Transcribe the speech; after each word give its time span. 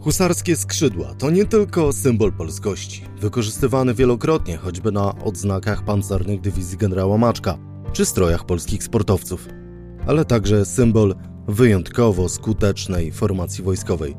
Husarskie 0.00 0.56
skrzydła 0.56 1.14
to 1.14 1.30
nie 1.30 1.44
tylko 1.44 1.92
symbol 1.92 2.32
polskości, 2.32 3.04
wykorzystywany 3.20 3.94
wielokrotnie 3.94 4.56
choćby 4.56 4.92
na 4.92 5.14
odznakach 5.18 5.84
pancernych 5.84 6.40
dywizji 6.40 6.78
generała 6.78 7.18
Maczka 7.18 7.58
czy 7.92 8.04
strojach 8.04 8.46
polskich 8.46 8.84
sportowców, 8.84 9.48
ale 10.06 10.24
także 10.24 10.64
symbol 10.64 11.14
wyjątkowo 11.48 12.28
skutecznej 12.28 13.12
formacji 13.12 13.64
wojskowej. 13.64 14.16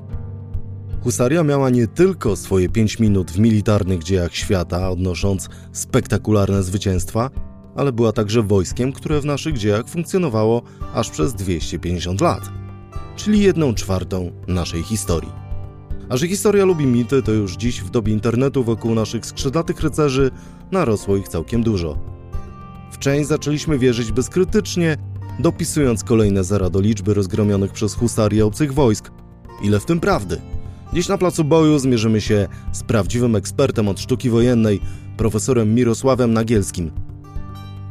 Husaria 1.04 1.44
miała 1.44 1.70
nie 1.70 1.88
tylko 1.88 2.36
swoje 2.36 2.70
5 2.70 3.00
minut 3.00 3.32
w 3.32 3.40
militarnych 3.40 4.04
dziejach 4.04 4.36
świata, 4.36 4.90
odnosząc 4.90 5.50
spektakularne 5.72 6.64
zwycięstwa, 6.64 7.30
ale 7.76 7.92
była 7.92 8.12
także 8.12 8.44
wojskiem, 8.44 8.94
które 8.94 9.22
w 9.22 9.26
naszych 9.26 9.58
dziejach 9.58 9.88
funkcjonowało 9.88 10.62
aż 10.94 11.10
przez 11.10 11.34
250 11.34 12.22
lat, 12.22 12.50
czyli 13.16 13.42
jedną 13.42 13.74
czwartą 13.74 14.32
naszej 14.48 14.84
historii. 14.84 15.51
A 16.12 16.18
że 16.18 16.28
historia 16.28 16.66
lubi 16.66 16.86
mity, 16.86 17.22
to 17.22 17.32
już 17.32 17.56
dziś 17.56 17.82
w 17.82 17.90
dobie 17.90 18.14
internetu 18.14 18.64
wokół 18.64 18.96
naszych 18.96 19.26
skrzydlatych 19.26 19.82
rycerzy 19.82 20.32
narosło 20.72 21.18
ich 21.18 21.28
całkiem 21.28 21.64
dużo. 21.64 21.98
W 22.92 22.98
część 23.00 23.30
zaczęliśmy 23.30 23.80
wierzyć 23.80 24.12
bezkrytycznie, 24.12 24.98
dopisując 25.40 26.04
kolejne 26.04 26.44
zera 26.44 26.70
do 26.70 26.80
liczby 26.80 27.14
rozgromionych 27.14 27.72
przez 27.72 27.94
husarię 27.94 28.46
obcych 28.46 28.74
wojsk. 28.74 29.12
Ile 29.64 29.80
w 29.80 29.86
tym 29.86 30.00
prawdy? 30.00 30.42
Dziś 30.94 31.08
na 31.08 31.18
placu 31.18 31.44
boju 31.44 31.80
zmierzymy 31.80 32.22
się 32.22 32.48
z 32.72 32.84
prawdziwym 32.84 33.36
ekspertem 33.36 33.88
od 33.88 34.00
sztuki 34.00 34.30
wojennej, 34.30 34.80
profesorem 35.18 35.76
Mirosławem 35.76 36.34
Nagielskim. 36.34 36.92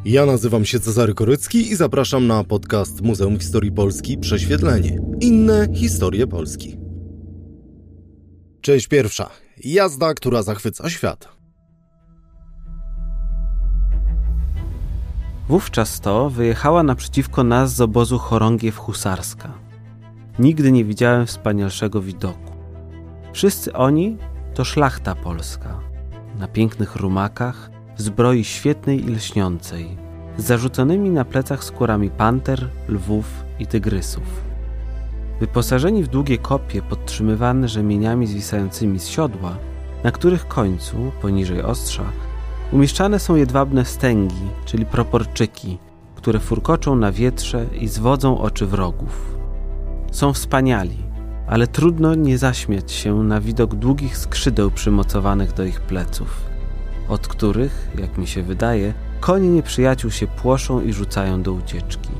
Ja 0.05 0.27
nazywam 0.27 0.65
się 0.65 0.81
Cezary 0.81 1.15
Korycki 1.15 1.73
i 1.73 1.77
zapraszam 1.77 2.27
na 2.27 2.45
podcast 2.45 3.01
Muzeum 3.01 3.39
Historii 3.39 3.73
Polski 3.73 4.19
Prześwietlenie. 4.19 4.99
Inne 5.21 5.69
historie 5.75 6.27
Polski. 6.27 6.90
Część 8.61 8.89
pierwsza. 8.89 9.31
Jazda, 9.65 10.15
która 10.15 10.43
zachwyca 10.43 10.91
świat. 10.91 11.29
Wówczas 15.49 16.01
to 16.01 16.31
wyjechała 16.31 16.83
naprzeciwko 16.83 17.45
nas 17.45 17.75
z 17.75 17.81
obozu 17.81 18.19
chorągiew 18.19 18.77
husarska. 18.77 19.53
Nigdy 20.39 20.73
nie 20.73 20.85
widziałem 20.85 21.27
wspanialszego 21.27 22.03
widoku. 22.03 22.53
Wszyscy 23.33 23.73
oni 23.73 24.17
to 24.55 24.65
szlachta 24.65 25.15
polska. 25.15 25.81
Na 26.39 26.49
pięknych 26.49 26.97
rumakach, 26.97 27.71
w 27.97 28.03
zbroi 28.03 28.45
świetnej 28.45 29.05
i 29.05 29.11
lśniącej, 29.11 29.97
z 30.39 30.45
zarzuconymi 30.45 31.11
na 31.11 31.25
plecach 31.25 31.65
skórami 31.65 32.11
panter, 32.11 32.69
lwów 32.89 33.27
i 33.59 33.67
tygrysów. 33.67 34.50
Wyposażeni 35.41 36.03
w 36.03 36.09
długie 36.09 36.39
kopie 36.39 36.83
podtrzymywane 36.83 37.69
rzemieniami 37.69 38.27
zwisającymi 38.27 38.99
z 39.01 39.07
siodła, 39.07 39.57
na 40.05 40.13
których 40.13 40.49
końcu, 40.49 40.97
poniżej 41.23 41.63
ostrza, 41.63 42.05
umieszczane 42.73 43.19
są 43.19 43.37
jedwabne 43.37 43.85
stęgi, 43.85 44.49
czyli 44.65 44.87
proporczyki, 44.87 45.79
które 46.15 46.41
furkoczą 46.41 46.97
na 46.97 47.13
wietrze 47.13 47.67
i 47.81 47.89
zwodzą 47.89 48.39
oczy 48.39 48.67
wrogów. 48.67 49.37
Są 50.13 50.33
wspaniali, 50.33 50.97
ale 51.47 51.67
trudno 51.67 52.15
nie 52.15 52.39
zaśmiać 52.39 52.93
się 52.93 53.23
na 53.23 53.41
widok 53.41 53.75
długich 53.75 54.17
skrzydeł 54.17 54.71
przymocowanych 54.71 55.53
do 55.53 55.65
ich 55.65 55.81
pleców, 55.81 56.45
od 57.09 57.29
których, 57.29 57.91
jak 57.99 58.19
mi 58.19 58.27
się 58.27 58.43
wydaje, 58.43 58.95
konie 59.21 59.49
nieprzyjaciół 59.49 60.11
się 60.11 60.27
płoszą 60.27 60.81
i 60.81 60.93
rzucają 60.93 61.43
do 61.43 61.53
ucieczki. 61.53 62.11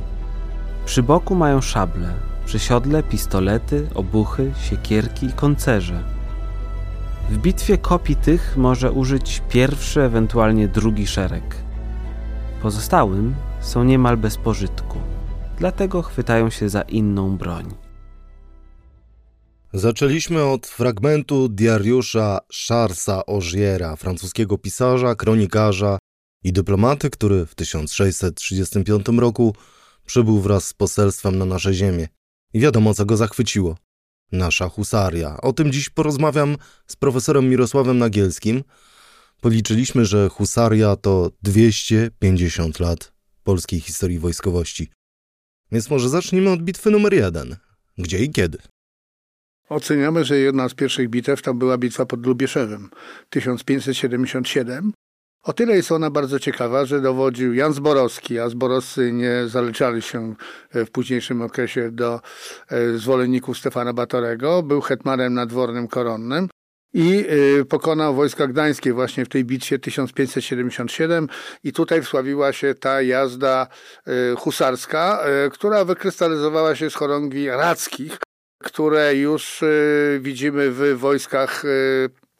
Przy 0.85 1.03
boku 1.03 1.35
mają 1.35 1.61
szable, 1.61 2.30
przy 2.51 2.59
siodle 2.59 3.03
pistolety, 3.03 3.89
obuchy, 3.95 4.53
siekierki 4.63 5.27
i 5.27 5.33
koncerze. 5.33 6.05
W 7.31 7.39
bitwie 7.39 7.79
kopii 7.79 8.17
tych 8.17 8.57
może 8.57 8.93
użyć 8.93 9.43
pierwszy, 9.49 10.03
ewentualnie 10.03 10.69
drugi 10.69 11.07
szereg. 11.07 11.57
Pozostałym 12.63 13.35
są 13.61 13.85
niemal 13.85 14.17
bez 14.17 14.37
pożytku, 14.37 14.99
dlatego 15.59 16.03
chwytają 16.03 16.51
się 16.51 16.69
za 16.69 16.83
inną 16.83 17.37
broń. 17.37 17.75
Zaczęliśmy 19.73 20.45
od 20.45 20.67
fragmentu 20.67 21.49
diariusza 21.49 22.39
Charlesa 22.69 23.27
Ogiera, 23.27 23.97
francuskiego 23.97 24.59
pisarza, 24.59 25.15
kronikarza 25.15 25.99
i 26.45 26.53
dyplomaty, 26.53 27.11
który 27.11 27.47
w 27.47 27.55
1635 27.55 29.07
roku 29.19 29.55
przybył 30.07 30.41
wraz 30.41 30.65
z 30.65 30.75
poselstwem 30.75 31.39
na 31.39 31.45
nasze 31.45 31.75
ziemię. 31.75 32.09
Wiadomo, 32.55 32.95
co 32.95 33.07
go 33.07 33.17
zachwyciło. 33.17 33.77
Nasza 34.33 34.69
husaria. 34.69 35.37
O 35.41 35.53
tym 35.53 35.73
dziś 35.73 35.89
porozmawiam 35.89 36.57
z 36.87 36.97
profesorem 36.97 37.49
Mirosławem 37.49 37.99
Nagielskim. 37.99 38.63
Policzyliśmy, 39.41 40.05
że 40.05 40.29
husaria 40.29 40.97
to 40.97 41.31
250 41.43 42.81
lat 42.81 43.13
polskiej 43.45 43.81
historii 43.81 44.19
wojskowości. 44.19 44.91
Więc 45.73 45.91
może 45.91 46.09
zacznijmy 46.09 46.51
od 46.51 46.63
bitwy 46.63 46.91
numer 46.91 47.15
jeden. 47.15 47.57
Gdzie 47.99 48.19
i 48.25 48.31
kiedy? 48.31 48.59
Oceniamy, 49.69 50.25
że 50.25 50.39
jedna 50.39 50.69
z 50.69 50.75
pierwszych 50.75 51.09
bitew 51.09 51.43
to 51.43 51.55
była 51.55 51.79
bitwa 51.79 52.07
pod 52.07 52.27
Lubieszewem 52.27 52.91
1577, 53.31 54.93
o 55.43 55.53
tyle 55.53 55.77
jest 55.77 55.93
ona 55.93 56.11
bardzo 56.11 56.39
ciekawa, 56.39 56.85
że 56.85 57.01
dowodził 57.01 57.55
Jan 57.55 57.73
Zborowski, 57.73 58.39
a 58.39 58.49
Zborowscy 58.49 59.13
nie 59.13 59.49
zaliczali 59.49 60.03
się 60.03 60.35
e, 60.71 60.85
w 60.85 60.91
późniejszym 60.91 61.43
okresie 61.43 61.91
do 61.91 62.21
e, 62.69 62.99
zwolenników 62.99 63.59
Stefana 63.59 63.93
Batorego. 63.93 64.63
Był 64.63 64.81
hetmanem 64.81 65.35
nadwornym 65.35 65.89
koronnym 65.89 66.49
i 66.95 67.27
e, 67.61 67.65
pokonał 67.65 68.15
wojska 68.15 68.47
gdańskie 68.47 68.93
właśnie 68.93 69.25
w 69.25 69.29
tej 69.29 69.45
bitwie 69.45 69.79
1577 69.79 71.29
i 71.65 71.73
tutaj 71.73 72.03
wsławiła 72.03 72.53
się 72.53 72.75
ta 72.75 73.03
jazda 73.03 73.67
husarska, 74.37 75.25
która 75.53 75.85
wykrystalizowała 75.85 76.75
się 76.75 76.91
z 76.91 76.95
chorągi 76.95 77.49
rackich, 77.49 78.19
które 78.65 79.15
już 79.15 79.65
widzimy 80.21 80.71
w 80.71 80.99
wojskach 80.99 81.63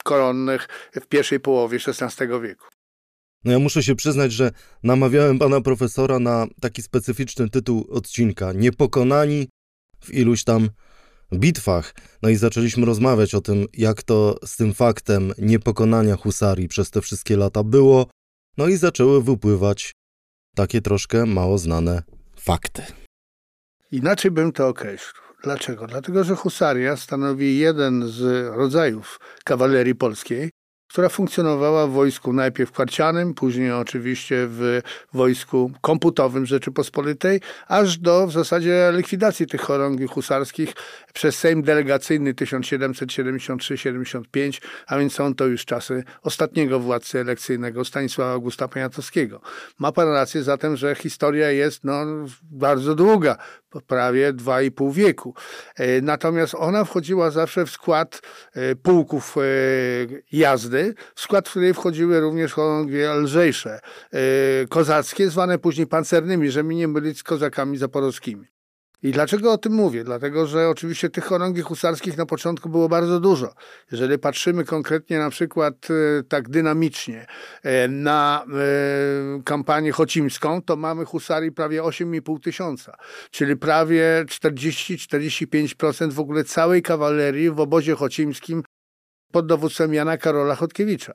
koronnych 0.03 0.67
w 1.01 1.07
pierwszej 1.07 1.39
połowie 1.39 1.77
XVI 1.87 2.27
wieku. 2.41 2.70
No 3.43 3.51
ja 3.51 3.59
muszę 3.59 3.83
się 3.83 3.95
przyznać, 3.95 4.31
że 4.31 4.51
namawiałem 4.83 5.39
pana 5.39 5.61
profesora 5.61 6.19
na 6.19 6.47
taki 6.61 6.81
specyficzny 6.81 7.49
tytuł 7.49 7.87
odcinka 7.89 8.53
Niepokonani 8.53 9.47
w 9.99 10.13
iluś 10.13 10.43
tam 10.43 10.69
bitwach. 11.33 11.93
No 12.21 12.29
i 12.29 12.35
zaczęliśmy 12.35 12.85
rozmawiać 12.85 13.35
o 13.35 13.41
tym, 13.41 13.65
jak 13.73 14.03
to 14.03 14.39
z 14.45 14.57
tym 14.57 14.73
faktem 14.73 15.33
niepokonania 15.37 16.15
husarii 16.15 16.67
przez 16.67 16.91
te 16.91 17.01
wszystkie 17.01 17.37
lata 17.37 17.63
było. 17.63 18.05
No 18.57 18.67
i 18.67 18.77
zaczęły 18.77 19.23
wypływać 19.23 19.91
takie 20.55 20.81
troszkę 20.81 21.25
mało 21.25 21.57
znane 21.57 22.03
fakty. 22.35 22.83
Inaczej 23.91 24.31
bym 24.31 24.51
to 24.51 24.67
określił. 24.67 25.21
Dlaczego? 25.43 25.87
Dlatego, 25.87 26.23
że 26.23 26.35
husaria 26.35 26.97
stanowi 26.97 27.57
jeden 27.57 28.07
z 28.07 28.47
rodzajów 28.55 29.19
kawalerii 29.43 29.95
polskiej, 29.95 30.49
która 30.91 31.09
funkcjonowała 31.09 31.87
w 31.87 31.91
wojsku 31.91 32.33
najpierw 32.33 32.71
kwarcianym, 32.71 33.33
później 33.33 33.71
oczywiście 33.71 34.47
w 34.49 34.81
wojsku 35.13 35.71
komputowym 35.81 36.45
Rzeczypospolitej, 36.45 37.41
aż 37.67 37.97
do 37.97 38.27
w 38.27 38.31
zasadzie 38.31 38.91
likwidacji 38.95 39.47
tych 39.47 39.61
chorągwi 39.61 40.07
husarskich 40.07 40.73
przez 41.13 41.39
Sejm 41.39 41.61
Delegacyjny 41.61 42.33
1773-75, 42.33 44.61
a 44.87 44.97
więc 44.97 45.13
są 45.13 45.35
to 45.35 45.45
już 45.45 45.65
czasy 45.65 46.03
ostatniego 46.21 46.79
władcy 46.79 47.19
elekcyjnego 47.19 47.85
Stanisława 47.85 48.31
Augusta 48.31 48.67
Poniatowskiego. 48.67 49.41
Ma 49.79 49.91
pan 49.91 50.07
rację 50.07 50.43
zatem, 50.43 50.77
że 50.77 50.95
historia 50.95 51.51
jest 51.51 51.83
no, 51.83 52.05
bardzo 52.41 52.95
długa, 52.95 53.37
prawie 53.87 54.33
dwa 54.33 54.61
i 54.61 54.71
pół 54.71 54.91
wieku. 54.91 55.33
E, 55.75 56.01
natomiast 56.01 56.55
ona 56.55 56.85
wchodziła 56.85 57.31
zawsze 57.31 57.65
w 57.65 57.69
skład 57.69 58.21
e, 58.53 58.75
pułków 58.75 59.35
e, 59.37 59.41
jazdy, 60.31 60.93
w 61.15 61.21
skład 61.21 61.49
której 61.49 61.73
wchodziły 61.73 62.19
również 62.19 62.53
chorągwie 62.53 63.13
lżejsze, 63.13 63.79
kozackie, 64.69 65.29
zwane 65.29 65.59
później 65.59 65.87
pancernymi, 65.87 66.51
żeby 66.51 66.75
nie 66.75 66.87
mylić 66.87 67.19
z 67.19 67.23
kozakami 67.23 67.77
zaporowskimi. 67.77 68.50
I 69.03 69.11
dlaczego 69.11 69.51
o 69.51 69.57
tym 69.57 69.73
mówię? 69.73 70.03
Dlatego, 70.03 70.47
że 70.47 70.69
oczywiście 70.69 71.09
tych 71.09 71.25
chorągwi 71.25 71.61
husarskich 71.61 72.17
na 72.17 72.25
początku 72.25 72.69
było 72.69 72.89
bardzo 72.89 73.19
dużo. 73.19 73.53
Jeżeli 73.91 74.19
patrzymy 74.19 74.65
konkretnie 74.65 75.19
na 75.19 75.29
przykład 75.29 75.87
e, 75.89 76.23
tak 76.23 76.49
dynamicznie 76.49 77.25
e, 77.63 77.87
na 77.87 78.45
e, 78.45 79.43
kampanię 79.43 79.91
chocimską, 79.91 80.61
to 80.61 80.75
mamy 80.75 81.05
husarii 81.05 81.51
prawie 81.51 81.81
8,5 81.81 82.39
tysiąca, 82.39 82.97
czyli 83.31 83.57
prawie 83.57 84.25
40-45% 84.27 86.11
w 86.11 86.19
ogóle 86.19 86.43
całej 86.43 86.81
kawalerii 86.81 87.51
w 87.51 87.59
obozie 87.59 87.95
chocimskim 87.95 88.63
pod 89.31 89.47
dowództwem 89.47 89.93
Jana 89.93 90.17
Karola 90.17 90.55
Chodkiewicza. 90.55 91.13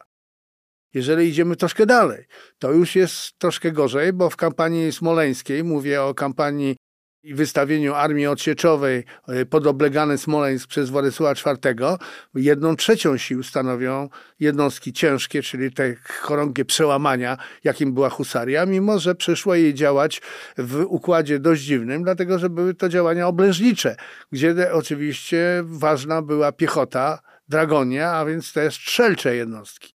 Jeżeli 0.95 1.29
idziemy 1.29 1.57
troszkę 1.57 1.87
dalej, 1.87 2.25
to 2.59 2.73
już 2.73 2.97
jest 2.97 3.39
troszkę 3.39 3.73
gorzej, 3.73 4.13
bo 4.13 4.31
w 4.31 4.37
kampanii 4.37 4.93
smoleńskiej, 4.93 5.65
mówię 5.65 6.03
o 6.03 6.15
kampanii 6.15 6.77
i 7.27 7.35
wystawieniu 7.35 7.95
armii 7.95 8.27
odsieczowej 8.27 9.05
e, 9.29 9.47
pod 9.47 9.67
oblegany 9.67 10.19
Smoleńsk 10.19 10.69
przez 10.69 10.91
Władysława 10.91 11.53
IV, 11.53 11.97
jedną 12.35 12.77
trzecią 12.77 13.17
sił 13.17 13.43
stanowią 13.43 14.09
jednostki 14.41 14.93
ciężkie, 14.93 15.43
czyli 15.43 15.73
te 15.73 15.95
chorągie 16.21 16.65
przełamania, 16.65 17.37
jakim 17.65 17.95
była 17.95 18.11
husaria, 18.11 18.67
mimo 18.67 18.99
że 18.99 19.15
przyszło 19.15 19.55
jej 19.55 19.75
działać 19.75 20.23
w 20.59 20.85
układzie 20.89 21.39
dość 21.39 21.63
dziwnym, 21.63 22.03
dlatego 22.03 22.39
że 22.39 22.51
były 22.51 22.75
to 22.75 22.89
działania 22.89 23.29
oblężnicze, 23.29 23.97
gdzie 24.33 24.73
oczywiście 24.73 25.63
ważna 25.65 26.23
była 26.23 26.53
piechota, 26.53 27.19
dragonia, 27.49 28.13
a 28.13 28.25
więc 28.25 28.53
te 28.53 28.71
strzelcze 28.71 29.37
jednostki. 29.37 29.96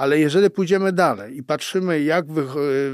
Ale 0.00 0.18
jeżeli 0.18 0.50
pójdziemy 0.50 0.92
dalej 0.92 1.36
i 1.36 1.42
patrzymy, 1.42 2.02
jak 2.02 2.32
wy, 2.32 2.46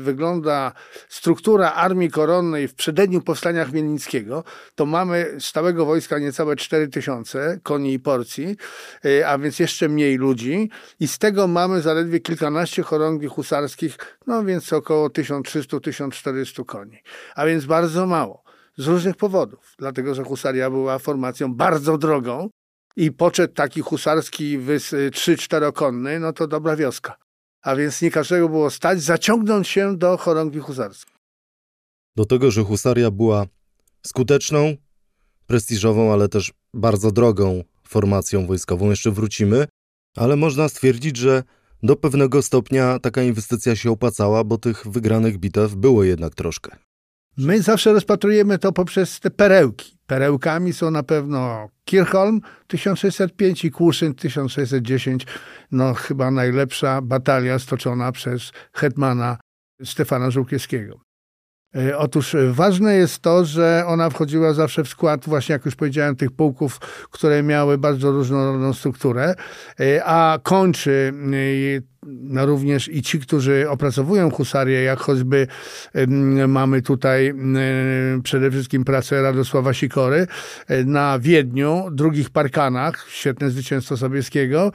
wygląda 0.03 0.73
struktura 1.09 1.73
armii 1.73 2.11
koronnej 2.11 2.69
w 2.69 2.75
przededniu 2.75 3.21
powstania 3.21 3.65
Chmielnickiego, 3.65 4.45
to 4.75 4.87
mamy 4.87 5.37
stałego 5.39 5.87
wojska 5.87 6.19
niecałe 6.19 6.57
4 6.57 6.89
tysiące 6.89 7.61
koni 7.63 7.93
i 7.93 7.99
porcji, 7.99 8.57
y, 9.05 9.27
a 9.27 9.39
więc 9.39 9.59
jeszcze 9.59 9.89
mniej 9.89 10.17
ludzi 10.17 10.71
i 11.01 11.09
z 11.09 11.19
tego 11.19 11.47
mamy 11.47 11.81
zaledwie 11.81 12.21
kilkanaście 12.21 12.83
chorągwi 12.83 13.27
husarskich, 13.27 13.97
no 14.27 14.45
więc 14.45 14.73
około 14.73 15.09
1300-1400 15.09 16.65
koni. 16.65 16.99
A 17.35 17.47
więc 17.47 17.65
bardzo 17.65 18.07
mało. 18.07 18.43
Z 18.79 18.87
różnych 18.87 19.17
powodów. 19.17 19.75
Dlatego, 19.79 20.15
że 20.15 20.25
husaria 20.25 20.71
była 20.71 20.99
formacją 20.99 21.55
bardzo 21.55 21.99
drogą, 21.99 22.49
i 22.97 23.13
poczet 23.13 23.55
taki 23.55 23.81
husarski, 23.81 24.59
trzy-czterokonny, 25.13 26.21
no 26.21 26.33
to 26.33 26.47
dobra 26.47 26.77
wioska. 26.77 27.17
A 27.63 27.77
więc 27.77 28.03
nie 28.03 28.11
każdego 28.11 28.49
było 28.49 28.71
stać 28.71 29.03
zaciągnąć 29.03 29.69
się 29.69 29.97
do 29.97 30.17
chorągwi 30.17 30.61
husarskiej. 30.61 31.15
Do 32.17 32.25
tego, 32.25 32.51
że 32.51 32.65
husaria 32.65 33.11
była 33.11 33.47
skuteczną, 34.07 34.77
prestiżową, 35.47 36.13
ale 36.13 36.29
też 36.29 36.53
bardzo 36.75 37.13
drogą 37.13 37.65
formacją 37.89 38.47
wojskową, 38.47 38.91
jeszcze 38.91 39.11
wrócimy, 39.11 39.67
ale 40.17 40.37
można 40.37 40.69
stwierdzić, 40.69 41.17
że 41.17 41.43
do 41.83 41.97
pewnego 41.97 42.43
stopnia 42.43 42.99
taka 42.99 43.23
inwestycja 43.23 43.77
się 43.77 43.91
opłacała, 43.91 44.45
bo 44.45 44.59
tych 44.59 44.87
wygranych 44.87 45.39
bitew 45.39 45.75
było 45.75 46.05
jednak 46.05 46.35
troszkę. 46.35 46.77
My 47.37 47.63
zawsze 47.63 47.93
rozpatrujemy 47.93 48.59
to 48.59 48.73
poprzez 48.73 49.21
te 49.21 49.31
perełki. 49.31 49.96
Perełkami 50.07 50.73
są 50.73 50.91
na 50.91 51.03
pewno 51.03 51.69
Kirchholm 51.85 52.41
1605 52.67 53.65
i 53.65 53.71
Kłuszyn 53.71 54.15
1610. 54.15 55.27
No 55.73 55.95
chyba 55.95 56.31
najlepsza 56.31 57.03
batalia 57.03 57.59
stoczona 57.59 58.13
przez 58.13 58.53
hetmana 58.73 59.39
Stefana 59.85 60.31
Żółkiewskiego. 60.31 61.06
E, 61.77 61.99
otóż 61.99 62.37
ważne 62.51 62.95
jest 62.95 63.19
to, 63.19 63.45
że 63.45 63.85
ona 63.87 64.11
wchodziła 64.11 64.53
zawsze 64.53 64.85
w 64.85 64.89
skład, 64.89 65.25
właśnie 65.25 65.53
jak 65.53 65.65
już 65.65 65.75
powiedziałem, 65.77 66.17
tych 66.17 66.31
pułków, 66.31 66.79
które 67.11 67.43
miały 67.43 67.79
bardzo 67.79 68.11
różnorodną 68.11 68.73
strukturę, 68.73 69.35
e, 69.81 70.05
a 70.05 70.39
kończy 70.43 71.13
e, 71.33 71.97
no 72.09 72.47
również 72.47 72.89
i 72.89 73.03
ci, 73.03 73.21
którzy 73.21 73.71
opracowują 73.71 74.31
husarię, 74.31 74.83
jak 74.83 74.99
choćby 74.99 75.47
mamy 76.49 76.83
tutaj 76.83 77.35
przede 78.23 78.51
wszystkim 78.51 78.85
pracę 78.85 79.23
Radosława 79.23 79.75
Sikory 79.75 80.27
na 80.85 81.19
Wiedniu, 81.19 81.85
drugich 81.93 82.31
Parkanach, 82.31 83.07
świetne 83.09 83.51
zwycięstwo 83.51 83.97
Sobieskiego, 83.97 84.73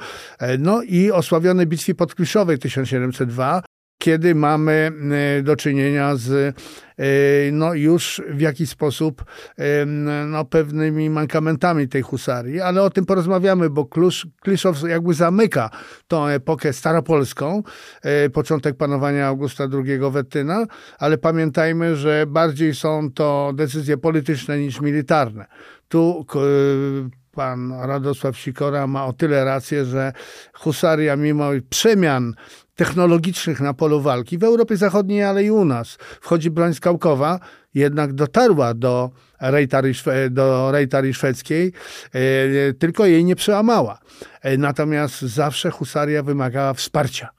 no 0.60 0.82
i 0.82 1.12
osławione 1.12 1.66
bitwie 1.66 1.96
podkliszowej 1.96 2.60
1702, 2.60 3.62
kiedy 4.02 4.36
mamy 4.36 4.92
e, 5.40 5.44
do 5.44 5.56
czynienia 5.56 6.16
z 6.16 6.32
e, 6.32 7.04
no 7.52 7.74
już 7.74 8.22
w 8.30 8.42
jakiś 8.42 8.70
sposób 8.70 9.26
no, 10.28 10.46
pewnymi 10.46 11.10
mankamentami 11.10 11.88
tej 11.88 12.02
husarii, 12.02 12.62
ale 12.62 12.84
o 12.84 12.90
tym 12.90 13.06
porozmawiamy, 13.06 13.70
bo 13.70 13.86
Klusz, 13.86 14.28
Kliszow 14.42 14.84
jakby 14.90 15.14
zamyka 15.14 15.70
tą 16.08 16.28
epokę 16.28 16.74
staropolską, 16.74 17.64
początek 18.34 18.78
panowania 18.78 19.28
Augusta 19.28 19.64
II 19.74 20.00
Wettyna, 20.12 20.66
ale 21.00 21.18
pamiętajmy, 21.18 21.96
że 21.96 22.26
bardziej 22.28 22.76
są 22.76 23.12
to 23.12 23.52
decyzje 23.56 23.98
polityczne 23.98 24.60
niż 24.60 24.82
militarne. 24.82 25.46
Tu 25.88 26.26
pan 27.32 27.74
Radosław 27.82 28.38
Sikora 28.38 28.88
ma 28.88 29.06
o 29.06 29.14
tyle 29.14 29.46
rację, 29.46 29.86
że 29.86 30.14
husaria 30.54 31.16
mimo 31.16 31.50
przemian 31.70 32.34
technologicznych 32.76 33.60
na 33.60 33.74
polu 33.74 34.02
walki 34.02 34.38
w 34.38 34.44
Europie 34.44 34.78
Zachodniej, 34.78 35.24
ale 35.24 35.44
i 35.44 35.52
u 35.52 35.66
nas. 35.66 35.98
Wchodzi 36.22 36.50
broń 36.52 36.74
skałkowa, 36.74 37.40
jednak 37.74 38.14
dotarła 38.14 38.74
do 38.74 39.10
rejtary, 39.42 39.94
do 40.30 40.72
rejtary 40.72 41.14
szwedzkiej, 41.14 41.74
e, 42.14 42.74
tylko 42.74 43.06
jej 43.06 43.26
nie 43.26 43.36
przełamała. 43.36 44.00
E, 44.42 44.58
natomiast 44.58 45.22
zawsze 45.22 45.72
husaria 45.72 46.24
wymagała 46.24 46.74
wsparcia. 46.74 47.30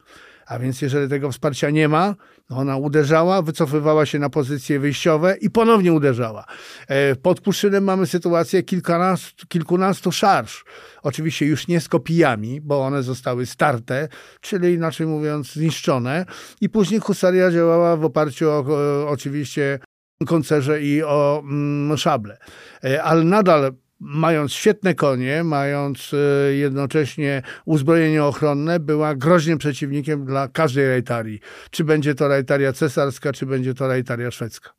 A 0.47 0.59
więc 0.59 0.83
jeżeli 0.83 1.09
tego 1.09 1.33
wsparcia 1.33 1.71
nie 1.71 1.89
ma, 1.89 2.15
ona 2.49 2.77
uderzała, 2.77 3.43
wycofywała 3.43 4.07
się 4.07 4.19
na 4.19 4.31
pozycje 4.31 4.79
wyjściowe 4.79 5.37
i 5.41 5.51
ponownie 5.51 5.93
uderzała. 5.93 6.45
E, 6.89 7.17
pod 7.17 7.41
Puszynem 7.41 7.85
mamy 7.85 8.07
sytuację 8.07 8.63
kilkunastu, 8.63 9.47
kilkunastu 9.47 10.13
szarż. 10.13 10.65
Oczywiście 11.03 11.47
już 11.47 11.69
nie 11.69 11.81
z 11.81 11.89
kopijami, 11.89 12.61
bo 12.61 12.81
one 12.81 13.03
zostały 13.03 13.47
starte, 13.47 14.09
czyli 14.41 14.75
inaczej 14.75 15.07
mówiąc 15.07 15.53
zniszczone. 15.53 16.27
I 16.61 16.69
później 16.69 17.01
husaria 17.01 17.51
działała 17.51 17.97
w 17.97 18.05
oparciu 18.05 18.51
o, 18.51 18.59
o 18.59 19.09
oczywiście 19.09 19.79
koncerze 20.27 20.83
i 20.83 21.03
o 21.03 21.43
mm, 21.45 21.99
szable. 21.99 22.39
E, 22.85 23.03
ale 23.03 23.25
nadal 23.25 23.73
mając 24.03 24.53
świetne 24.53 24.95
konie, 24.95 25.45
mając 25.45 26.11
e, 26.15 26.55
jednocześnie 26.55 27.43
uzbrojenie 27.65 28.25
ochronne, 28.25 28.81
była 28.81 29.15
groźnym 29.15 29.59
przeciwnikiem 29.59 30.25
dla 30.25 30.49
każdej 30.49 30.87
rejtarii. 30.87 31.41
Czy 31.71 31.85
będzie 31.85 32.15
to 32.15 32.29
rejtaria 32.29 32.73
cesarska, 32.73 33.33
czy 33.33 33.47
będzie 33.47 33.75
to 33.75 33.89
rejtaria 33.89 34.31
szwedzka. 34.31 34.71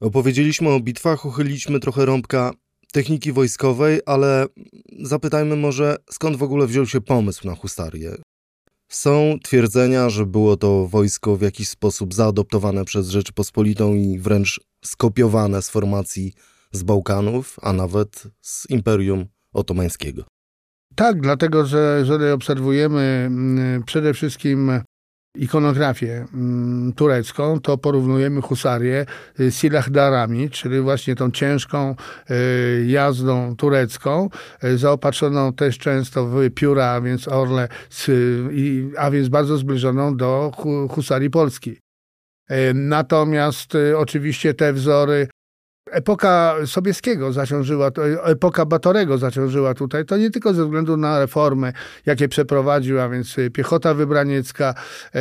Opowiedzieliśmy 0.00 0.68
o 0.68 0.80
bitwach, 0.80 1.24
uchyliliśmy 1.24 1.80
trochę 1.80 2.04
rąbka 2.04 2.50
techniki 2.92 3.32
wojskowej, 3.32 4.00
ale 4.06 4.46
zapytajmy 5.02 5.56
może, 5.56 5.96
skąd 6.10 6.36
w 6.36 6.42
ogóle 6.42 6.66
wziął 6.66 6.86
się 6.86 7.00
pomysł 7.00 7.46
na 7.46 7.54
hustarię? 7.54 8.14
Są 8.88 9.38
twierdzenia, 9.42 10.10
że 10.10 10.26
było 10.26 10.56
to 10.56 10.86
wojsko 10.86 11.36
w 11.36 11.42
jakiś 11.42 11.68
sposób 11.68 12.14
zaadoptowane 12.14 12.84
przez 12.84 13.08
Rzeczypospolitą 13.08 13.94
i 13.94 14.18
wręcz 14.18 14.60
skopiowane 14.84 15.62
z 15.62 15.70
formacji 15.70 16.32
z 16.72 16.82
Bałkanów, 16.82 17.56
a 17.62 17.72
nawet 17.72 18.22
z 18.40 18.70
Imperium 18.70 19.26
Otomańskiego. 19.52 20.24
Tak, 20.94 21.20
dlatego 21.20 21.66
że 21.66 21.96
jeżeli 21.98 22.30
obserwujemy 22.30 23.00
mm, 23.00 23.82
przede 23.82 24.14
wszystkim 24.14 24.70
ikonografię 25.36 26.26
mm, 26.34 26.92
turecką, 26.92 27.60
to 27.60 27.78
porównujemy 27.78 28.40
husarię 28.40 29.06
z 29.38 29.54
silahdarami, 29.54 30.50
czyli 30.50 30.80
właśnie 30.80 31.14
tą 31.14 31.30
ciężką 31.30 31.94
y, 32.30 32.86
jazdą 32.86 33.56
turecką, 33.56 34.28
y, 34.64 34.78
zaopatrzoną 34.78 35.52
też 35.52 35.78
często 35.78 36.26
w 36.26 36.50
pióra, 36.50 36.86
a 36.86 37.00
więc 37.00 37.28
orle, 37.28 37.68
a 38.98 39.10
więc 39.10 39.28
bardzo 39.28 39.56
zbliżoną 39.56 40.16
do 40.16 40.52
husarii 40.90 41.30
polskiej. 41.30 41.78
Y, 42.50 42.74
natomiast 42.74 43.72
oczywiście 43.96 44.54
te 44.54 44.72
wzory 44.72 45.28
Epoka 45.90 46.56
Sobieskiego 46.64 47.32
zaciążyła, 47.32 47.90
epoka 48.24 48.64
Batorego 48.66 49.18
zaciążyła 49.18 49.74
tutaj, 49.74 50.04
to 50.04 50.16
nie 50.16 50.30
tylko 50.30 50.54
ze 50.54 50.64
względu 50.64 50.96
na 50.96 51.18
reformy, 51.18 51.72
jakie 52.06 52.28
przeprowadził, 52.28 53.00
a 53.00 53.08
więc 53.08 53.36
piechota 53.52 53.94
wybraniecka 53.94 54.74
e, 55.14 55.20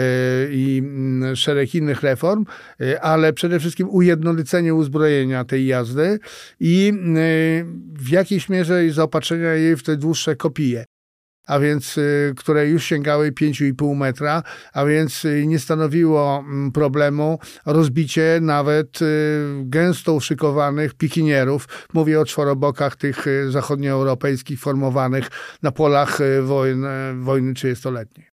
i 0.52 0.82
mm, 0.84 1.36
szereg 1.36 1.76
innych 1.76 2.04
reform, 2.04 2.46
e, 2.82 3.02
ale 3.02 3.34
przede 3.34 3.60
wszystkim 3.60 3.90
ujednolicenie 3.90 4.74
uzbrojenia 4.74 5.46
tej 5.46 5.68
jazdy 5.68 6.20
i 6.60 6.94
e, 6.94 6.96
w 7.94 8.10
jakiejś 8.10 8.50
mierze 8.50 8.92
zaopatrzenia 8.92 9.54
jej 9.54 9.76
w 9.76 9.84
te 9.84 9.98
dłuższe 9.98 10.36
kopie 10.36 10.86
a 11.48 11.60
więc 11.60 11.98
y, 11.98 12.34
które 12.38 12.68
już 12.68 12.84
sięgały 12.84 13.32
5,5 13.32 13.96
metra, 13.96 14.44
a 14.74 14.86
więc 14.86 15.26
y, 15.26 15.48
nie 15.48 15.60
stanowiło 15.60 16.40
mm, 16.40 16.72
problemu 16.72 17.40
rozbicie 17.66 18.40
nawet 18.42 19.02
y, 19.02 19.06
gęsto 19.64 20.14
uszykowanych 20.14 20.94
pikinierów. 20.94 21.68
Mówię 21.94 22.20
o 22.20 22.26
czworobokach 22.26 22.96
tych 22.96 23.26
zachodnioeuropejskich 23.50 24.60
formowanych 24.60 25.30
na 25.62 25.72
polach 25.72 26.20
wojny, 26.44 26.88
wojny 27.20 27.54
30-letniej. 27.54 28.28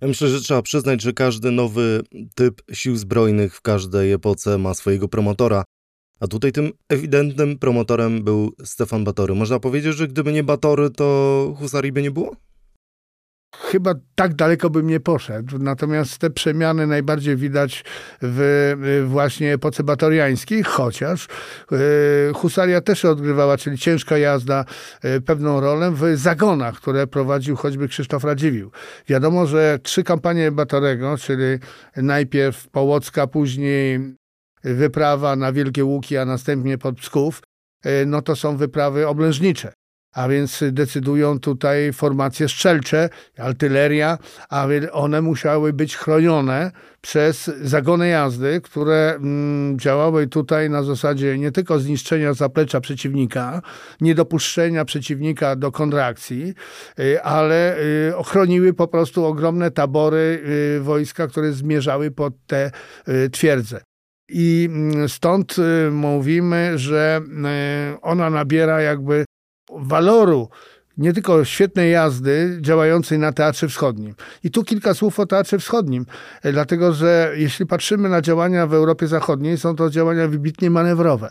Ja 0.00 0.08
myślę, 0.08 0.28
że 0.28 0.40
trzeba 0.40 0.62
przyznać, 0.62 1.02
że 1.02 1.12
każdy 1.12 1.50
nowy 1.50 2.00
typ 2.34 2.62
sił 2.72 2.96
zbrojnych 2.96 3.54
w 3.54 3.60
każdej 3.60 4.12
epoce 4.12 4.58
ma 4.58 4.74
swojego 4.74 5.08
promotora. 5.08 5.64
A 6.20 6.26
tutaj 6.26 6.52
tym 6.52 6.70
ewidentnym 6.88 7.58
promotorem 7.58 8.24
był 8.24 8.52
Stefan 8.64 9.04
Batory. 9.04 9.34
Można 9.34 9.60
powiedzieć, 9.60 9.96
że 9.96 10.08
gdyby 10.08 10.32
nie 10.32 10.44
Batory, 10.44 10.90
to 10.90 11.54
Husarii 11.58 11.92
by 11.92 12.02
nie 12.02 12.10
było? 12.10 12.36
chyba 13.70 13.94
tak 14.14 14.34
daleko 14.34 14.70
bym 14.70 14.86
nie 14.86 15.00
poszedł. 15.00 15.58
Natomiast 15.58 16.18
te 16.18 16.30
przemiany 16.30 16.86
najbardziej 16.86 17.36
widać 17.36 17.84
w 18.22 19.04
właśnie 19.08 19.52
epoce 19.52 19.84
batoriańskiej, 19.84 20.62
chociaż 20.62 21.28
husaria 22.34 22.80
też 22.80 23.04
odgrywała, 23.04 23.56
czyli 23.58 23.78
ciężka 23.78 24.18
jazda, 24.18 24.64
pewną 25.26 25.60
rolę 25.60 25.90
w 25.90 26.16
zagonach, 26.16 26.74
które 26.74 27.06
prowadził 27.06 27.56
choćby 27.56 27.88
Krzysztof 27.88 28.24
Radziwiłł. 28.24 28.70
Wiadomo, 29.08 29.46
że 29.46 29.78
trzy 29.82 30.04
kampanie 30.04 30.52
Batorego, 30.52 31.16
czyli 31.16 31.58
najpierw 31.96 32.68
Połocka, 32.68 33.26
później 33.26 34.00
wyprawa 34.74 35.36
na 35.36 35.52
Wielkie 35.52 35.84
Łuki, 35.84 36.16
a 36.16 36.24
następnie 36.24 36.78
pod 36.78 36.96
Psków, 36.96 37.42
e, 37.84 38.06
no 38.06 38.22
to 38.22 38.36
są 38.36 38.56
wyprawy 38.56 39.08
oblężnicze. 39.08 39.72
A 40.14 40.28
więc 40.28 40.64
decydują 40.72 41.40
tutaj 41.40 41.92
formacje 41.92 42.48
strzelcze, 42.48 43.08
artyleria, 43.38 44.18
a 44.48 44.66
one 44.92 45.22
musiały 45.22 45.72
być 45.72 45.96
chronione 45.96 46.70
przez 47.00 47.50
zagony 47.62 48.08
jazdy, 48.08 48.60
które 48.60 49.14
mm, 49.14 49.78
działały 49.78 50.26
tutaj 50.26 50.70
na 50.70 50.82
zasadzie 50.82 51.38
nie 51.38 51.52
tylko 51.52 51.78
zniszczenia 51.78 52.34
zaplecza 52.34 52.80
przeciwnika, 52.80 53.62
niedopuszczenia 54.00 54.84
przeciwnika 54.84 55.56
do 55.56 55.72
kontrakcji, 55.72 56.54
y, 57.00 57.22
ale 57.22 57.78
y, 58.08 58.16
ochroniły 58.16 58.74
po 58.74 58.88
prostu 58.88 59.24
ogromne 59.24 59.70
tabory 59.70 60.42
wojska, 60.80 61.26
które 61.26 61.52
zmierzały 61.52 62.10
pod 62.10 62.34
te 62.46 62.70
twierdze. 63.32 63.80
I 64.28 64.68
mm, 64.70 65.08
stąd 65.08 65.56
mówimy, 65.90 66.78
że 66.78 67.20
ona 68.02 68.30
nabiera 68.30 68.80
jakby 68.80 69.24
waloru 69.70 70.48
nie 70.96 71.12
tylko 71.12 71.44
świetnej 71.44 71.92
jazdy 71.92 72.58
działającej 72.60 73.18
na 73.18 73.32
Teatrze 73.32 73.68
Wschodnim. 73.68 74.14
I 74.44 74.50
tu 74.50 74.64
kilka 74.64 74.94
słów 74.94 75.20
o 75.20 75.26
Teatrze 75.26 75.58
Wschodnim, 75.58 76.06
e, 76.42 76.52
dlatego 76.52 76.92
że 76.92 77.32
jeśli 77.36 77.66
patrzymy 77.66 78.08
na 78.08 78.22
działania 78.22 78.66
w 78.66 78.74
Europie 78.74 79.06
Zachodniej, 79.06 79.58
są 79.58 79.76
to 79.76 79.90
działania 79.90 80.28
wybitnie 80.28 80.70
manewrowe. 80.70 81.30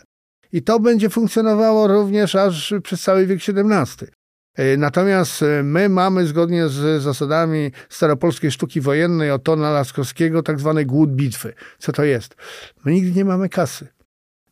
I 0.52 0.62
to 0.62 0.80
będzie 0.80 1.10
funkcjonowało 1.10 1.86
również 1.86 2.34
aż 2.34 2.74
przez 2.82 3.02
cały 3.02 3.26
wiek 3.26 3.38
XVII. 3.48 4.08
E, 4.56 4.76
natomiast 4.76 5.42
e, 5.42 5.62
my 5.62 5.88
mamy 5.88 6.26
zgodnie 6.26 6.68
z 6.68 7.02
zasadami 7.02 7.72
staropolskiej 7.88 8.50
sztuki 8.50 8.80
wojennej 8.80 9.30
Otona 9.30 9.70
Laskowskiego 9.70 10.42
tak 10.42 10.60
zwane 10.60 10.84
głód 10.84 11.10
bitwy. 11.10 11.54
Co 11.78 11.92
to 11.92 12.04
jest? 12.04 12.36
My 12.84 12.92
nigdy 12.92 13.12
nie 13.12 13.24
mamy 13.24 13.48
kasy. 13.48 13.95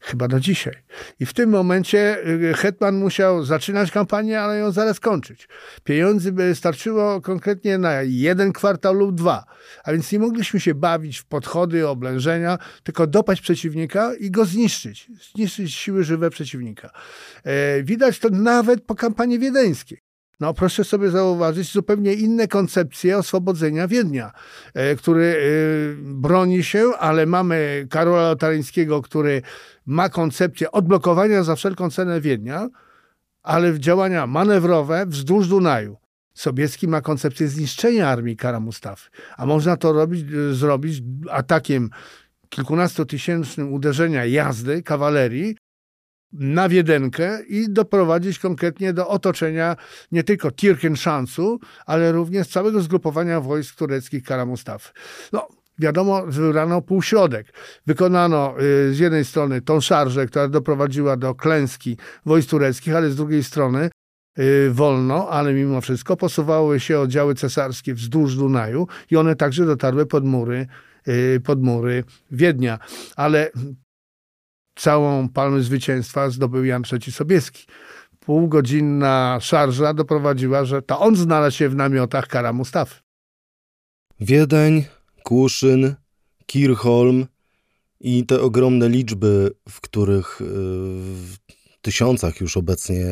Chyba 0.04 0.28
do 0.28 0.40
dzisiaj. 0.40 0.75
I 1.20 1.26
w 1.26 1.32
tym 1.32 1.50
momencie 1.50 2.28
y, 2.28 2.54
Hetman 2.54 2.96
musiał 2.96 3.44
zaczynać 3.44 3.90
kampanię, 3.90 4.40
ale 4.40 4.58
ją 4.58 4.70
zaraz 4.73 5.00
kończyć. 5.00 5.49
Pieniędzy 5.84 6.32
by 6.32 6.54
starczyło 6.54 7.20
konkretnie 7.20 7.78
na 7.78 8.02
jeden 8.02 8.52
kwartał 8.52 8.94
lub 8.94 9.14
dwa. 9.14 9.44
A 9.84 9.92
więc 9.92 10.12
nie 10.12 10.18
mogliśmy 10.18 10.61
się 10.61 10.75
bawić 10.75 11.18
w 11.18 11.25
podchody, 11.25 11.88
oblężenia, 11.88 12.58
tylko 12.82 13.06
dopaść 13.06 13.42
przeciwnika 13.42 14.14
i 14.14 14.30
go 14.30 14.44
zniszczyć. 14.44 15.11
Zniszczyć 15.34 15.75
siły 15.75 16.04
żywe 16.04 16.30
przeciwnika. 16.30 16.90
E, 17.44 17.82
widać 17.82 18.18
to 18.18 18.28
nawet 18.30 18.84
po 18.84 18.94
kampanii 18.94 19.38
wiedeńskiej. 19.38 20.03
No 20.41 20.55
proszę 20.55 20.85
sobie 20.85 21.11
zauważyć 21.11 21.73
zupełnie 21.73 22.12
inne 22.12 22.49
koncepcje 22.49 23.19
oswobodzenia 23.19 23.88
Wiednia, 23.88 24.33
e, 24.75 24.97
który 24.97 25.25
e, 25.25 25.38
broni 26.03 26.64
się, 26.64 26.91
ale 26.99 27.26
mamy 27.26 27.87
Karola 27.91 28.29
Lotaryńskiego, 28.29 29.03
który 29.03 29.43
ma 29.87 30.09
koncepcję 30.09 30.73
odblokowania 30.73 31.43
za 31.43 31.57
wszelką 31.57 31.91
cenę 31.91 32.21
Wiednia, 32.21 32.69
ale 33.43 33.73
w 33.73 33.79
działania 33.79 34.26
manewrowe 34.26 35.07
wzdłuż 35.07 35.49
Dunaju. 35.49 35.97
Sobieski 36.35 36.88
ma 36.88 37.00
koncepcję 37.00 37.49
zniszczenia 37.49 38.09
armii 38.09 38.37
Kara 38.37 38.61
Mustafy, 38.61 39.11
a 39.37 39.47
można 39.47 39.76
to 39.76 39.93
robić, 39.93 40.26
e, 40.33 40.55
zrobić 40.55 41.03
atakiem 41.31 41.91
kilkunastotysięcznym 42.49 43.73
uderzenia 43.73 44.25
jazdy, 44.25 44.83
kawalerii, 44.83 45.57
na 46.35 46.69
Wiedenkę 46.69 47.43
i 47.49 47.67
doprowadzić 47.71 48.38
konkretnie 48.38 48.93
do 48.93 49.09
otoczenia 49.09 49.76
nie 50.12 50.25
tylko 50.25 50.50
Tirkenszansu, 50.50 51.61
ale 51.87 52.12
również 52.12 52.49
całego 52.49 52.81
zgrupowania 52.81 53.41
wojsk 53.41 53.76
tureckich 53.76 54.25
Kara 54.25 54.47
Mustafy. 54.47 54.93
No, 55.33 55.49
wiadomo, 55.79 56.26
wybrano 56.26 56.83
półśrodek. 56.83 57.47
Wykonano 57.87 58.55
y, 58.61 58.95
z 58.95 58.99
jednej 58.99 59.25
strony 59.25 59.61
tą 59.61 59.81
szarżę, 59.81 60.26
która 60.26 60.49
doprowadziła 60.49 61.17
do 61.17 61.35
klęski 61.35 61.97
wojsk 62.26 62.50
tureckich, 62.50 62.97
ale 62.97 63.11
z 63.11 63.17
drugiej 63.17 63.45
strony 63.45 63.91
y, 64.38 64.71
wolno, 64.73 65.29
ale 65.29 65.55
mimo 65.55 65.81
wszystko 65.81 66.17
posuwały 66.17 66.81
się 66.81 66.99
oddziały 66.99 67.35
cesarskie 67.35 67.95
wzdłuż 67.95 68.37
Dunaju 68.37 68.87
i 69.11 69.17
one 69.17 69.37
także 69.37 69.67
dotarły 69.67 70.07
pod 70.07 70.25
mury 70.25 70.67
y, 71.09 71.41
pod 71.45 71.62
mury 71.62 72.05
Wiednia. 72.31 72.79
Ale 73.17 73.50
całą 74.75 75.28
palmę 75.28 75.62
zwycięstwa 75.62 76.31
zdobył 76.31 76.64
Jan 76.64 76.83
III 76.93 77.12
Sobieski. 77.12 77.66
Półgodzinna 78.21 79.38
szarża 79.40 79.95
doprowadziła, 79.95 80.64
że 80.64 80.83
to 80.83 81.00
on 81.00 81.16
znalazł 81.16 81.57
się 81.57 81.69
w 81.69 81.76
namiotach 81.76 82.26
kara 82.26 82.52
Mustafy. 82.52 82.95
Wiedeń, 84.21 84.85
Kłuszyn, 85.23 85.95
Kirchholm 86.47 87.26
i 88.00 88.26
te 88.26 88.40
ogromne 88.40 88.88
liczby, 88.88 89.50
w 89.69 89.81
których 89.81 90.40
y, 90.40 90.45
w 90.45 91.37
tysiącach 91.81 92.40
już 92.40 92.57
obecnie 92.57 93.07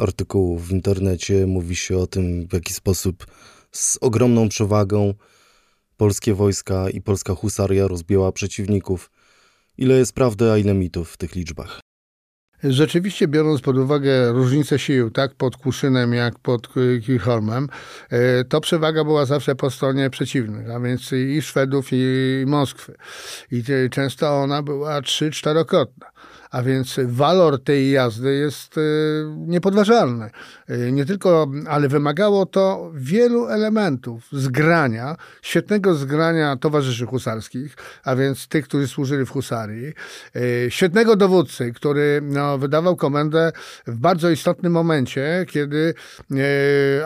artykułów 0.00 0.68
w 0.68 0.72
internecie 0.72 1.46
mówi 1.46 1.76
się 1.76 1.98
o 1.98 2.06
tym, 2.06 2.48
w 2.48 2.52
jaki 2.52 2.72
sposób 2.72 3.26
z 3.72 3.98
ogromną 4.00 4.48
przewagą 4.48 5.14
polskie 5.96 6.34
wojska 6.34 6.90
i 6.90 7.00
polska 7.00 7.34
husaria 7.34 7.88
rozbiła 7.88 8.32
przeciwników. 8.32 9.10
Ile 9.78 9.94
jest 9.94 10.14
prawdy, 10.14 10.50
a 10.50 10.58
ile 10.58 10.74
mitów 10.74 11.10
w 11.10 11.16
tych 11.16 11.34
liczbach? 11.34 11.80
Rzeczywiście, 12.64 13.28
biorąc 13.28 13.60
pod 13.60 13.76
uwagę 13.76 14.32
różnicę 14.32 14.78
sił, 14.78 15.10
tak 15.10 15.34
pod 15.34 15.56
Kuszynem, 15.56 16.14
jak 16.14 16.38
pod 16.38 16.68
Kirchholmem, 17.06 17.68
e, 18.10 18.44
to 18.44 18.60
przewaga 18.60 19.04
była 19.04 19.24
zawsze 19.26 19.54
po 19.54 19.70
stronie 19.70 20.10
przeciwnych, 20.10 20.70
a 20.70 20.80
więc 20.80 21.12
i 21.12 21.42
Szwedów, 21.42 21.88
i 21.92 22.44
Moskwy. 22.46 22.94
I 23.50 23.62
często 23.90 24.42
ona 24.42 24.62
była 24.62 25.02
trzy, 25.02 25.30
czterokrotna. 25.30 26.06
A 26.56 26.62
więc 26.62 27.00
walor 27.06 27.62
tej 27.62 27.90
jazdy 27.90 28.34
jest 28.34 28.78
e, 28.78 28.80
niepodważalny. 29.36 30.30
E, 30.68 30.92
nie 30.92 31.04
tylko, 31.04 31.50
ale 31.68 31.88
wymagało 31.88 32.46
to 32.46 32.90
wielu 32.94 33.46
elementów 33.46 34.28
zgrania, 34.32 35.16
świetnego 35.42 35.94
zgrania 35.94 36.56
towarzyszy 36.56 37.06
husarskich, 37.06 37.76
a 38.04 38.16
więc 38.16 38.48
tych, 38.48 38.64
którzy 38.64 38.88
służyli 38.88 39.26
w 39.26 39.30
husarii, 39.30 39.92
e, 40.36 40.70
świetnego 40.70 41.16
dowódcy, 41.16 41.72
który 41.72 42.20
no, 42.22 42.58
wydawał 42.58 42.96
komendę 42.96 43.52
w 43.86 43.96
bardzo 43.96 44.30
istotnym 44.30 44.72
momencie, 44.72 45.46
kiedy 45.48 45.94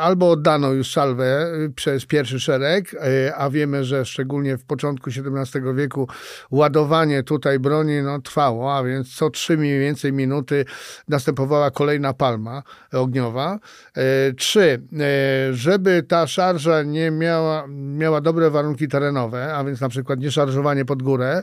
albo 0.00 0.30
oddano 0.30 0.72
już 0.72 0.92
salwę 0.92 1.46
przez 1.76 2.06
pierwszy 2.06 2.40
szereg, 2.40 2.96
a 3.36 3.50
wiemy, 3.50 3.84
że 3.84 4.04
szczególnie 4.04 4.56
w 4.56 4.64
początku 4.64 5.10
XVII 5.10 5.62
wieku 5.74 6.08
ładowanie 6.50 7.22
tutaj 7.22 7.58
broni 7.58 8.02
no, 8.02 8.20
trwało, 8.20 8.76
a 8.76 8.84
więc 8.84 9.14
co 9.14 9.30
trzy 9.40 9.56
mniej 9.56 9.80
więcej 9.80 10.12
minuty 10.12 10.64
następowała 11.08 11.70
kolejna 11.70 12.14
palma 12.14 12.62
ogniowa. 12.92 13.58
E, 13.96 14.32
trzy, 14.32 14.82
e, 14.92 15.54
żeby 15.54 16.02
ta 16.02 16.26
szarża 16.26 16.82
nie 16.82 17.10
miała, 17.10 17.66
miała 17.68 18.20
dobre 18.20 18.50
warunki 18.50 18.88
terenowe, 18.88 19.54
a 19.54 19.64
więc 19.64 19.80
na 19.80 19.88
przykład 19.88 20.20
nie 20.20 20.30
szarżowanie 20.30 20.84
pod 20.84 21.02
górę 21.02 21.42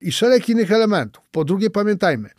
i 0.00 0.12
szereg 0.12 0.48
innych 0.48 0.72
elementów. 0.72 1.24
Po 1.30 1.44
drugie 1.44 1.70
pamiętajmy, 1.70 2.30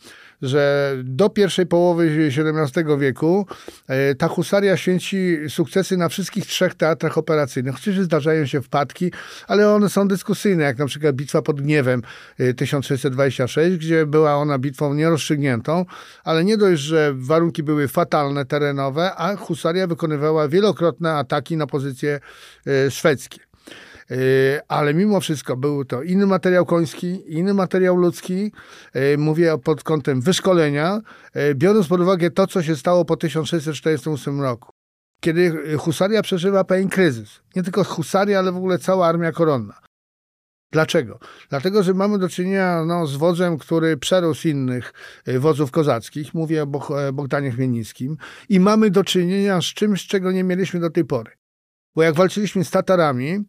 że 0.44 0.94
do 1.04 1.30
pierwszej 1.30 1.66
połowy 1.66 2.28
XVII 2.28 2.84
wieku 2.98 3.46
e, 3.88 4.14
ta 4.14 4.28
husaria 4.28 4.76
święci 4.76 5.36
sukcesy 5.48 5.96
na 5.96 6.08
wszystkich 6.08 6.46
trzech 6.46 6.74
teatrach 6.74 7.18
operacyjnych. 7.18 7.74
Oczywiście 7.74 8.04
zdarzają 8.04 8.46
się 8.46 8.62
wpadki, 8.62 9.12
ale 9.48 9.74
one 9.74 9.88
są 9.88 10.08
dyskusyjne, 10.08 10.64
jak 10.64 10.78
na 10.78 10.86
przykład 10.86 11.16
bitwa 11.16 11.42
pod 11.42 11.60
Gniewem 11.60 12.02
1626, 12.56 13.58
e, 13.58 13.78
gdzie 13.78 14.06
była 14.06 14.36
ona 14.36 14.58
bitwą 14.58 14.94
nierozstrzygniętą, 14.94 15.84
ale 16.24 16.44
nie 16.44 16.56
dość, 16.56 16.82
że 16.82 17.12
warunki 17.14 17.62
były 17.62 17.88
fatalne 17.88 18.44
terenowe, 18.44 19.14
a 19.14 19.36
husaria 19.36 19.86
wykonywała 19.86 20.48
wielokrotne 20.48 21.12
ataki 21.12 21.56
na 21.56 21.66
pozycje 21.66 22.20
e, 22.66 22.90
szwedzkie. 22.90 23.53
E, 24.10 24.16
ale 24.68 24.94
mimo 24.94 25.20
wszystko 25.20 25.56
był 25.56 25.84
to 25.84 26.02
inny 26.02 26.26
materiał 26.26 26.66
koński, 26.66 27.22
inny 27.26 27.54
materiał 27.54 27.96
ludzki. 27.96 28.52
E, 28.92 29.16
mówię 29.16 29.58
pod 29.64 29.82
kątem 29.82 30.20
wyszkolenia, 30.20 31.00
e, 31.32 31.54
biorąc 31.54 31.88
pod 31.88 32.00
uwagę 32.00 32.30
to, 32.30 32.46
co 32.46 32.62
się 32.62 32.76
stało 32.76 33.04
po 33.04 33.16
1648 33.16 34.40
roku 34.40 34.72
kiedy 35.20 35.76
husaria 35.78 36.22
przeżywa 36.22 36.64
pewien 36.64 36.88
kryzys. 36.88 37.40
Nie 37.56 37.62
tylko 37.62 37.84
husaria, 37.84 38.38
ale 38.38 38.52
w 38.52 38.56
ogóle 38.56 38.78
cała 38.78 39.06
armia 39.06 39.32
koronna. 39.32 39.80
Dlaczego? 40.72 41.18
Dlatego, 41.50 41.82
że 41.82 41.94
mamy 41.94 42.18
do 42.18 42.28
czynienia 42.28 42.84
no, 42.84 43.06
z 43.06 43.16
wodzem, 43.16 43.58
który 43.58 43.96
przerósł 43.96 44.48
innych 44.48 44.92
wodzów 45.38 45.70
kozackich, 45.70 46.34
mówię 46.34 46.62
o 46.62 46.66
Bogdanie 47.12 47.50
Chmielnickim, 47.50 48.16
i 48.48 48.60
mamy 48.60 48.90
do 48.90 49.04
czynienia 49.04 49.60
z 49.60 49.64
czymś, 49.64 50.06
czego 50.06 50.32
nie 50.32 50.44
mieliśmy 50.44 50.80
do 50.80 50.90
tej 50.90 51.04
pory 51.04 51.30
Bo 51.96 52.02
jak 52.02 52.14
walczyliśmy 52.14 52.64
z 52.64 52.70
Tatarami, 52.70 53.44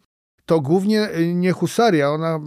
to 0.46 0.62
głównie 0.62 1.10
nie 1.34 1.52
husaria, 1.52 2.10
ona 2.10 2.40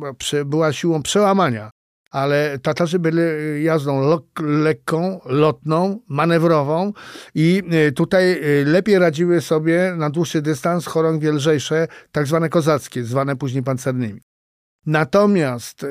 była 0.44 0.72
siłą 0.72 1.02
przełamania, 1.02 1.70
ale 2.10 2.58
Tatarzy 2.58 2.98
byli 2.98 3.20
jazdą 3.62 4.20
lekką, 4.40 5.20
lotną, 5.24 6.00
manewrową 6.08 6.92
i 7.34 7.62
tutaj 7.94 8.40
lepiej 8.64 8.98
radziły 8.98 9.40
sobie 9.40 9.94
na 9.96 10.10
dłuższy 10.10 10.42
dystans 10.42 10.86
chorągwie 10.86 11.32
lżejsze, 11.32 11.88
tak 12.12 12.26
zwane 12.26 12.48
kozackie, 12.48 13.04
zwane 13.04 13.36
później 13.36 13.62
pancernymi. 13.62 14.20
Natomiast 14.86 15.86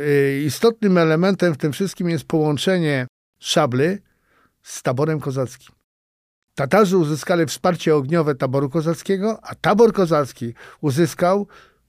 istotnym 0.46 0.98
elementem 0.98 1.54
w 1.54 1.58
tym 1.58 1.72
wszystkim 1.72 2.10
jest 2.10 2.24
połączenie 2.24 3.08
szably 3.40 4.02
z 4.64 4.84
taborem 4.84 5.20
kozackim. 5.20 5.76
Tatarzy 6.56 6.98
uzyskali 6.98 7.46
wsparcie 7.46 7.96
ogniowe 7.96 8.36
taboru 8.36 8.70
kozackiego, 8.70 9.40
a 9.44 9.56
tabor 9.56 9.94
kozacki 9.94 10.54
uzyskał 10.82 11.48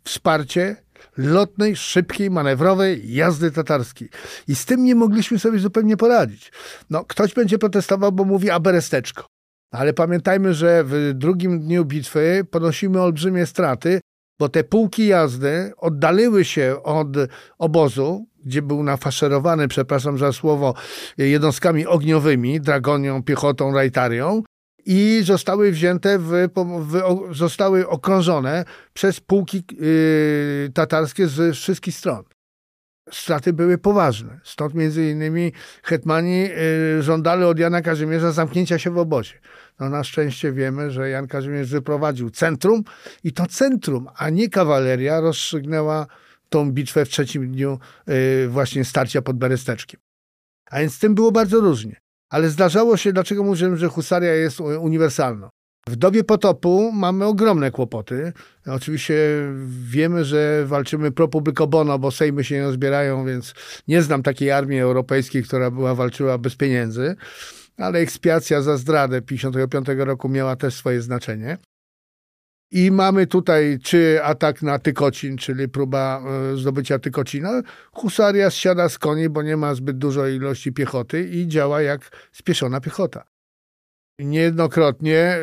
wsparcie 0.08 0.76
lotnej, 1.16 1.76
szybkiej, 1.76 2.30
manewrowej 2.30 3.14
jazdy 3.14 3.50
tatarskiej. 3.50 4.08
I 4.48 4.54
z 4.54 4.64
tym 4.64 4.84
nie 4.84 4.94
mogliśmy 4.94 5.38
sobie 5.38 5.58
zupełnie 5.58 5.96
poradzić. 5.96 6.52
No, 6.90 7.04
ktoś 7.04 7.34
będzie 7.34 7.58
protestował, 7.58 8.12
bo 8.12 8.24
mówi 8.24 8.50
aberesteczko. 8.50 9.26
Ale 9.72 9.92
pamiętajmy, 9.92 10.54
że 10.54 10.84
w 10.84 11.10
drugim 11.14 11.60
dniu 11.60 11.84
bitwy 11.84 12.46
ponosimy 12.50 13.00
olbrzymie 13.00 13.46
straty, 13.46 14.00
bo 14.38 14.48
te 14.48 14.64
pułki 14.64 15.06
jazdy 15.06 15.72
oddaliły 15.76 16.44
się 16.44 16.76
od 16.82 17.08
obozu, 17.58 18.26
gdzie 18.44 18.62
był 18.62 18.82
nafaszerowany, 18.82 19.68
przepraszam 19.68 20.18
za 20.18 20.32
słowo, 20.32 20.74
jednostkami 21.18 21.86
ogniowymi, 21.86 22.60
dragonią, 22.60 23.22
piechotą, 23.22 23.74
rajtarią 23.74 24.42
i 24.90 25.22
zostały 25.24 25.72
wzięte, 25.72 26.18
w, 26.18 26.48
w, 26.80 27.00
zostały 27.36 27.88
okrążone 27.88 28.64
przez 28.92 29.20
pułki 29.20 29.64
yy, 29.70 30.70
tatarskie 30.74 31.28
z 31.28 31.56
wszystkich 31.56 31.94
stron. 31.94 32.24
Straty 33.12 33.52
były 33.52 33.78
poważne. 33.78 34.40
Stąd 34.44 34.74
między 34.74 35.10
innymi 35.10 35.52
hetmani 35.82 36.40
yy, 36.40 37.02
żądali 37.02 37.44
od 37.44 37.58
Jana 37.58 37.82
Kazimierza 37.82 38.32
zamknięcia 38.32 38.78
się 38.78 38.90
w 38.90 38.98
obozie. 38.98 39.34
No 39.80 39.88
na 39.90 40.04
szczęście 40.04 40.52
wiemy, 40.52 40.90
że 40.90 41.10
Jan 41.10 41.28
Kazimierz 41.28 41.70
wyprowadził 41.70 42.30
centrum 42.30 42.82
i 43.24 43.32
to 43.32 43.46
centrum, 43.46 44.08
a 44.16 44.30
nie 44.30 44.48
kawaleria 44.48 45.20
rozstrzygnęła 45.20 46.06
tą 46.48 46.72
bitwę 46.72 47.04
w 47.04 47.08
trzecim 47.08 47.52
dniu 47.52 47.78
yy, 48.06 48.48
właśnie 48.48 48.84
starcia 48.84 49.22
pod 49.22 49.36
Beresteczkiem. 49.36 50.00
A 50.70 50.80
więc 50.80 50.94
z 50.94 50.98
tym 50.98 51.14
było 51.14 51.32
bardzo 51.32 51.60
różnie. 51.60 52.07
Ale 52.30 52.48
zdarzało 52.48 52.96
się, 52.96 53.12
dlaczego 53.12 53.44
mówię, 53.44 53.76
że 53.76 53.88
husaria 53.88 54.34
jest 54.34 54.60
uniwersalna. 54.60 55.50
W 55.88 55.96
dobie 55.96 56.24
potopu 56.24 56.92
mamy 56.92 57.24
ogromne 57.24 57.70
kłopoty. 57.70 58.32
Oczywiście 58.66 59.14
wiemy, 59.68 60.24
że 60.24 60.64
walczymy 60.66 61.12
pro 61.12 61.28
publico 61.28 61.66
bono, 61.66 61.98
bo 61.98 62.10
sejmy 62.10 62.44
się 62.44 62.60
nie 62.60 62.72
zbierają, 62.72 63.26
więc 63.26 63.54
nie 63.88 64.02
znam 64.02 64.22
takiej 64.22 64.50
armii 64.50 64.80
europejskiej, 64.80 65.42
która 65.42 65.70
była 65.70 65.94
walczyła 65.94 66.38
bez 66.38 66.56
pieniędzy, 66.56 67.16
ale 67.76 67.98
ekspiacja 67.98 68.62
za 68.62 68.76
zdradę 68.76 69.22
1955 69.22 70.06
roku 70.06 70.28
miała 70.28 70.56
też 70.56 70.74
swoje 70.74 71.02
znaczenie. 71.02 71.58
I 72.70 72.90
mamy 72.90 73.26
tutaj 73.26 73.78
czy 73.82 74.20
atak 74.22 74.62
na 74.62 74.78
Tykocin, 74.78 75.36
czyli 75.36 75.68
próba 75.68 76.22
e, 76.52 76.56
zdobycia 76.56 76.98
Tykocina. 76.98 77.62
Husaria 77.92 78.50
zsiada 78.50 78.88
z 78.88 78.98
koni, 78.98 79.28
bo 79.28 79.42
nie 79.42 79.56
ma 79.56 79.74
zbyt 79.74 79.98
dużej 79.98 80.36
ilości 80.36 80.72
piechoty 80.72 81.28
i 81.28 81.48
działa 81.48 81.82
jak 81.82 82.00
spieszona 82.32 82.80
piechota. 82.80 83.24
Niejednokrotnie 84.18 85.36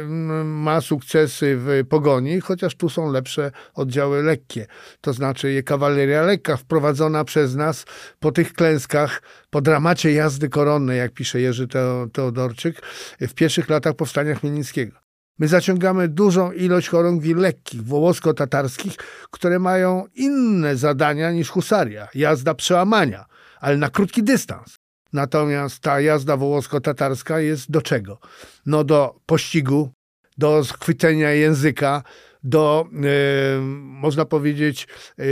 ma 0.45 0.81
sukcesy 0.81 1.57
w 1.57 1.83
pogoni, 1.89 2.41
chociaż 2.41 2.75
tu 2.75 2.89
są 2.89 3.11
lepsze 3.11 3.51
oddziały 3.73 4.23
lekkie. 4.23 4.67
To 5.01 5.13
znaczy 5.13 5.63
kawaleria 5.63 6.21
lekka 6.21 6.57
wprowadzona 6.57 7.23
przez 7.23 7.55
nas 7.55 7.85
po 8.19 8.31
tych 8.31 8.53
klęskach, 8.53 9.21
po 9.49 9.61
dramacie 9.61 10.11
jazdy 10.11 10.49
koronnej, 10.49 10.97
jak 10.97 11.13
pisze 11.13 11.41
Jerzy 11.41 11.67
Teodorczyk, 12.13 12.81
w 13.21 13.33
pierwszych 13.33 13.69
latach 13.69 13.95
powstania 13.95 14.35
Chmielnickiego. 14.35 15.04
My 15.39 15.47
zaciągamy 15.47 16.07
dużą 16.07 16.51
ilość 16.51 16.89
chorągwi 16.89 17.33
lekkich, 17.33 17.83
wołosko-tatarskich, 17.83 18.95
które 19.31 19.59
mają 19.59 20.05
inne 20.15 20.75
zadania 20.75 21.31
niż 21.31 21.49
husaria, 21.49 22.07
jazda 22.15 22.53
przełamania, 22.53 23.25
ale 23.59 23.77
na 23.77 23.89
krótki 23.89 24.23
dystans. 24.23 24.75
Natomiast 25.13 25.79
ta 25.79 26.01
jazda 26.01 26.37
wołosko-tatarska 26.37 27.39
jest 27.39 27.71
do 27.71 27.81
czego? 27.81 28.19
No 28.65 28.83
do 28.83 29.15
pościgu, 29.25 29.89
do 30.37 30.63
schwycenia 30.63 31.31
języka, 31.31 32.03
do, 32.43 32.87
e, 32.93 33.61
można 33.81 34.25
powiedzieć, 34.25 34.83
e, 34.83 35.25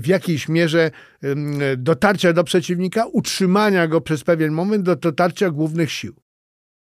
w 0.00 0.06
jakiejś 0.06 0.48
mierze 0.48 0.90
dotarcia 1.76 2.32
do 2.32 2.44
przeciwnika, 2.44 3.06
utrzymania 3.06 3.88
go 3.88 4.00
przez 4.00 4.24
pewien 4.24 4.52
moment 4.52 4.82
do 4.82 4.96
dotarcia 4.96 5.50
głównych 5.50 5.92
sił. 5.92 6.14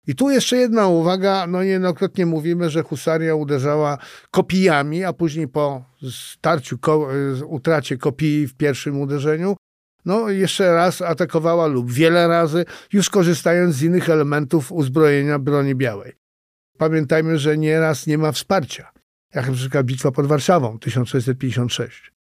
I 0.09 0.15
tu 0.15 0.31
jeszcze 0.31 0.57
jedna 0.57 0.87
uwaga, 0.87 1.47
no 1.47 1.65
niejednokrotnie 1.65 2.27
mówimy, 2.27 2.71
że 2.71 2.83
husaria 2.83 3.35
uderzała 3.35 3.99
kopijami, 4.31 5.05
a 5.05 5.13
później 5.13 5.49
po 5.49 5.85
starciu, 6.11 6.79
ko 6.79 7.09
utracie 7.47 7.97
kopii 7.97 8.47
w 8.47 8.55
pierwszym 8.55 9.01
uderzeniu, 9.01 9.57
no 10.05 10.31
jeszcze 10.31 10.75
raz 10.75 11.03
atakowała 11.03 11.67
lub 11.67 11.93
wiele 11.93 12.29
razy, 12.29 12.65
już 12.93 13.11
korzystając 13.11 13.75
z 13.75 13.83
innych 13.83 14.11
elementów 14.11 14.73
uzbrojenia 14.73 15.39
broni 15.39 15.75
białej. 15.75 16.13
Pamiętajmy, 16.79 17.39
że 17.39 17.59
nieraz 17.59 18.07
nie 18.07 18.19
ma 18.19 18.33
wsparcia, 18.33 18.93
jak 19.35 19.49
na 19.49 19.55
przykład 19.55 19.87
bitwa 19.87 20.13
pod 20.13 20.27
Warszawą 20.27 20.79
1656. 20.79 22.18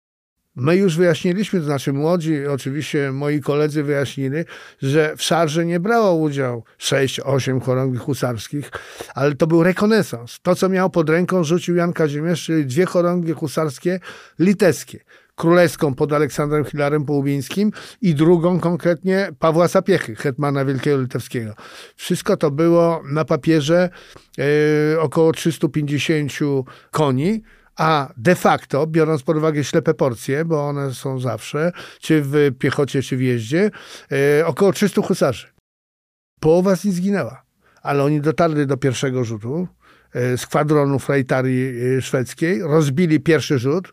My 0.57 0.77
już 0.77 0.97
wyjaśniliśmy, 0.97 1.59
to 1.59 1.65
znaczy 1.65 1.93
młodzi, 1.93 2.47
oczywiście 2.47 3.13
moi 3.13 3.41
koledzy 3.41 3.83
wyjaśnili, 3.83 4.45
że 4.83 5.17
w 5.17 5.23
szarze 5.23 5.67
nie 5.67 5.81
brało 5.81 6.15
udział 6.15 6.65
6-8 6.79 7.63
chorągwi 7.63 7.99
husarskich, 7.99 8.71
ale 9.15 9.35
to 9.35 9.47
był 9.47 9.63
rekonesans. 9.63 10.39
To, 10.43 10.55
co 10.55 10.69
miał 10.69 10.91
pod 10.91 11.11
ręką, 11.11 11.45
rzucił 11.45 11.77
Jan 11.77 11.93
Kazimierz, 11.93 12.45
czyli 12.45 12.67
dwie 12.67 12.87
chorągwie 12.87 13.35
husarskie 13.35 14.01
litewskie. 14.39 14.99
Królewską 15.35 15.95
pod 15.95 16.13
Aleksandrem 16.13 16.65
Hilarem 16.65 17.05
Połubińskim 17.05 17.73
i 18.03 18.15
drugą 18.15 18.61
konkretnie 18.61 19.29
Pawła 19.39 19.69
Sapiechy, 19.69 20.17
hetmana 20.17 20.65
Wielkiego 20.65 21.01
Litewskiego. 21.01 21.55
Wszystko 21.97 22.37
to 22.37 22.51
było 22.51 23.03
na 23.13 23.25
papierze 23.25 23.91
e, 24.39 25.01
około 25.01 25.33
350 25.33 26.33
koni, 26.91 27.43
a 27.77 28.13
de 28.17 28.35
facto, 28.35 28.87
biorąc 28.87 29.23
pod 29.23 29.37
uwagę 29.37 29.65
ślepe 29.65 29.95
porcje, 29.95 30.45
bo 30.45 30.69
one 30.69 30.95
są 30.95 31.21
zawsze, 31.21 31.73
czy 32.01 32.23
w 32.23 32.51
piechocie, 32.59 33.03
czy 33.03 33.17
w 33.17 33.21
jeździe, 33.21 33.71
e, 34.39 34.47
około 34.47 34.73
300 34.73 35.03
husarzy. 35.03 35.47
Połowa 36.41 36.77
z 36.77 36.85
nich 36.85 36.95
zginęła, 36.95 37.43
ale 37.83 38.05
oni 38.05 38.21
dotarli 38.21 38.67
do 38.67 38.77
pierwszego 38.77 39.25
rzutu 39.25 39.69
e, 40.13 40.39
z 40.39 40.47
kwadronu 40.47 40.99
frajtarii 40.99 41.97
e, 41.97 42.03
szwedzkiej, 42.03 42.63
rozbili 42.63 43.21
pierwszy 43.21 43.59
rzut, 43.59 43.93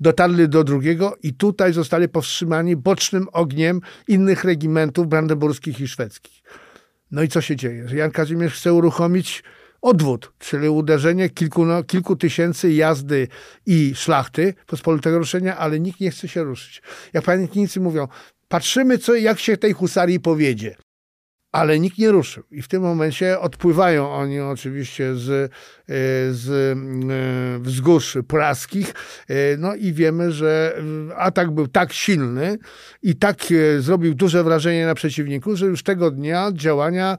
dotarli 0.00 0.48
do 0.48 0.64
drugiego 0.64 1.16
i 1.22 1.34
tutaj 1.34 1.72
zostali 1.72 2.08
powstrzymani 2.08 2.76
bocznym 2.76 3.28
ogniem 3.32 3.80
innych 4.08 4.44
regimentów 4.44 5.08
brandenburskich 5.08 5.80
i 5.80 5.88
szwedzkich. 5.88 6.42
No 7.10 7.22
i 7.22 7.28
co 7.28 7.40
się 7.40 7.56
dzieje? 7.56 7.86
Jan 7.92 8.10
Kazimierz 8.10 8.54
chce 8.54 8.72
uruchomić 8.72 9.42
odwód, 9.84 10.32
czyli 10.38 10.68
uderzenie 10.68 11.28
kilku, 11.30 11.64
no, 11.64 11.82
kilku 11.82 12.16
tysięcy 12.16 12.72
jazdy 12.72 13.28
i 13.66 13.92
szlachty 13.94 14.54
pospolitego 14.66 15.18
ruszenia, 15.18 15.56
ale 15.56 15.80
nikt 15.80 16.00
nie 16.00 16.10
chce 16.10 16.28
się 16.28 16.42
ruszyć. 16.42 16.82
Jak 17.12 17.24
pamiętnicy 17.24 17.80
mówią, 17.80 18.08
patrzymy, 18.48 18.98
co, 18.98 19.14
jak 19.14 19.38
się 19.38 19.56
tej 19.56 19.72
husarii 19.72 20.20
powiedzie 20.20 20.76
ale 21.54 21.80
nikt 21.80 21.98
nie 21.98 22.12
ruszył. 22.12 22.42
I 22.50 22.62
w 22.62 22.68
tym 22.68 22.82
momencie 22.82 23.40
odpływają 23.40 24.10
oni 24.12 24.40
oczywiście 24.40 25.14
z, 25.14 25.30
e, 25.30 25.52
z 26.32 26.50
e, 26.50 27.62
wzgórz 27.62 28.18
praskich. 28.28 28.94
E, 29.28 29.56
no 29.56 29.74
i 29.74 29.92
wiemy, 29.92 30.32
że 30.32 30.82
atak 31.16 31.50
był 31.50 31.68
tak 31.68 31.92
silny 31.92 32.58
i 33.02 33.16
tak 33.16 33.36
zrobił 33.78 34.14
duże 34.14 34.44
wrażenie 34.44 34.86
na 34.86 34.94
przeciwniku, 34.94 35.56
że 35.56 35.66
już 35.66 35.82
tego 35.82 36.10
dnia 36.10 36.50
działania 36.54 37.16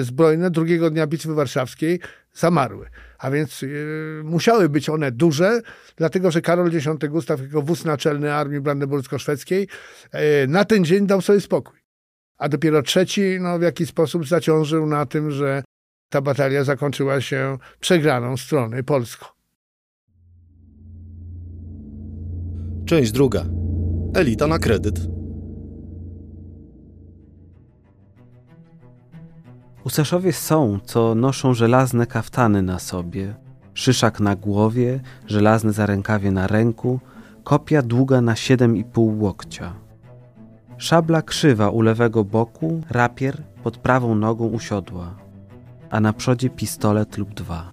zbrojne, 0.00 0.50
drugiego 0.50 0.90
dnia 0.90 1.06
Bitwy 1.06 1.34
Warszawskiej 1.34 2.00
zamarły. 2.34 2.88
A 3.18 3.30
więc 3.30 3.64
musiały 4.24 4.68
być 4.68 4.88
one 4.88 5.12
duże, 5.12 5.60
dlatego 5.96 6.30
że 6.30 6.40
Karol 6.40 6.70
X 6.76 6.86
Gustaw 7.08 7.40
jako 7.40 7.62
wódz 7.62 7.84
naczelny 7.84 8.34
armii 8.34 8.60
brandenbursko-szwedzkiej 8.60 9.68
na 10.48 10.64
ten 10.64 10.84
dzień 10.84 11.06
dał 11.06 11.20
sobie 11.20 11.40
spokój 11.40 11.85
a 12.38 12.48
dopiero 12.48 12.82
trzeci 12.82 13.22
no, 13.40 13.58
w 13.58 13.62
jakiś 13.62 13.88
sposób 13.88 14.26
zaciążył 14.26 14.86
na 14.86 15.06
tym, 15.06 15.30
że 15.30 15.62
ta 16.08 16.20
batalia 16.20 16.64
zakończyła 16.64 17.20
się 17.20 17.58
przegraną 17.80 18.36
strony 18.36 18.82
polską. 18.82 19.26
Część 22.86 23.12
druga. 23.12 23.44
Elita 24.14 24.46
na 24.46 24.58
kredyt. 24.58 25.00
Usaszowie 29.84 30.32
są, 30.32 30.78
co 30.84 31.14
noszą 31.14 31.54
żelazne 31.54 32.06
kaftany 32.06 32.62
na 32.62 32.78
sobie, 32.78 33.34
Szyszak 33.76 34.20
na 34.20 34.36
głowie, 34.36 35.00
żelazne 35.26 35.72
zarękawie 35.72 36.30
na 36.30 36.46
ręku, 36.46 37.00
kopia 37.44 37.82
długa 37.82 38.20
na 38.20 38.34
7,5 38.34 39.20
łokcia. 39.20 39.85
Szabla 40.78 41.22
krzywa 41.22 41.70
u 41.70 41.80
lewego 41.80 42.24
boku, 42.24 42.80
rapier 42.90 43.42
pod 43.62 43.78
prawą 43.78 44.14
nogą 44.14 44.46
usiodła, 44.46 45.14
a 45.90 46.00
na 46.00 46.12
przodzie 46.12 46.50
pistolet 46.50 47.18
lub 47.18 47.34
dwa. 47.34 47.72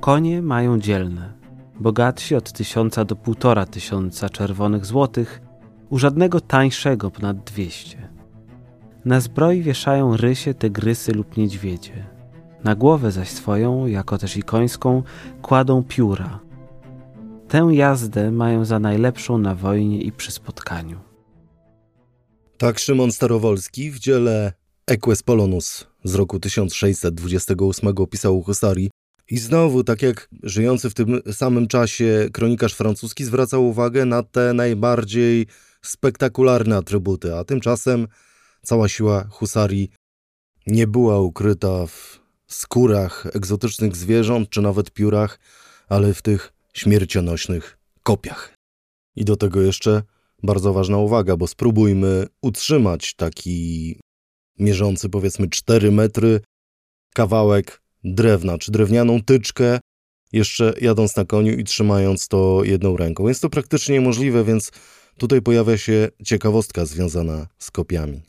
Konie 0.00 0.42
mają 0.42 0.78
dzielne, 0.78 1.32
bogatsi 1.80 2.34
od 2.34 2.52
tysiąca 2.52 3.04
do 3.04 3.16
półtora 3.16 3.66
tysiąca 3.66 4.28
czerwonych 4.28 4.86
złotych, 4.86 5.40
u 5.90 5.98
żadnego 5.98 6.40
tańszego 6.40 7.10
ponad 7.10 7.44
dwieście. 7.44 8.08
Na 9.04 9.20
zbroi 9.20 9.62
wieszają 9.62 10.16
rysie, 10.16 10.54
tygrysy 10.54 11.12
lub 11.12 11.36
niedźwiedzie. 11.36 12.06
Na 12.64 12.74
głowę 12.74 13.10
zaś 13.10 13.28
swoją, 13.28 13.86
jako 13.86 14.18
też 14.18 14.36
i 14.36 14.42
końską, 14.42 15.02
kładą 15.42 15.82
pióra. 15.82 16.40
Tę 17.48 17.68
jazdę 17.70 18.30
mają 18.30 18.64
za 18.64 18.78
najlepszą 18.78 19.38
na 19.38 19.54
wojnie 19.54 20.02
i 20.02 20.12
przy 20.12 20.32
spotkaniu. 20.32 21.07
Tak 22.58 22.78
Szymon 22.78 23.12
Starowolski 23.12 23.90
w 23.90 23.98
dziele 23.98 24.52
Eques 24.86 25.22
Polonus 25.22 25.86
z 26.04 26.14
roku 26.14 26.40
1628 26.40 27.94
pisał 28.10 28.38
o 28.38 28.42
husarii. 28.42 28.90
I 29.30 29.38
znowu, 29.38 29.84
tak 29.84 30.02
jak 30.02 30.28
żyjący 30.42 30.90
w 30.90 30.94
tym 30.94 31.20
samym 31.32 31.68
czasie 31.68 32.28
kronikarz 32.32 32.74
francuski 32.74 33.24
zwracał 33.24 33.68
uwagę 33.68 34.04
na 34.04 34.22
te 34.22 34.52
najbardziej 34.52 35.46
spektakularne 35.82 36.76
atrybuty, 36.76 37.34
a 37.34 37.44
tymczasem 37.44 38.08
cała 38.62 38.88
siła 38.88 39.24
husarii 39.30 39.90
nie 40.66 40.86
była 40.86 41.20
ukryta 41.20 41.86
w 41.86 42.20
skórach 42.46 43.26
egzotycznych 43.34 43.96
zwierząt 43.96 44.50
czy 44.50 44.62
nawet 44.62 44.90
piórach, 44.90 45.38
ale 45.88 46.14
w 46.14 46.22
tych 46.22 46.52
śmiercionośnych 46.74 47.78
kopiach. 48.02 48.54
I 49.16 49.24
do 49.24 49.36
tego 49.36 49.60
jeszcze 49.60 50.02
bardzo 50.42 50.72
ważna 50.72 50.98
uwaga, 50.98 51.36
bo 51.36 51.46
spróbujmy 51.46 52.26
utrzymać 52.42 53.14
taki 53.14 53.96
mierzący 54.58 55.08
powiedzmy 55.08 55.48
4 55.48 55.92
metry 55.92 56.40
kawałek 57.14 57.82
drewna 58.04 58.58
czy 58.58 58.72
drewnianą 58.72 59.22
tyczkę, 59.22 59.80
jeszcze 60.32 60.74
jadąc 60.80 61.16
na 61.16 61.24
koniu 61.24 61.52
i 61.52 61.64
trzymając 61.64 62.28
to 62.28 62.64
jedną 62.64 62.96
ręką. 62.96 63.28
Jest 63.28 63.42
to 63.42 63.50
praktycznie 63.50 63.94
niemożliwe, 63.94 64.44
więc 64.44 64.72
tutaj 65.18 65.42
pojawia 65.42 65.78
się 65.78 66.08
ciekawostka 66.24 66.86
związana 66.86 67.46
z 67.58 67.70
kopiami 67.70 68.27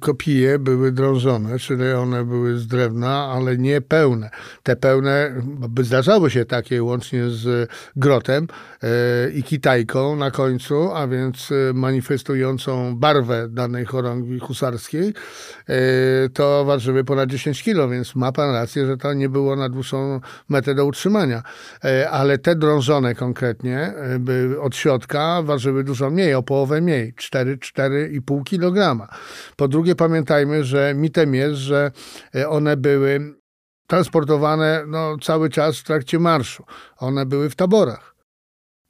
kopije 0.00 0.58
były 0.58 0.92
drążone, 0.92 1.58
czyli 1.58 1.92
one 1.92 2.24
były 2.24 2.58
z 2.58 2.66
drewna, 2.66 3.32
ale 3.36 3.58
nie 3.58 3.80
pełne. 3.80 4.30
Te 4.62 4.76
pełne, 4.76 5.42
zdarzało 5.82 6.28
się 6.28 6.44
takie 6.44 6.82
łącznie 6.82 7.30
z 7.30 7.70
grotem 7.96 8.46
e, 8.82 8.88
i 9.30 9.42
kitajką 9.42 10.16
na 10.16 10.30
końcu, 10.30 10.90
a 10.94 11.06
więc 11.06 11.52
e, 11.52 11.72
manifestującą 11.72 12.96
barwę 12.96 13.48
danej 13.48 13.84
chorągwi 13.84 14.38
husarskiej, 14.38 15.14
e, 15.68 15.74
to 16.28 16.64
ważyły 16.64 17.04
ponad 17.04 17.30
10 17.30 17.62
kilo, 17.62 17.88
więc 17.88 18.14
ma 18.14 18.32
pan 18.32 18.52
rację, 18.52 18.86
że 18.86 18.96
to 18.96 19.12
nie 19.12 19.28
było 19.28 19.56
na 19.56 19.68
dłuższą 19.68 20.20
metę 20.48 20.74
do 20.74 20.84
utrzymania. 20.84 21.42
Ale 22.10 22.38
te 22.38 22.56
drążone 22.56 23.14
konkretnie 23.14 23.94
od 24.60 24.76
środka 24.76 25.42
ważyły 25.42 25.84
dużo 25.84 26.10
mniej, 26.10 26.34
o 26.34 26.42
połowę 26.42 26.80
mniej, 26.80 27.14
4-4,5 27.14 28.44
kg. 28.44 29.08
Po 29.56 29.68
drugie 29.68 29.83
drugie 29.84 29.94
pamiętajmy, 29.94 30.64
że 30.64 30.94
mitem 30.96 31.34
jest, 31.34 31.54
że 31.54 31.90
e, 32.34 32.48
one 32.48 32.76
były 32.76 33.34
transportowane 33.86 34.84
no, 34.86 35.16
cały 35.18 35.50
czas 35.50 35.78
w 35.78 35.84
trakcie 35.84 36.18
marszu. 36.18 36.64
One 36.96 37.26
były 37.26 37.50
w 37.50 37.56
taborach. 37.56 38.14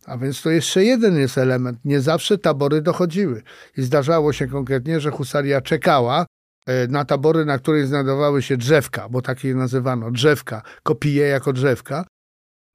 A 0.06 0.18
więc 0.18 0.42
to 0.42 0.50
jeszcze 0.50 0.84
jeden 0.84 1.18
jest 1.18 1.38
element. 1.38 1.78
Nie 1.84 2.00
zawsze 2.00 2.38
tabory 2.38 2.82
dochodziły. 2.82 3.42
I 3.76 3.82
zdarzało 3.82 4.32
się 4.32 4.46
konkretnie, 4.46 5.00
że 5.00 5.10
husaria 5.10 5.60
czekała 5.60 6.26
e, 6.66 6.88
na 6.88 7.04
tabory, 7.04 7.44
na 7.44 7.58
których 7.58 7.86
znajdowały 7.86 8.42
się 8.42 8.56
drzewka, 8.56 9.08
bo 9.08 9.22
takie 9.22 9.54
nazywano 9.54 10.10
drzewka, 10.10 10.62
kopije 10.82 11.26
jako 11.26 11.52
drzewka, 11.52 12.04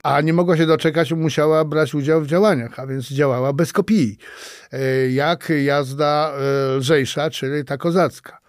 a 0.04 0.22
nie 0.22 0.34
mogła 0.34 0.58
się 0.58 0.66
doczekać, 0.66 1.12
musiała 1.12 1.66
brać 1.66 1.96
udział 1.96 2.22
w 2.22 2.28
działaniach, 2.28 2.80
a 2.80 2.88
więc 2.88 3.08
działała 3.08 3.54
bez 3.54 3.74
kopii. 3.74 4.18
E, 4.72 5.10
jak 5.10 5.52
jazda 5.64 6.34
e, 6.34 6.78
lżejsza, 6.78 7.30
czyli 7.30 7.66
ta 7.66 7.78
kozacka. 7.78 8.40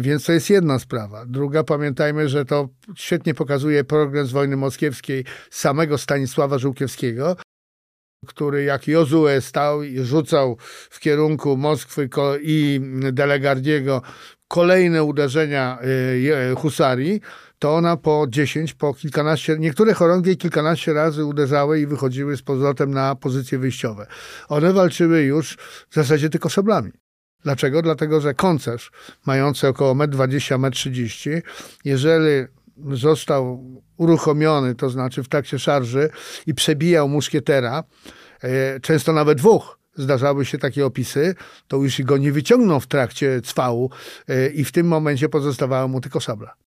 Więc 0.00 0.24
to 0.24 0.32
jest 0.32 0.50
jedna 0.50 0.78
sprawa. 0.78 1.26
Druga, 1.26 1.64
pamiętajmy, 1.64 2.28
że 2.28 2.44
to 2.44 2.68
świetnie 2.96 3.34
pokazuje 3.34 3.84
progres 3.84 4.30
wojny 4.30 4.56
moskiewskiej 4.56 5.24
samego 5.50 5.98
Stanisława 5.98 6.58
Żółkiewskiego, 6.58 7.36
który 8.26 8.64
jak 8.64 8.88
Jozue 8.88 9.40
stał 9.40 9.82
i 9.82 10.00
rzucał 10.00 10.56
w 10.90 11.00
kierunku 11.00 11.56
Moskwy 11.56 12.08
i 12.42 12.80
Delegardiego 13.12 14.02
kolejne 14.48 15.04
uderzenia 15.04 15.78
e, 15.80 16.54
husarii, 16.54 17.20
to 17.62 17.74
ona 17.74 17.96
po 17.96 18.26
10, 18.28 18.74
po 18.74 18.94
kilkanaście, 18.94 19.56
niektóre 19.58 19.94
chorągie 19.94 20.36
kilkanaście 20.36 20.92
razy 20.92 21.24
uderzały 21.24 21.80
i 21.80 21.86
wychodziły 21.86 22.36
z 22.36 22.42
powrotem 22.42 22.90
na 22.90 23.14
pozycje 23.14 23.58
wyjściowe. 23.58 24.06
One 24.48 24.72
walczyły 24.72 25.22
już 25.22 25.56
w 25.90 25.94
zasadzie 25.94 26.30
tylko 26.30 26.48
szablami. 26.48 26.92
Dlaczego? 27.44 27.82
Dlatego, 27.82 28.20
że 28.20 28.34
koncerz 28.34 28.90
mający 29.26 29.68
około 29.68 29.94
1,20 29.94 30.54
m, 30.54 30.62
1,30 30.62 31.32
m, 31.32 31.42
jeżeli 31.84 32.46
został 32.92 33.64
uruchomiony, 33.96 34.74
to 34.74 34.90
znaczy 34.90 35.22
w 35.22 35.28
trakcie 35.28 35.58
szarży 35.58 36.10
i 36.46 36.54
przebijał 36.54 37.08
muszkietera, 37.08 37.84
e, 38.40 38.80
często 38.80 39.12
nawet 39.12 39.38
dwóch, 39.38 39.78
zdarzały 39.96 40.44
się 40.44 40.58
takie 40.58 40.86
opisy, 40.86 41.34
to 41.68 41.76
już 41.76 42.02
go 42.02 42.18
nie 42.18 42.32
wyciągnął 42.32 42.80
w 42.80 42.86
trakcie 42.86 43.40
cwału 43.40 43.90
e, 44.28 44.48
i 44.48 44.64
w 44.64 44.72
tym 44.72 44.86
momencie 44.86 45.28
pozostawała 45.28 45.88
mu 45.88 46.00
tylko 46.00 46.20
szabla 46.20 46.61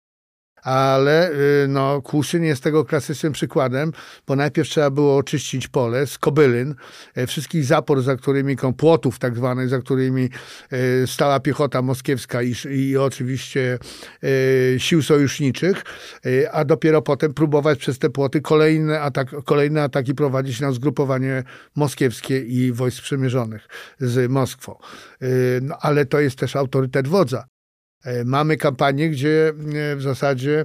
ale 0.63 1.31
y, 1.31 1.69
no, 1.69 2.03
Kłuszyn 2.03 2.45
jest 2.45 2.63
tego 2.63 2.85
klasycznym 2.85 3.33
przykładem, 3.33 3.93
bo 4.27 4.37
najpierw 4.37 4.69
trzeba 4.69 4.91
było 4.91 5.17
oczyścić 5.17 5.69
pole 5.69 6.07
z 6.07 6.19
kobylyn, 6.19 6.75
e, 7.15 7.27
wszystkich 7.27 7.65
zapor, 7.65 8.03
za 8.03 8.17
którymi, 8.17 8.57
płotów 8.77 9.19
tak 9.19 9.37
zwanych, 9.37 9.69
za 9.69 9.79
którymi 9.79 10.29
e, 10.71 11.07
stała 11.07 11.41
piechota 11.41 11.83
moskiewska 11.83 12.43
i, 12.43 12.55
i 12.71 12.97
oczywiście 12.97 13.79
e, 14.23 14.81
sił 14.81 15.03
sojuszniczych, 15.03 15.83
a 16.53 16.65
dopiero 16.65 17.03
potem 17.03 17.35
próbować 17.35 17.79
przez 17.79 17.99
te 17.99 18.11
płoty 18.11 18.41
kolejne, 18.41 19.01
atak, 19.01 19.31
kolejne 19.45 19.83
ataki 19.83 20.15
prowadzić 20.15 20.61
na 20.61 20.73
zgrupowanie 20.73 21.43
moskiewskie 21.77 22.41
i 22.41 22.73
wojsk 22.73 23.03
przemierzonych 23.03 23.69
z 24.01 24.31
Moskwą. 24.31 24.79
No, 25.63 25.77
ale 25.81 26.07
to 26.07 26.21
jest 26.21 26.39
też 26.39 26.57
autorytet 26.57 27.09
wodza. 27.09 27.52
E, 28.05 28.25
mamy 28.25 28.57
kampanię, 28.57 29.11
gdzie 29.11 29.53
e, 29.75 29.97
w 29.97 30.03
zasadzie 30.03 30.65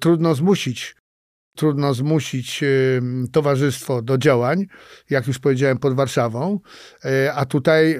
trudno 0.00 0.34
zmusić 0.34 0.96
trudno 1.56 1.94
zmusić 1.94 2.62
e, 2.62 2.66
towarzystwo 3.32 4.02
do 4.02 4.18
działań, 4.18 4.66
jak 5.10 5.26
już 5.26 5.38
powiedziałem, 5.38 5.78
pod 5.78 5.94
Warszawą, 5.94 6.60
a 7.34 7.46
tutaj 7.46 7.98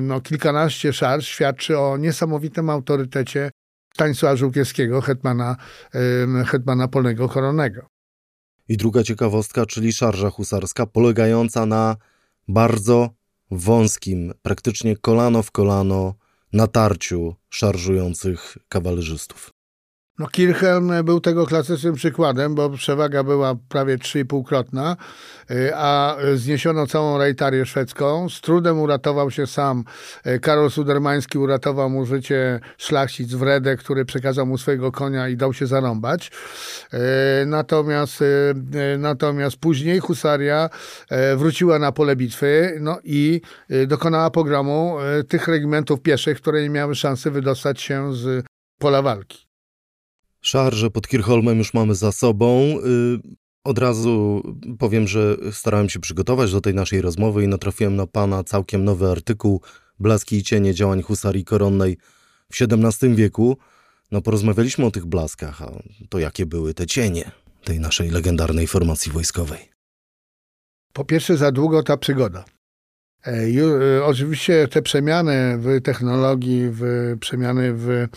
no, 0.00 0.20
kilkanaście 0.20 0.92
szarż 0.92 1.28
świadczy 1.28 1.78
o 1.78 1.96
niesamowitym 1.96 2.70
autorytecie 2.70 3.50
Stanisława 3.94 4.36
Żółkiewskiego, 4.36 5.00
hetmana, 5.00 5.56
hetmana 6.46 6.88
polnego 6.88 7.28
koronnego. 7.28 7.86
I 8.68 8.76
druga 8.76 9.02
ciekawostka, 9.02 9.66
czyli 9.66 9.92
szarża 9.92 10.30
husarska, 10.30 10.86
polegająca 10.86 11.66
na 11.66 11.96
bardzo 12.48 13.10
wąskim, 13.50 14.32
praktycznie 14.42 14.96
kolano 14.96 15.42
w 15.42 15.50
kolano 15.50 16.14
natarciu 16.54 17.34
szarżujących 17.50 18.58
kawalerzystów. 18.68 19.53
No 20.18 20.26
Kirchhelm 20.26 20.92
był 21.04 21.20
tego 21.20 21.46
klasycznym 21.46 21.94
przykładem, 21.94 22.54
bo 22.54 22.70
przewaga 22.70 23.22
była 23.22 23.54
prawie 23.68 23.98
3,5-krotna, 23.98 24.96
y, 25.50 25.70
a 25.74 26.16
zniesiono 26.34 26.86
całą 26.86 27.18
rejtarię 27.18 27.66
szwedzką. 27.66 28.28
Z 28.28 28.40
trudem 28.40 28.80
uratował 28.80 29.30
się 29.30 29.46
sam. 29.46 29.84
Karol 30.42 30.70
Sudermański 30.70 31.38
uratował 31.38 31.90
mu 31.90 32.06
życie 32.06 32.60
szlachcic 32.78 33.34
Wredę, 33.34 33.76
który 33.76 34.04
przekazał 34.04 34.46
mu 34.46 34.58
swojego 34.58 34.92
konia 34.92 35.28
i 35.28 35.36
dał 35.36 35.52
się 35.52 35.66
zarąbać. 35.66 36.30
Natomiast, 37.46 38.24
natomiast 38.98 39.56
później 39.56 39.98
husaria 39.98 40.70
wróciła 41.36 41.78
na 41.78 41.92
pole 41.92 42.16
bitwy 42.16 42.78
no 42.80 42.98
i 43.04 43.40
dokonała 43.86 44.30
pogromu 44.30 44.96
tych 45.28 45.48
regimentów 45.48 46.00
pieszych, 46.00 46.40
które 46.40 46.62
nie 46.62 46.70
miały 46.70 46.94
szansy 46.94 47.30
wydostać 47.30 47.80
się 47.80 48.14
z 48.14 48.44
pola 48.78 49.02
walki. 49.02 49.53
Szarże 50.44 50.90
pod 50.90 51.08
Kirchholmem 51.08 51.58
już 51.58 51.74
mamy 51.74 51.94
za 51.94 52.12
sobą. 52.12 52.60
Y, 52.60 53.36
od 53.64 53.78
razu 53.78 54.42
powiem, 54.78 55.08
że 55.08 55.36
starałem 55.52 55.88
się 55.88 56.00
przygotować 56.00 56.52
do 56.52 56.60
tej 56.60 56.74
naszej 56.74 57.00
rozmowy 57.00 57.44
i 57.44 57.48
natrafiłem 57.48 57.96
na 57.96 58.06
pana 58.06 58.44
całkiem 58.44 58.84
nowy 58.84 59.10
artykuł 59.10 59.60
Blaski 59.98 60.36
i 60.36 60.42
cienie 60.42 60.74
działań 60.74 61.02
husarii 61.02 61.44
koronnej 61.44 61.96
w 62.52 62.62
XVII 62.62 63.14
wieku. 63.14 63.56
No 64.12 64.22
porozmawialiśmy 64.22 64.86
o 64.86 64.90
tych 64.90 65.06
blaskach, 65.06 65.62
a 65.62 65.72
to 66.08 66.18
jakie 66.18 66.46
były 66.46 66.74
te 66.74 66.86
cienie? 66.86 67.30
tej 67.64 67.80
naszej 67.80 68.10
legendarnej 68.10 68.66
formacji 68.66 69.12
wojskowej? 69.12 69.70
Po 70.92 71.04
pierwsze, 71.04 71.36
za 71.36 71.52
długo 71.52 71.82
ta 71.82 71.96
przygoda. 71.96 72.44
E, 73.26 74.04
oczywiście 74.04 74.68
te 74.68 74.82
przemiany 74.82 75.58
w 75.58 75.80
technologii, 75.82 76.68
w 76.72 77.14
przemiany 77.20 77.72
w 77.74 77.88
e, 77.90 78.08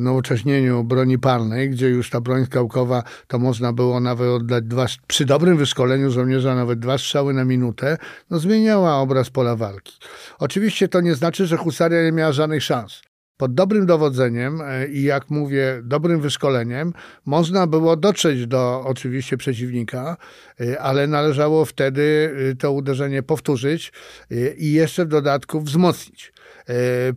nowocześnieniu 0.00 0.84
broni 0.84 1.18
palnej, 1.18 1.70
gdzie 1.70 1.88
już 1.88 2.10
ta 2.10 2.20
broń 2.20 2.46
skałkowa, 2.46 3.02
to 3.26 3.38
można 3.38 3.72
było 3.72 4.00
nawet 4.00 4.28
oddać 4.28 4.64
dwa, 4.64 4.86
przy 5.06 5.24
dobrym 5.24 5.56
wyszkoleniu 5.56 6.10
żołnierza 6.10 6.54
nawet 6.54 6.78
dwa 6.78 6.98
strzały 6.98 7.34
na 7.34 7.44
minutę, 7.44 7.98
no 8.30 8.38
zmieniała 8.38 8.96
obraz 8.96 9.30
pola 9.30 9.56
walki. 9.56 9.98
Oczywiście 10.38 10.88
to 10.88 11.00
nie 11.00 11.14
znaczy, 11.14 11.46
że 11.46 11.56
husaria 11.56 12.04
nie 12.04 12.12
miała 12.12 12.32
żadnych 12.32 12.62
szans. 12.62 13.02
Pod 13.36 13.54
dobrym 13.54 13.86
dowodzeniem 13.86 14.60
e, 14.60 14.88
i 14.88 15.02
jak 15.02 15.30
mówię, 15.30 15.80
dobrym 15.82 16.20
wyszkoleniem 16.20 16.92
można 17.26 17.66
było 17.66 17.96
dotrzeć 17.96 18.46
do 18.46 18.82
oczywiście 18.86 19.36
przeciwnika, 19.36 20.16
e, 20.60 20.80
ale 20.80 21.06
należało 21.06 21.64
wtedy 21.64 22.34
e, 22.52 22.56
to 22.56 22.72
uderzenie 22.72 23.22
powtórzyć 23.22 23.92
i 24.56 24.72
jeszcze 24.72 25.04
w 25.04 25.08
dodatku 25.08 25.60
wzmocnić 25.60 26.34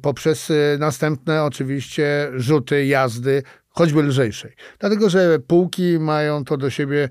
poprzez 0.02 0.52
następne 0.80 1.44
oczywiście 1.44 2.32
rzuty, 2.36 2.86
jazdy, 2.86 3.44
choćby 3.70 4.04
lżejszej. 4.04 4.52
Dlatego, 4.80 5.10
że 5.10 5.40
pułki 5.40 6.00
mają 6.00 6.46
to 6.46 6.58
do 6.58 6.70
siebie 6.70 7.10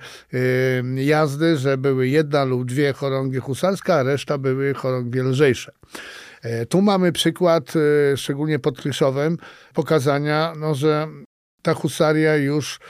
jazdy, 0.94 1.56
że 1.56 1.78
były 1.78 2.08
jedna 2.08 2.44
lub 2.44 2.64
dwie 2.64 2.92
chorągie 2.92 3.40
husarskie, 3.40 3.94
a 3.94 4.02
reszta 4.02 4.38
były 4.38 4.74
chorągie 4.74 5.22
lżejsze. 5.22 5.72
E, 6.46 6.66
tu 6.66 6.82
mamy 6.82 7.12
przykład, 7.12 7.72
e, 7.76 8.16
szczególnie 8.16 8.59
pod 8.59 8.80
Kryszowem, 8.80 9.38
pokazania, 9.74 10.52
no, 10.61 10.74
że 10.74 11.09
ta 11.62 11.74
husaria 11.74 12.37
już 12.37 12.80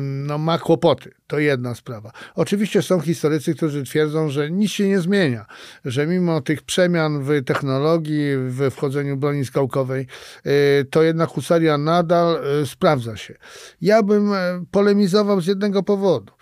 no, 0.00 0.38
ma 0.38 0.58
kłopoty. 0.58 1.10
To 1.26 1.38
jedna 1.38 1.74
sprawa. 1.74 2.12
Oczywiście 2.34 2.82
są 2.82 3.00
historycy, 3.00 3.54
którzy 3.54 3.84
twierdzą, 3.84 4.28
że 4.28 4.50
nic 4.50 4.70
się 4.70 4.88
nie 4.88 5.00
zmienia, 5.00 5.46
że 5.84 6.06
mimo 6.06 6.40
tych 6.40 6.62
przemian 6.62 7.22
w 7.22 7.44
technologii, 7.44 8.36
w 8.36 8.70
wchodzeniu 8.70 9.16
broni 9.16 9.44
skałkowej, 9.44 10.06
y, 10.46 10.84
to 10.90 11.02
jednak 11.02 11.28
husaria 11.28 11.78
nadal 11.78 12.38
y, 12.62 12.66
sprawdza 12.66 13.16
się. 13.16 13.34
Ja 13.80 14.02
bym 14.02 14.32
e, 14.32 14.64
polemizował 14.70 15.40
z 15.40 15.46
jednego 15.46 15.82
powodu. 15.82 16.32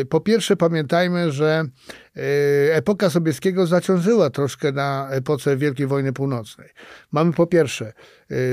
Y, 0.00 0.04
po 0.06 0.20
pierwsze, 0.20 0.56
pamiętajmy, 0.56 1.32
że 1.32 1.64
epoka 2.72 3.10
Sobieskiego 3.10 3.66
zaciążyła 3.66 4.30
troszkę 4.30 4.72
na 4.72 5.08
epoce 5.10 5.56
Wielkiej 5.56 5.86
Wojny 5.86 6.12
Północnej. 6.12 6.68
Mamy 7.12 7.32
po 7.32 7.46
pierwsze 7.46 7.92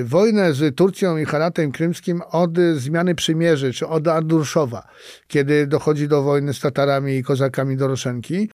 wojnę 0.04 0.54
z 0.54 0.76
Turcją 0.76 1.18
i 1.18 1.26
Haratem 1.26 1.72
Krymskim 1.72 2.22
od 2.22 2.52
zmiany 2.76 3.16
przymierzy, 3.16 3.74
czy 3.74 3.88
od 3.88 4.08
Andurszowa, 4.08 4.88
kiedy 5.28 5.65
dochodzi 5.68 6.08
do 6.08 6.24
wojny 6.24 6.54
z 6.54 6.60
Tatarami 6.60 7.16
i 7.16 7.24
Kozakami 7.24 7.78
Doroszenki. 7.78 8.50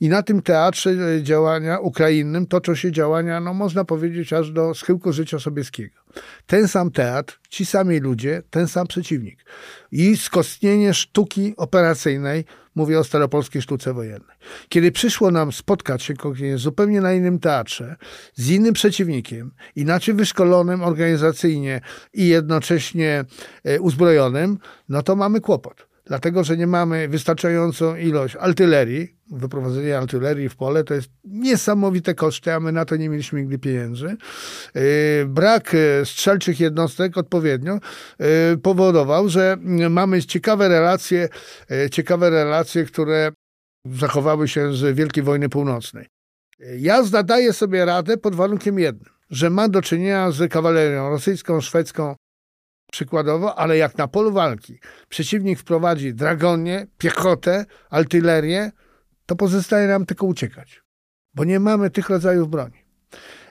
I 0.00 0.08
na 0.08 0.22
tym 0.22 0.42
teatrze 0.42 0.90
e, 0.90 1.22
działania 1.22 1.78
ukrainnym 1.78 2.46
toczą 2.46 2.74
się 2.74 2.92
działania, 2.92 3.40
no 3.40 3.54
można 3.54 3.84
powiedzieć, 3.84 4.32
aż 4.32 4.50
do 4.50 4.74
schyłku 4.74 5.12
życia 5.12 5.38
sobieskiego. 5.38 6.00
Ten 6.46 6.68
sam 6.68 6.90
teatr, 6.90 7.40
ci 7.48 7.66
sami 7.66 8.00
ludzie, 8.00 8.42
ten 8.50 8.68
sam 8.68 8.86
przeciwnik. 8.86 9.44
I 9.92 10.16
skostnienie 10.16 10.94
sztuki 10.94 11.54
operacyjnej, 11.56 12.44
mówię 12.74 12.98
o 12.98 13.04
staropolskiej 13.04 13.62
sztuce 13.62 13.92
wojennej. 13.92 14.36
Kiedy 14.68 14.92
przyszło 14.92 15.30
nam 15.30 15.52
spotkać 15.52 16.02
się 16.02 16.14
zupełnie 16.56 17.00
na 17.00 17.12
innym 17.12 17.38
teatrze, 17.38 17.96
z 18.34 18.50
innym 18.50 18.74
przeciwnikiem, 18.74 19.50
inaczej 19.76 20.14
wyszkolonym 20.14 20.82
organizacyjnie 20.82 21.80
i 22.12 22.28
jednocześnie 22.28 23.24
e, 23.64 23.80
uzbrojonym, 23.80 24.58
no 24.88 25.02
to 25.02 25.16
mamy 25.16 25.40
kłopot 25.40 25.93
dlatego 26.04 26.44
że 26.44 26.56
nie 26.56 26.66
mamy 26.66 27.08
wystarczającą 27.08 27.96
ilość 27.96 28.36
artylerii. 28.36 29.16
Wyprowadzenie 29.30 29.98
artylerii 29.98 30.48
w 30.48 30.56
pole 30.56 30.84
to 30.84 30.94
jest 30.94 31.10
niesamowite 31.24 32.14
koszty, 32.14 32.52
a 32.52 32.60
my 32.60 32.72
na 32.72 32.84
to 32.84 32.96
nie 32.96 33.08
mieliśmy 33.08 33.40
nigdy 33.40 33.58
pieniędzy. 33.58 34.16
Yy, 34.74 34.82
brak 35.26 35.72
yy, 35.72 36.06
strzelczych 36.06 36.60
jednostek 36.60 37.18
odpowiednio 37.18 37.78
yy, 38.18 38.26
powodował, 38.62 39.28
że 39.28 39.56
mamy 39.90 40.22
ciekawe 40.22 40.68
relacje, 40.68 41.28
ciekawe 41.90 42.30
relacje, 42.30 42.84
które 42.84 43.32
zachowały 43.84 44.48
się 44.48 44.74
z 44.74 44.96
Wielkiej 44.96 45.24
Wojny 45.24 45.48
Północnej. 45.48 46.06
Jazda 46.78 47.22
daje 47.22 47.52
sobie 47.52 47.84
radę 47.84 48.16
pod 48.16 48.34
warunkiem 48.34 48.78
jednym, 48.78 49.12
że 49.30 49.50
ma 49.50 49.68
do 49.68 49.82
czynienia 49.82 50.30
z 50.30 50.52
kawalerią 50.52 51.10
rosyjską, 51.10 51.60
szwedzką, 51.60 52.14
przykładowo, 52.94 53.58
ale 53.58 53.76
jak 53.76 53.98
na 53.98 54.08
polu 54.08 54.32
walki 54.32 54.78
przeciwnik 55.08 55.58
wprowadzi 55.58 56.14
dragonie, 56.14 56.86
piechotę, 56.98 57.64
artylerię, 57.90 58.70
to 59.26 59.36
pozostaje 59.36 59.88
nam 59.88 60.06
tylko 60.06 60.26
uciekać, 60.26 60.82
bo 61.34 61.44
nie 61.44 61.60
mamy 61.60 61.90
tych 61.90 62.08
rodzajów 62.08 62.50
broni. 62.50 62.84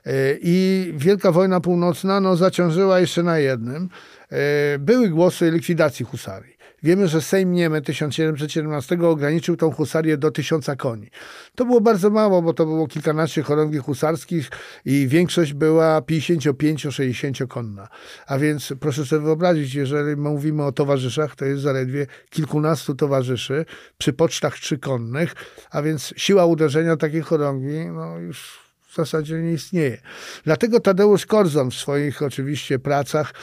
E, 0.06 0.12
I 0.42 0.94
Wielka 0.96 1.32
Wojna 1.32 1.60
Północna 1.60 2.20
no, 2.20 2.36
zaciążyła 2.36 3.00
jeszcze 3.00 3.24
na 3.24 3.40
jednym. 3.40 3.90
E, 4.30 4.80
były 4.80 5.10
głosy 5.10 5.52
likwidacji 5.52 6.06
husarii. 6.06 6.53
Wiemy, 6.84 7.08
że 7.08 7.22
Sejm 7.22 7.52
Niemy 7.52 7.82
1717 7.82 8.98
ograniczył 9.02 9.58
tą 9.58 9.72
husarię 9.72 10.18
do 10.18 10.32
tysiąca 10.32 10.76
koni. 10.76 11.10
To 11.56 11.66
było 11.66 11.82
bardzo 11.82 12.10
mało, 12.10 12.42
bo 12.42 12.54
to 12.54 12.66
było 12.66 12.88
kilkanaście 12.88 13.44
chorągwi 13.44 13.78
husarskich 13.78 14.50
i 14.86 15.08
większość 15.08 15.54
była 15.54 16.00
55-60 16.00 17.48
konna. 17.48 17.88
A 18.28 18.38
więc 18.38 18.74
proszę 18.80 19.06
sobie 19.06 19.22
wyobrazić, 19.22 19.76
jeżeli 19.76 20.16
mówimy 20.16 20.64
o 20.64 20.72
towarzyszach, 20.72 21.36
to 21.36 21.46
jest 21.46 21.62
zaledwie 21.62 22.08
kilkunastu 22.30 22.96
towarzyszy 22.96 23.66
przy 23.98 24.14
pocztach 24.14 24.60
trzykonnych, 24.60 25.36
a 25.72 25.82
więc 25.82 26.14
siła 26.18 26.46
uderzenia 26.46 26.98
takiej 26.98 27.22
chorągwi 27.22 27.86
no 27.86 28.20
już 28.20 28.63
w 28.94 28.96
zasadzie 28.96 29.36
nie 29.36 29.54
istnieje. 29.54 29.98
Dlatego 30.44 30.80
Tadeusz 30.80 31.26
Korzon 31.26 31.72
w 31.72 31.74
swoich 31.74 32.22
oczywiście 32.22 32.80
pracach 32.80 33.32
e, 33.32 33.36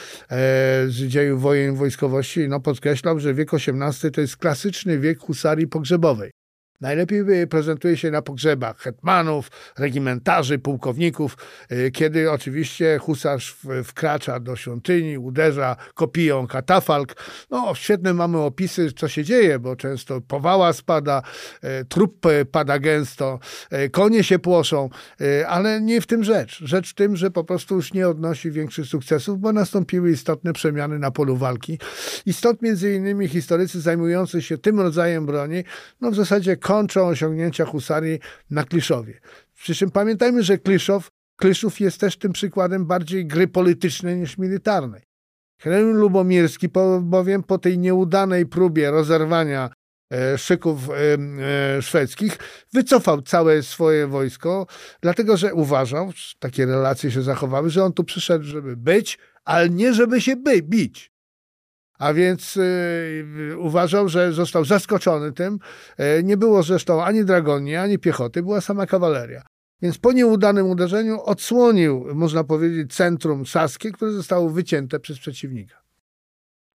z 0.88 1.06
dziejów 1.06 1.42
wojen 1.42 1.76
wojskowości 1.76 2.48
no, 2.48 2.60
podkreślał, 2.60 3.20
że 3.20 3.34
wiek 3.34 3.54
XVIII 3.54 4.12
to 4.12 4.20
jest 4.20 4.36
klasyczny 4.36 4.98
wiek 4.98 5.18
husarii 5.18 5.66
pogrzebowej. 5.66 6.39
Najlepiej 6.80 7.46
prezentuje 7.50 7.96
się 7.96 8.10
na 8.10 8.22
pogrzebach 8.22 8.78
hetmanów, 8.78 9.50
regimentarzy, 9.78 10.58
pułkowników, 10.58 11.36
y, 11.72 11.90
kiedy 11.90 12.30
oczywiście 12.30 12.98
husarz 12.98 13.56
wkracza 13.84 14.40
do 14.40 14.56
świątyni, 14.56 15.18
uderza 15.18 15.76
kopiją 15.94 16.46
katafalk. 16.46 17.14
No, 17.50 17.74
świetne 17.74 18.14
mamy 18.14 18.38
opisy, 18.38 18.92
co 18.92 19.08
się 19.08 19.24
dzieje, 19.24 19.58
bo 19.58 19.76
często 19.76 20.20
powała 20.20 20.72
spada, 20.72 21.22
y, 21.64 21.84
trup 21.84 22.26
pada 22.52 22.78
gęsto, 22.78 23.38
y, 23.72 23.90
konie 23.90 24.24
się 24.24 24.38
płoszą, 24.38 24.90
ale 25.48 25.80
nie 25.80 26.00
w 26.00 26.06
tym 26.06 26.24
rzecz. 26.24 26.60
Rzecz 26.64 26.90
w 26.90 26.94
tym, 26.94 27.16
że 27.16 27.30
po 27.30 27.44
prostu 27.44 27.74
już 27.74 27.92
nie 27.92 28.08
odnosi 28.08 28.50
większych 28.50 28.86
sukcesów, 28.86 29.38
bo 29.38 29.52
nastąpiły 29.52 30.10
istotne 30.10 30.52
przemiany 30.52 30.98
na 30.98 31.10
polu 31.10 31.36
walki. 31.36 31.78
I 32.26 32.32
stąd 32.32 32.62
między 32.62 32.94
innymi 32.94 33.28
historycy 33.28 33.80
zajmujący 33.80 34.42
się 34.42 34.58
tym 34.58 34.80
rodzajem 34.80 35.26
broni, 35.26 35.64
no 36.00 36.10
w 36.10 36.14
zasadzie 36.14 36.56
kończą 36.70 37.06
osiągnięcia 37.06 37.64
husarii 37.64 38.18
na 38.50 38.64
Kliszowie. 38.64 39.20
Przy 39.54 39.74
czym 39.74 39.90
pamiętajmy, 39.90 40.42
że 40.42 40.58
Kliszow, 40.58 41.10
Kliszów 41.36 41.80
jest 41.80 42.00
też 42.00 42.16
tym 42.16 42.32
przykładem 42.32 42.86
bardziej 42.86 43.26
gry 43.26 43.48
politycznej 43.48 44.16
niż 44.16 44.38
militarnej. 44.38 45.02
Henryk 45.60 45.96
Lubomirski 45.96 46.68
bowiem 47.00 47.42
po 47.42 47.58
tej 47.58 47.78
nieudanej 47.78 48.46
próbie 48.46 48.90
rozerwania 48.90 49.70
e, 50.12 50.38
szyków 50.38 50.90
e, 50.90 50.94
e, 51.76 51.82
szwedzkich 51.82 52.38
wycofał 52.72 53.22
całe 53.22 53.62
swoje 53.62 54.06
wojsko, 54.06 54.66
dlatego 55.00 55.36
że 55.36 55.54
uważał, 55.54 56.12
takie 56.38 56.66
relacje 56.66 57.10
się 57.10 57.22
zachowały, 57.22 57.70
że 57.70 57.84
on 57.84 57.92
tu 57.92 58.04
przyszedł, 58.04 58.44
żeby 58.44 58.76
być, 58.76 59.18
ale 59.44 59.70
nie 59.70 59.94
żeby 59.94 60.20
się 60.20 60.36
by, 60.36 60.62
bić 60.62 61.09
a 62.00 62.14
więc 62.14 62.56
y, 62.56 63.54
uważał, 63.58 64.08
że 64.08 64.32
został 64.32 64.64
zaskoczony 64.64 65.32
tym. 65.32 65.58
Y, 66.18 66.22
nie 66.24 66.36
było 66.36 66.62
zresztą 66.62 67.04
ani 67.04 67.24
dragonii, 67.24 67.76
ani 67.76 67.98
piechoty, 67.98 68.42
była 68.42 68.60
sama 68.60 68.86
kawaleria. 68.86 69.42
Więc 69.82 69.98
po 69.98 70.12
nieudanym 70.12 70.66
uderzeniu 70.66 71.20
odsłonił, 71.22 72.06
można 72.14 72.44
powiedzieć, 72.44 72.94
centrum 72.94 73.46
saskie, 73.46 73.92
które 73.92 74.12
zostało 74.12 74.50
wycięte 74.50 75.00
przez 75.00 75.18
przeciwnika. 75.18 75.82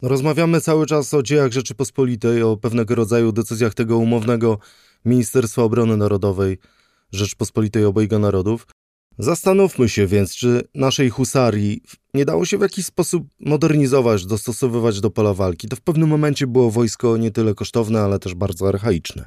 Rozmawiamy 0.02 0.62
cały 0.62 0.86
czas 0.86 1.14
o 1.14 1.24
dziejach 1.24 1.52
Rzeczypospolitej, 1.52 2.44
o 2.44 2.58
pewnego 2.58 2.96
rodzaju 2.96 3.32
decyzjach 3.32 3.74
tego 3.74 3.98
umownego 3.98 4.58
Ministerstwa 5.06 5.64
Obrony 5.64 5.98
Narodowej 5.98 6.58
Rzeczypospolitej 7.12 7.86
Obojga 7.86 8.20
Narodów. 8.20 8.68
Zastanówmy 9.18 9.90
się 9.90 10.08
więc, 10.08 10.36
czy 10.36 10.62
naszej 10.76 11.10
husarii 11.10 11.82
nie 12.16 12.26
dało 12.26 12.46
się 12.46 12.58
w 12.58 12.62
jakiś 12.62 12.86
sposób 12.86 13.28
modernizować, 13.40 14.26
dostosowywać 14.26 15.02
do 15.02 15.12
pola 15.12 15.34
walki. 15.34 15.68
To 15.68 15.76
w 15.76 15.82
pewnym 15.82 16.10
momencie 16.10 16.48
było 16.48 16.72
wojsko 16.72 17.18
nie 17.18 17.32
tyle 17.32 17.54
kosztowne, 17.54 18.02
ale 18.02 18.20
też 18.20 18.36
bardzo 18.36 18.68
archaiczne. 18.68 19.26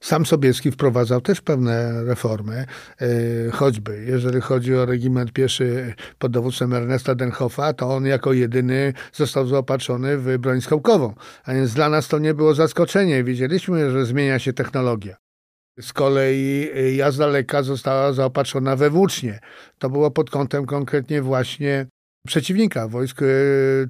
Sam 0.00 0.26
Sobieski 0.26 0.70
wprowadzał 0.70 1.20
też 1.20 1.40
pewne 1.40 2.04
reformy, 2.04 2.66
e, 3.00 3.06
choćby 3.50 4.04
jeżeli 4.06 4.40
chodzi 4.40 4.74
o 4.74 4.86
regiment 4.86 5.32
pieszy 5.32 5.94
pod 6.18 6.32
dowództwem 6.32 6.72
Ernesta 6.72 7.14
Denhoffa, 7.14 7.72
to 7.72 7.94
on 7.94 8.06
jako 8.06 8.32
jedyny 8.32 8.92
został 9.12 9.46
zaopatrzony 9.46 10.18
w 10.18 10.38
broń 10.38 10.60
skałkową. 10.60 11.14
A 11.44 11.54
więc 11.54 11.74
dla 11.74 11.88
nas 11.88 12.08
to 12.08 12.18
nie 12.18 12.34
było 12.34 12.54
zaskoczenie. 12.54 13.24
Wiedzieliśmy, 13.24 13.90
że 13.90 14.06
zmienia 14.06 14.38
się 14.38 14.52
technologia. 14.52 15.25
Z 15.80 15.92
kolei 15.92 16.70
e, 16.74 16.92
jazda 16.92 17.26
lekka 17.26 17.62
została 17.62 18.12
zaopatrzona 18.12 18.76
we 18.76 18.90
włócznie. 18.90 19.40
To 19.78 19.90
było 19.90 20.10
pod 20.10 20.30
kątem 20.30 20.66
konkretnie 20.66 21.22
właśnie 21.22 21.86
przeciwnika 22.26 22.88
wojsk 22.88 23.22
e, 23.22 23.26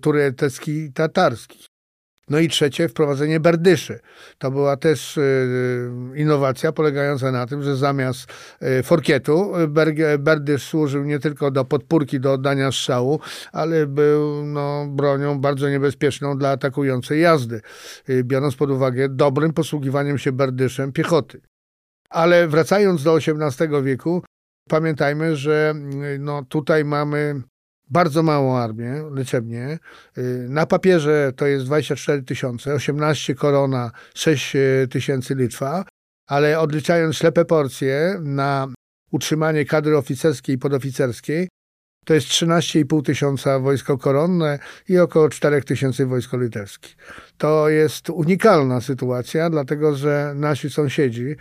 tureckich 0.00 0.68
i 0.68 0.92
tatarskich. 0.92 1.66
No 2.30 2.38
i 2.38 2.48
trzecie, 2.48 2.88
wprowadzenie 2.88 3.40
berdyszy. 3.40 4.00
To 4.38 4.50
była 4.50 4.76
też 4.76 5.18
e, 5.18 5.22
innowacja 6.16 6.72
polegająca 6.72 7.32
na 7.32 7.46
tym, 7.46 7.62
że 7.62 7.76
zamiast 7.76 8.32
forkietu 8.84 9.52
berdysz 10.18 10.62
służył 10.62 11.04
nie 11.04 11.18
tylko 11.18 11.50
do 11.50 11.64
podpórki, 11.64 12.20
do 12.20 12.32
oddania 12.32 12.72
strzału, 12.72 13.20
ale 13.52 13.86
był 13.86 14.46
no, 14.46 14.86
bronią 14.86 15.40
bardzo 15.40 15.68
niebezpieczną 15.68 16.38
dla 16.38 16.50
atakującej 16.50 17.20
jazdy, 17.20 17.60
biorąc 18.22 18.56
pod 18.56 18.70
uwagę 18.70 19.08
dobrym 19.08 19.52
posługiwaniem 19.52 20.18
się 20.18 20.32
berdyszem 20.32 20.92
piechoty. 20.92 21.40
Ale 22.10 22.48
wracając 22.48 23.02
do 23.02 23.16
XVIII 23.16 23.82
wieku, 23.82 24.22
pamiętajmy, 24.68 25.36
że 25.36 25.74
no, 26.18 26.44
tutaj 26.48 26.84
mamy 26.84 27.42
bardzo 27.90 28.22
małą 28.22 28.56
armię 28.56 29.04
liczebnie. 29.14 29.78
Y, 30.18 30.46
na 30.48 30.66
papierze 30.66 31.32
to 31.36 31.46
jest 31.46 31.64
24 31.66 32.22
tysiące, 32.22 32.74
18 32.74 33.34
korona, 33.34 33.90
6 34.14 34.56
tysięcy 34.90 35.34
Litwa, 35.34 35.84
ale 36.26 36.60
odliczając 36.60 37.16
ślepe 37.16 37.44
porcje 37.44 38.18
na 38.20 38.68
utrzymanie 39.10 39.64
kadry 39.64 39.96
oficerskiej 39.96 40.54
i 40.54 40.58
podoficerskiej, 40.58 41.48
to 42.06 42.14
jest 42.14 42.26
13,5 42.26 43.02
tysiąca 43.02 43.58
wojsko 43.60 43.98
koronne 43.98 44.58
i 44.88 44.98
około 44.98 45.28
4 45.28 45.62
tysięcy 45.62 46.06
wojsko 46.06 46.38
litewskie. 46.38 46.88
To 47.38 47.68
jest 47.68 48.10
unikalna 48.10 48.80
sytuacja, 48.80 49.50
dlatego 49.50 49.96
że 49.96 50.32
nasi 50.36 50.70
sąsiedzi 50.70 51.36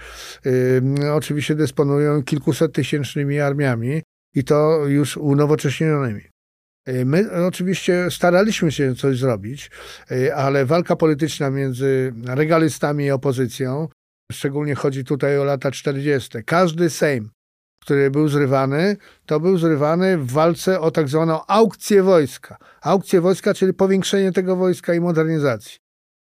yy, 0.45 1.13
oczywiście 1.13 1.55
dysponują 1.55 2.23
kilkuset 2.23 2.73
tysięcznymi 2.73 3.39
armiami 3.39 4.01
i 4.35 4.43
to 4.43 4.85
już 4.87 5.17
unowocześnionymi. 5.17 6.21
E, 6.85 7.05
my 7.05 7.45
oczywiście 7.45 8.07
staraliśmy 8.11 8.71
się 8.71 8.95
coś 8.95 9.17
zrobić, 9.17 9.71
e, 10.11 10.35
ale 10.35 10.65
walka 10.65 10.95
polityczna 10.95 11.49
między 11.49 12.13
regalistami 12.25 13.05
i 13.05 13.11
opozycją, 13.11 13.87
szczególnie 14.31 14.75
chodzi 14.75 15.03
tutaj 15.03 15.39
o 15.39 15.43
lata 15.43 15.71
40. 15.71 16.29
Każdy 16.45 16.89
Sejm, 16.89 17.29
który 17.85 18.11
był 18.11 18.27
zrywany, 18.27 18.97
to 19.25 19.39
był 19.39 19.57
zrywany 19.57 20.17
w 20.17 20.31
walce 20.31 20.79
o 20.79 20.91
tak 20.91 21.09
zwaną 21.09 21.45
aukcję 21.45 22.03
wojska. 22.03 22.57
Aukcję 22.81 23.21
wojska, 23.21 23.53
czyli 23.53 23.73
powiększenie 23.73 24.31
tego 24.31 24.55
wojska 24.55 24.93
i 24.93 24.99
modernizacji. 24.99 25.77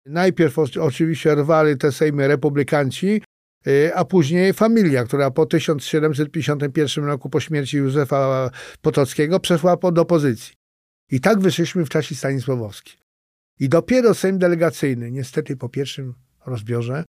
Najpierw 0.06 0.58
oczywiście 0.80 1.34
rwali 1.34 1.76
te 1.76 1.92
sejmy 1.92 2.28
republikanci, 2.28 3.22
e, 3.66 3.94
a 3.94 4.04
później 4.04 4.52
familia, 4.52 5.04
która 5.04 5.30
po 5.30 5.46
1751 5.46 7.04
roku 7.04 7.30
po 7.30 7.40
śmierci 7.40 7.76
Józefa 7.76 8.50
Potockiego 8.82 9.40
przeszła 9.40 9.76
pod 9.76 9.98
opozycji. 9.98 10.54
I 11.10 11.20
tak 11.20 11.40
wyszliśmy 11.40 11.84
w 11.84 11.88
czasie 11.88 12.14
Stanisławowskim. 12.14 13.00
I 13.60 13.68
dopiero 13.68 14.14
Sejm 14.14 14.38
Delegacyjny, 14.38 15.10
niestety 15.10 15.56
po 15.56 15.68
pierwszym 15.68 16.14
rozbiorze, 16.46 17.04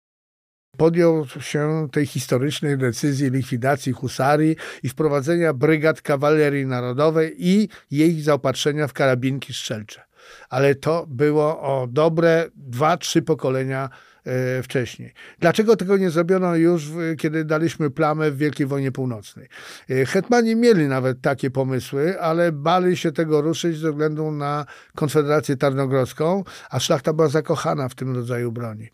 podjął 0.77 1.25
się 1.25 1.88
tej 1.91 2.05
historycznej 2.05 2.77
decyzji 2.77 3.29
likwidacji 3.29 3.93
husarii 3.93 4.55
i 4.84 4.89
wprowadzenia 4.89 5.53
brygad 5.53 6.01
kawalerii 6.01 6.65
narodowej 6.65 7.36
i 7.38 7.69
jej 7.91 8.21
zaopatrzenia 8.21 8.88
w 8.88 8.93
karabinki 8.93 9.53
strzelcze. 9.53 10.03
Ale 10.49 10.75
to 10.75 11.05
było 11.10 11.62
o 11.62 11.88
dobre 11.88 12.49
dwa, 12.55 12.97
trzy 12.97 13.21
pokolenia 13.21 13.89
E, 14.25 14.63
wcześniej. 14.63 15.13
Dlaczego 15.39 15.75
tego 15.75 15.97
nie 15.97 16.10
zrobiono 16.10 16.55
już, 16.55 16.89
kiedy 17.17 17.45
daliśmy 17.45 17.89
plamę 17.89 18.31
w 18.31 18.38
Wielkiej 18.38 18.67
Wojnie 18.67 18.91
Północnej? 18.91 19.47
E, 19.89 20.05
hetmani 20.05 20.55
mieli 20.55 20.88
nawet 20.88 21.21
takie 21.21 21.51
pomysły, 21.51 22.21
ale 22.21 22.51
bali 22.51 22.97
się 22.97 23.12
tego 23.12 23.41
ruszyć 23.41 23.77
ze 23.77 23.91
względu 23.91 24.31
na 24.31 24.65
Konfederację 24.95 25.57
Tarnogrodzką, 25.57 26.43
a 26.69 26.79
szlachta 26.79 27.13
była 27.13 27.27
zakochana 27.27 27.89
w 27.89 27.95
tym 27.95 28.15
rodzaju 28.15 28.51
broni. 28.51 28.89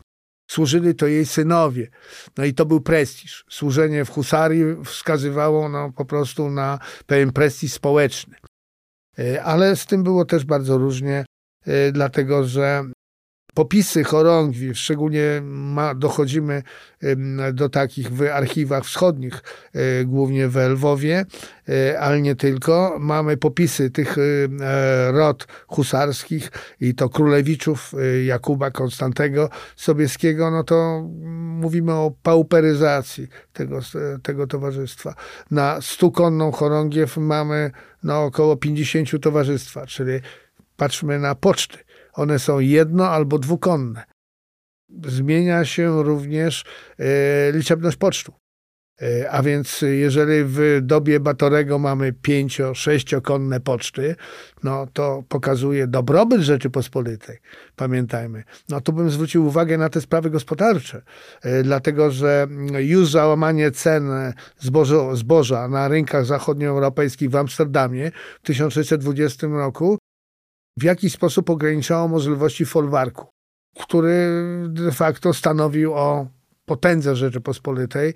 Służyli 0.50 0.94
to 0.94 1.06
jej 1.06 1.26
synowie. 1.26 1.88
No 2.36 2.44
i 2.44 2.54
to 2.54 2.66
był 2.66 2.80
prestiż. 2.80 3.44
Służenie 3.50 4.04
w 4.04 4.10
husarii 4.10 4.64
wskazywało 4.84 5.68
no, 5.68 5.92
po 5.92 6.04
prostu 6.04 6.50
na 6.50 6.78
pewien 7.06 7.32
prestiż 7.32 7.72
społeczny. 7.72 8.36
E, 9.18 9.44
ale 9.44 9.76
z 9.76 9.86
tym 9.86 10.02
było 10.02 10.24
też 10.24 10.44
bardzo 10.44 10.78
różnie, 10.78 11.24
dlatego 11.92 12.44
że 12.44 12.84
popisy 13.58 14.04
chorągwi, 14.04 14.74
szczególnie 14.74 15.40
ma, 15.44 15.94
dochodzimy 15.94 16.62
do 17.52 17.68
takich 17.68 18.12
w 18.12 18.22
archiwach 18.22 18.84
wschodnich, 18.84 19.42
e, 19.72 20.04
głównie 20.04 20.48
w 20.48 20.56
Lwowie, 20.56 21.26
e, 21.68 22.00
ale 22.00 22.20
nie 22.22 22.36
tylko. 22.36 22.96
Mamy 23.00 23.36
popisy 23.36 23.90
tych 23.90 24.16
e, 24.18 24.22
rod 25.12 25.46
husarskich 25.66 26.50
i 26.80 26.94
to 26.94 27.08
królewiczów 27.08 27.92
Jakuba 28.26 28.70
Konstantego 28.70 29.50
Sobieskiego, 29.76 30.50
no 30.50 30.64
to 30.64 31.08
mówimy 31.60 31.92
o 31.92 32.12
pauperyzacji 32.22 33.28
tego, 33.52 33.80
tego 34.22 34.46
towarzystwa. 34.46 35.14
Na 35.50 35.80
stukonną 35.80 36.52
chorągiew 36.52 37.16
mamy 37.16 37.70
no, 38.02 38.24
około 38.24 38.56
50 38.56 39.08
towarzystwa, 39.22 39.86
czyli 39.86 40.20
patrzmy 40.76 41.18
na 41.18 41.34
poczty 41.34 41.87
one 42.18 42.38
są 42.38 42.58
jedno 42.58 43.08
albo 43.08 43.38
dwukonne. 43.38 44.04
Zmienia 45.06 45.64
się 45.64 46.02
również 46.02 46.64
e, 46.98 47.52
liczebność 47.52 47.96
pocztu. 47.96 48.32
E, 49.02 49.30
a 49.30 49.42
więc 49.42 49.82
jeżeli 49.82 50.44
w 50.44 50.78
dobie 50.82 51.20
Batorego 51.20 51.78
mamy 51.78 52.12
pięcio, 52.12 52.74
sześciokonne 52.74 53.60
poczty, 53.60 54.16
no 54.62 54.86
to 54.92 55.24
pokazuje 55.28 55.86
dobrobyt 55.86 56.40
Rzeczypospolitej. 56.40 57.38
Pamiętajmy. 57.76 58.44
No 58.68 58.80
tu 58.80 58.92
bym 58.92 59.10
zwrócił 59.10 59.46
uwagę 59.46 59.78
na 59.78 59.88
te 59.88 60.00
sprawy 60.00 60.30
gospodarcze, 60.30 61.02
e, 61.42 61.62
dlatego 61.62 62.10
że 62.10 62.46
już 62.78 63.10
załamanie 63.10 63.70
cen 63.70 64.10
zboża, 64.58 65.14
zboża 65.14 65.68
na 65.68 65.88
rynkach 65.88 66.24
zachodnioeuropejskich 66.24 67.30
w 67.30 67.36
Amsterdamie 67.36 68.10
w 68.42 68.46
1620 68.46 69.46
roku 69.46 69.97
w 70.78 70.82
jaki 70.82 71.10
sposób 71.10 71.50
ograniczało 71.50 72.08
możliwości 72.08 72.66
folwarku, 72.66 73.26
który 73.80 74.28
de 74.68 74.92
facto 74.92 75.34
stanowił 75.34 75.94
o 75.94 76.26
potędze 76.64 77.16
Rzeczypospolitej, 77.16 78.14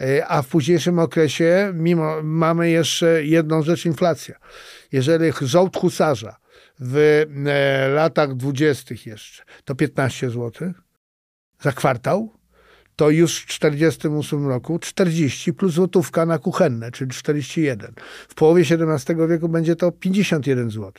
e, 0.00 0.26
a 0.26 0.42
w 0.42 0.48
późniejszym 0.48 0.98
okresie 0.98 1.72
mimo, 1.74 2.22
mamy 2.22 2.70
jeszcze 2.70 3.24
jedną 3.24 3.62
rzecz, 3.62 3.86
inflacja. 3.86 4.34
Jeżeli 4.92 5.32
żołd 5.40 5.76
husarza 5.76 6.36
w 6.80 7.24
e, 7.46 7.88
latach 7.88 8.34
dwudziestych 8.34 9.06
jeszcze 9.06 9.42
to 9.64 9.74
15 9.74 10.30
zł 10.30 10.72
za 11.60 11.72
kwartał, 11.72 12.32
to 12.96 13.10
już 13.10 13.38
w 13.38 13.58
1948 13.58 14.48
roku 14.48 14.78
40 14.78 15.52
plus 15.52 15.72
złotówka 15.72 16.26
na 16.26 16.38
kuchenne, 16.38 16.90
czyli 16.90 17.10
41. 17.10 17.94
W 18.28 18.34
połowie 18.34 18.62
XVII 18.62 19.16
wieku 19.28 19.48
będzie 19.48 19.76
to 19.76 19.92
51 19.92 20.70
zł. 20.70 20.92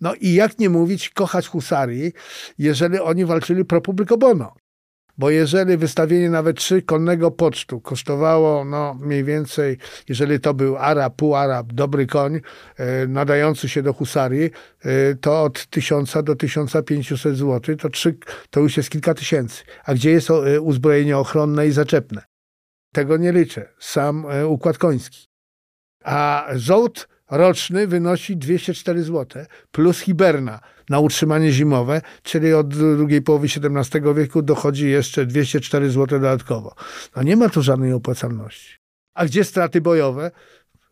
No 0.00 0.14
i 0.14 0.34
jak 0.34 0.58
nie 0.58 0.70
mówić, 0.70 1.10
kochać 1.10 1.48
husarii, 1.48 2.12
jeżeli 2.58 2.98
oni 2.98 3.24
walczyli 3.24 3.64
pro 3.64 3.80
publico 3.80 4.16
bono. 4.16 4.54
Bo 5.18 5.30
jeżeli 5.30 5.76
wystawienie 5.76 6.30
nawet 6.30 6.56
trzy 6.56 6.82
konnego 6.82 7.30
pocztu 7.30 7.80
kosztowało 7.80 8.64
no, 8.64 8.94
mniej 8.94 9.24
więcej, 9.24 9.78
jeżeli 10.08 10.40
to 10.40 10.54
był 10.54 10.76
Arab, 10.76 11.16
półarab, 11.16 11.72
dobry 11.72 12.06
koń, 12.06 12.40
e, 12.76 13.06
nadający 13.06 13.68
się 13.68 13.82
do 13.82 13.92
husarii, 13.92 14.50
e, 14.80 15.14
to 15.14 15.42
od 15.42 15.66
1000 15.66 16.22
do 16.22 16.36
1500 16.36 17.36
zł, 17.36 17.76
to, 17.76 17.88
trzy, 17.88 18.16
to 18.50 18.60
już 18.60 18.76
jest 18.76 18.90
kilka 18.90 19.14
tysięcy. 19.14 19.64
A 19.84 19.94
gdzie 19.94 20.10
jest 20.10 20.30
e, 20.30 20.60
uzbrojenie 20.60 21.18
ochronne 21.18 21.66
i 21.66 21.70
zaczepne? 21.70 22.22
Tego 22.92 23.16
nie 23.16 23.32
liczę. 23.32 23.68
Sam 23.78 24.26
układ 24.46 24.78
koński. 24.78 25.28
A 26.04 26.46
żołd 26.54 27.08
roczny 27.30 27.86
wynosi 27.86 28.36
204 28.36 29.02
zł, 29.02 29.44
plus 29.72 30.00
hiberna 30.00 30.60
na 30.88 30.98
utrzymanie 30.98 31.52
zimowe, 31.52 32.00
czyli 32.22 32.54
od 32.54 32.68
drugiej 32.68 33.22
połowy 33.22 33.46
XVII 33.46 34.14
wieku 34.14 34.42
dochodzi 34.42 34.90
jeszcze 34.90 35.26
204 35.26 35.90
zł 35.90 36.06
dodatkowo. 36.06 36.74
No 37.16 37.22
nie 37.22 37.36
ma 37.36 37.48
tu 37.48 37.62
żadnej 37.62 37.92
opłacalności. 37.92 38.78
A 39.14 39.24
gdzie 39.24 39.44
straty 39.44 39.80
bojowe? 39.80 40.30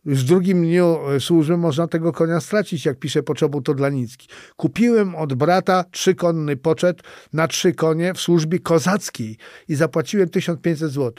Już 0.07 0.25
w 0.25 0.27
drugim 0.27 0.63
dniu 0.63 0.99
służby 1.21 1.57
można 1.57 1.89
tego 1.89 2.13
konia 2.13 2.41
stracić, 2.41 2.87
jak 2.87 2.99
pisze 2.99 3.23
Poczobut 3.23 3.67
Todlanicki. 3.67 4.29
Kupiłem 4.57 5.15
od 5.15 5.35
brata 5.35 5.85
trzykonny 5.91 6.57
poczet 6.57 7.03
na 7.33 7.49
trzy 7.49 7.75
konie 7.75 8.15
w 8.15 8.21
służbie 8.21 8.59
kozackiej 8.59 9.37
i 9.69 9.75
zapłaciłem 9.75 10.29
1500 10.29 10.91
zł. 10.91 11.13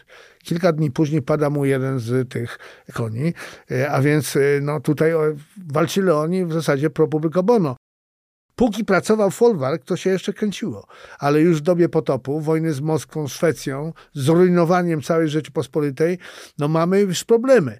Kilka 0.43 0.71
dni 0.71 0.91
później 0.91 1.21
pada 1.21 1.49
mu 1.49 1.65
jeden 1.65 1.99
z 1.99 2.29
tych 2.29 2.59
koni, 2.93 3.33
e, 3.71 3.91
a 3.91 4.01
więc 4.01 4.35
e, 4.35 4.39
no, 4.61 4.79
tutaj 4.79 5.11
walczyli 5.67 6.09
oni 6.09 6.45
w 6.45 6.53
zasadzie 6.53 6.89
pro 6.89 7.07
publico 7.07 7.43
bono. 7.43 7.75
Póki 8.55 8.85
pracował 8.85 9.31
folwark, 9.31 9.83
to 9.83 9.97
się 9.97 10.09
jeszcze 10.09 10.33
kręciło. 10.33 10.87
Ale 11.19 11.41
już 11.41 11.57
w 11.57 11.61
dobie 11.61 11.89
potopu, 11.89 12.41
wojny 12.41 12.73
z 12.73 12.81
Moskwą, 12.81 13.27
Szwecją, 13.27 13.93
zrujnowaniem 14.13 15.01
całej 15.01 15.29
Rzeczypospolitej, 15.29 16.17
no 16.57 16.67
mamy 16.67 16.99
już 16.99 17.23
problemy. 17.23 17.79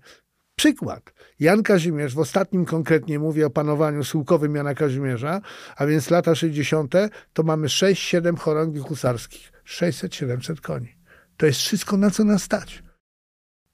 Przykład. 0.60 1.14
Jan 1.40 1.64
Kazimierz, 1.64 2.16
w 2.16 2.20
ostatnim 2.20 2.66
konkretnie 2.66 3.20
mówię 3.20 3.46
o 3.46 3.50
panowaniu 3.50 4.04
sułkowym 4.04 4.56
Jana 4.56 4.76
Kazimierza, 4.76 5.42
a 5.76 5.86
więc 5.86 6.10
lata 6.10 6.36
60., 6.36 6.94
to 7.34 7.44
mamy 7.44 7.68
6-7 7.68 8.38
chorągwi 8.38 8.80
husarskich. 8.80 9.52
600-700 9.68 10.62
koni. 10.62 10.96
To 11.38 11.46
jest 11.46 11.60
wszystko, 11.60 11.98
na 11.98 12.12
co 12.12 12.24
nas 12.24 12.44
stać. 12.44 12.84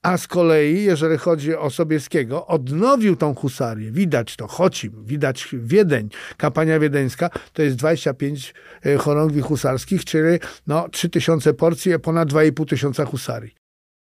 A 0.02 0.18
z 0.18 0.26
kolei, 0.26 0.84
jeżeli 0.84 1.18
chodzi 1.18 1.56
o 1.56 1.70
Sobieskiego, 1.70 2.46
odnowił 2.46 3.16
tą 3.16 3.34
husarię. 3.34 3.92
Widać 3.92 4.36
to, 4.36 4.46
Chocim, 4.46 5.04
widać 5.04 5.48
Wiedeń, 5.52 6.08
kampania 6.36 6.78
wiedeńska, 6.78 7.30
to 7.52 7.62
jest 7.62 7.76
25 7.76 8.54
e, 8.86 8.96
chorągwi 8.96 9.40
husarskich, 9.40 10.04
czyli 10.04 10.38
no, 10.66 10.88
3000 10.88 11.54
porcji, 11.54 11.98
ponad 11.98 12.28
2,5 12.28 12.68
tysiąca 12.68 13.04
husarii. 13.04 13.63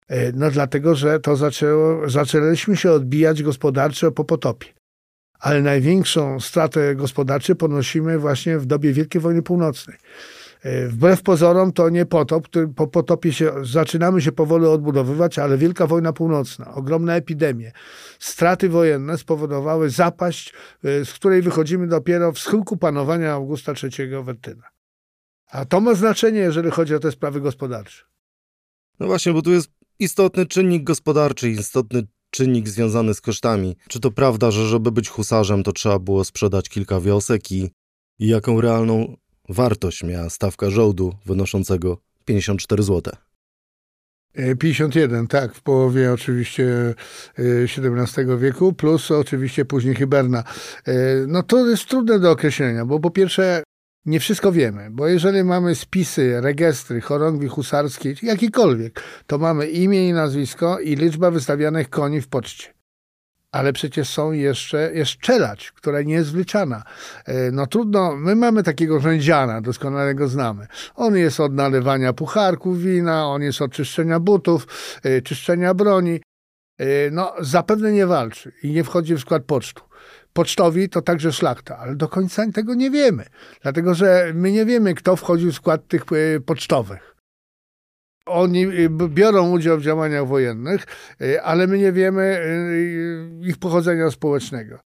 E, 0.09 0.33
no 0.33 0.51
dlatego, 0.51 0.95
że 0.95 1.21
to 1.21 1.37
zaczęło, 1.37 2.11
zaczęliśmy 2.11 2.77
się 2.77 2.93
odbijać 2.93 3.43
gospodarczo 3.43 4.13
po 4.13 4.25
potopie. 4.25 4.69
Ale 5.39 5.63
największą 5.63 6.41
stratę 6.41 6.95
gospodarczą 6.95 7.55
ponosimy 7.55 8.19
właśnie 8.19 8.59
w 8.59 8.67
dobie 8.67 8.93
Wielkiej 8.93 9.21
Wojny 9.21 9.43
Północnej. 9.43 9.97
E, 10.63 10.89
wbrew 10.89 11.23
pozorom 11.23 11.73
to 11.73 11.89
nie 11.89 12.07
potop, 12.07 12.49
po 12.77 12.87
potopie 12.87 13.33
się, 13.33 13.53
zaczynamy 13.63 14.21
się 14.21 14.33
powoli 14.33 14.67
odbudowywać, 14.67 15.39
ale 15.39 15.59
Wielka 15.59 15.87
Wojna 15.87 16.13
Północna, 16.13 16.75
ogromne 16.75 17.15
epidemie, 17.15 17.73
straty 18.19 18.69
wojenne 18.69 19.19
spowodowały 19.19 19.91
zapaść, 19.91 20.55
e, 20.85 21.05
z 21.05 21.13
której 21.13 21.43
wychodzimy 21.43 21.87
dopiero 21.87 22.33
w 22.33 22.39
schyłku 22.39 22.77
panowania 22.77 23.33
Augusta 23.33 23.73
III 23.83 24.25
Wettyna. 24.25 24.69
A 25.51 25.65
to 25.65 25.81
ma 25.81 25.95
znaczenie, 25.95 26.41
jeżeli 26.41 26.71
chodzi 26.71 26.95
o 26.95 26.99
te 26.99 27.13
sprawy 27.13 27.41
gospodarcze. 27.41 28.05
No 29.01 29.07
właśnie, 29.07 29.33
bo 29.33 29.43
tu 29.43 29.53
jest 29.53 29.76
istotny 29.99 30.47
czynnik 30.47 30.85
gospodarczy, 30.85 31.51
istotny 31.51 32.03
czynnik 32.31 32.69
związany 32.69 33.15
z 33.15 33.21
kosztami. 33.21 33.77
Czy 33.89 34.01
to 34.01 34.11
prawda, 34.11 34.51
że 34.51 34.67
żeby 34.67 34.93
być 34.93 35.09
husarzem, 35.09 35.63
to 35.63 35.73
trzeba 35.73 35.99
było 35.99 36.25
sprzedać 36.25 36.69
kilka 36.69 37.01
wiosek 37.01 37.53
i, 37.53 37.71
i 38.19 38.29
jaką 38.29 38.61
realną 38.61 39.17
wartość 39.49 40.03
miała 40.03 40.31
stawka 40.31 40.71
żołdu 40.71 41.13
wynoszącego 41.27 41.99
54 42.25 42.83
zł? 42.83 43.13
51, 44.59 45.27
tak, 45.27 45.55
w 45.55 45.63
połowie 45.63 46.13
oczywiście 46.13 46.95
XVII 47.39 48.31
e, 48.31 48.39
wieku, 48.39 48.73
plus 48.73 49.11
oczywiście 49.11 49.65
później 49.65 49.95
Hiberna. 49.95 50.45
E, 50.87 50.95
no 51.27 51.43
to 51.43 51.67
jest 51.67 51.87
trudne 51.87 52.19
do 52.19 52.31
określenia, 52.31 52.85
bo 52.85 53.01
po 53.01 53.11
pierwsze 53.11 53.63
nie 54.07 54.21
wszystko 54.21 54.53
wiemy, 54.53 54.89
bo 54.91 55.09
jeżeli 55.09 55.45
mamy 55.45 55.75
spisy, 55.75 56.41
registry, 56.41 57.01
chorągwi 57.01 57.49
husarskie, 57.49 58.15
jakikolwiek, 58.23 59.03
to 59.27 59.39
mamy 59.39 59.67
imię 59.67 60.09
i 60.09 60.13
nazwisko 60.13 60.79
i 60.79 60.97
liczba 60.97 61.31
wystawianych 61.31 61.91
koni 61.91 62.21
w 62.21 62.29
poczcie. 62.29 62.77
Ale 63.53 63.73
przecież 63.73 64.09
są 64.09 64.33
jeszcze, 64.33 64.91
jest 64.95 65.19
czelać, 65.19 65.73
która 65.73 66.03
nie 66.03 66.15
jest 66.15 66.33
wliczana. 66.33 66.83
E, 67.25 67.51
no 67.51 67.67
trudno, 67.67 68.17
my 68.17 68.37
mamy 68.37 68.63
takiego 68.63 69.01
rzędziana, 69.01 69.61
doskonale 69.61 70.15
go 70.15 70.29
znamy. 70.29 70.67
On 70.95 71.17
jest 71.17 71.41
od 71.41 71.55
nalewania 71.55 72.13
pucharków 72.13 72.79
wina, 72.79 73.27
on 73.27 73.43
jest 73.43 73.63
od 73.63 73.73
czyszczenia 73.73 74.21
butów, 74.21 74.67
e, 75.03 75.23
czyszczenia 75.23 75.75
broni. 75.75 76.21
E, 76.79 77.11
no 77.11 77.33
zapewne 77.41 77.93
nie 77.93 78.07
walczy 78.07 78.53
i 78.63 78.71
nie 78.71 78.85
wchodzi 78.85 79.15
w 79.15 79.21
skład 79.21 79.45
pocztu 79.45 79.86
pocztowi 80.37 80.89
to 80.89 81.03
także 81.03 81.33
szlachta, 81.33 81.79
ale 81.79 81.97
do 81.97 82.09
końca 82.09 82.53
tego 82.53 82.75
nie 82.75 82.91
wiemy, 82.91 83.25
dlatego 83.63 83.95
że 83.95 84.33
my 84.35 84.53
nie 84.53 84.65
wiemy, 84.67 84.95
kto 84.95 85.17
wchodził 85.17 85.53
w 85.53 85.55
skład 85.55 85.89
tych 85.89 86.03
e, 86.03 86.41
pocztowych. 86.41 87.17
Oni 88.27 88.65
e, 88.65 88.89
biorą 89.09 89.51
udział 89.51 89.79
w 89.79 89.83
działaniach 89.83 90.27
wojennych, 90.27 90.87
e, 91.21 91.43
ale 91.43 91.67
my 91.67 91.79
nie 91.79 91.93
wiemy 91.93 92.41
ich 93.41 93.59
pochodzenia 93.59 94.11
społecznego. 94.11 94.79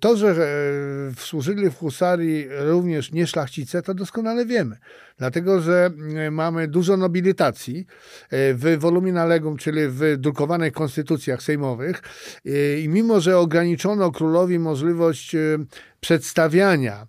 To, 0.00 0.16
że 0.16 0.28
e, 0.30 1.14
służyli 1.18 1.70
w 1.70 1.76
husarii 1.76 2.46
również 2.50 3.12
nieszlachcice, 3.12 3.82
to 3.82 3.94
doskonale 3.94 4.46
wiemy. 4.46 4.76
Dlatego, 5.18 5.60
że 5.60 5.90
e, 6.16 6.30
mamy 6.30 6.68
dużo 6.68 6.96
nobilitacji 6.96 7.86
e, 8.30 8.54
w 8.54 8.78
volumina 8.78 9.24
legum, 9.24 9.56
czyli 9.56 9.80
w 9.88 10.16
drukowanych 10.18 10.72
konstytucjach 10.72 11.42
sejmowych 11.42 12.02
i 12.82 12.88
mimo, 12.88 13.20
że 13.20 13.38
ograniczono 13.38 14.12
królowi 14.12 14.58
możliwość 14.58 15.36
przedstawiania 16.00 17.06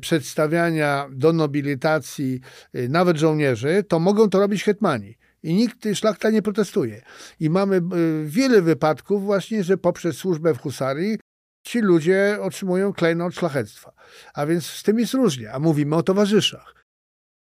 przedstawiania 0.00 1.08
do 1.10 1.32
nobilitacji 1.32 2.40
nawet 2.88 3.16
żołnierzy, 3.16 3.84
to 3.88 3.98
mogą 3.98 4.30
to 4.30 4.40
robić 4.40 4.64
hetmani. 4.64 5.16
I 5.42 5.54
nikt, 5.54 5.86
szlachta 5.94 6.30
nie 6.30 6.42
protestuje. 6.42 7.02
I 7.40 7.50
mamy 7.50 7.80
wiele 8.24 8.62
wypadków 8.62 9.24
właśnie, 9.24 9.64
że 9.64 9.76
poprzez 9.76 10.16
służbę 10.16 10.54
w 10.54 10.60
husarii 10.60 11.18
ci 11.64 11.80
ludzie 11.80 12.38
otrzymują 12.40 12.92
klejnot 12.92 13.34
szlachectwa. 13.34 13.92
A 14.34 14.46
więc 14.46 14.66
z 14.66 14.82
tym 14.82 14.98
jest 14.98 15.14
różnie, 15.14 15.52
a 15.52 15.58
mówimy 15.58 15.96
o 15.96 16.02
towarzyszach. 16.02 16.74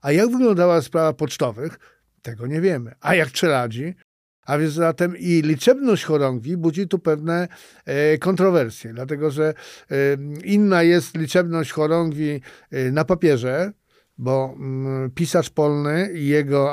A 0.02 0.12
jak 0.12 0.30
wyglądała 0.30 0.82
sprawa 0.82 1.12
pocztowych? 1.12 1.78
Tego 2.22 2.46
nie 2.46 2.60
wiemy. 2.60 2.94
A 3.00 3.14
jak 3.14 3.32
czeladzi? 3.32 3.94
A 4.46 4.58
więc 4.58 4.72
zatem 4.72 5.16
i 5.16 5.42
liczebność 5.42 6.04
chorągwi 6.04 6.56
budzi 6.56 6.88
tu 6.88 6.98
pewne 6.98 7.48
e, 7.84 8.18
kontrowersje, 8.18 8.92
dlatego 8.92 9.30
że 9.30 9.54
e, 9.90 9.94
inna 10.44 10.82
jest 10.82 11.16
liczebność 11.16 11.72
chorągwi 11.72 12.40
e, 12.70 12.90
na 12.90 13.04
papierze, 13.04 13.72
bo 14.20 14.54
mm, 14.56 15.10
pisarz 15.10 15.50
polny 15.50 16.10
i 16.14 16.26
jego 16.26 16.72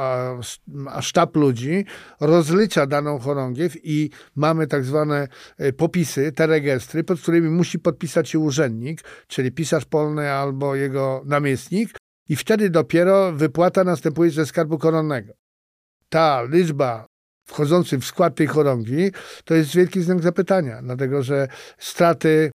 sztab 1.01 1.35
ludzi 1.35 1.85
rozlicza 2.19 2.87
daną 2.87 3.19
chorągiew 3.19 3.77
i 3.83 4.09
mamy 4.35 4.67
tak 4.67 4.83
zwane 4.83 5.27
e, 5.57 5.73
popisy, 5.73 6.31
te 6.31 6.47
registry, 6.47 7.03
pod 7.03 7.21
którymi 7.21 7.49
musi 7.49 7.79
podpisać 7.79 8.29
się 8.29 8.39
urzędnik, 8.39 9.01
czyli 9.27 9.51
pisarz 9.51 9.85
polny 9.85 10.31
albo 10.31 10.75
jego 10.75 11.21
namiestnik 11.25 11.89
i 12.29 12.35
wtedy 12.35 12.69
dopiero 12.69 13.31
wypłata 13.31 13.83
następuje 13.83 14.31
ze 14.31 14.45
skarbu 14.45 14.77
koronnego. 14.77 15.33
Ta 16.09 16.43
liczba 16.43 17.05
wchodzących 17.45 17.99
w 17.99 18.05
skład 18.05 18.35
tej 18.35 18.47
chorągwi 18.47 19.11
to 19.45 19.53
jest 19.53 19.75
wielki 19.75 20.01
znak 20.01 20.21
zapytania, 20.21 20.81
dlatego 20.81 21.23
że 21.23 21.47
straty 21.77 22.51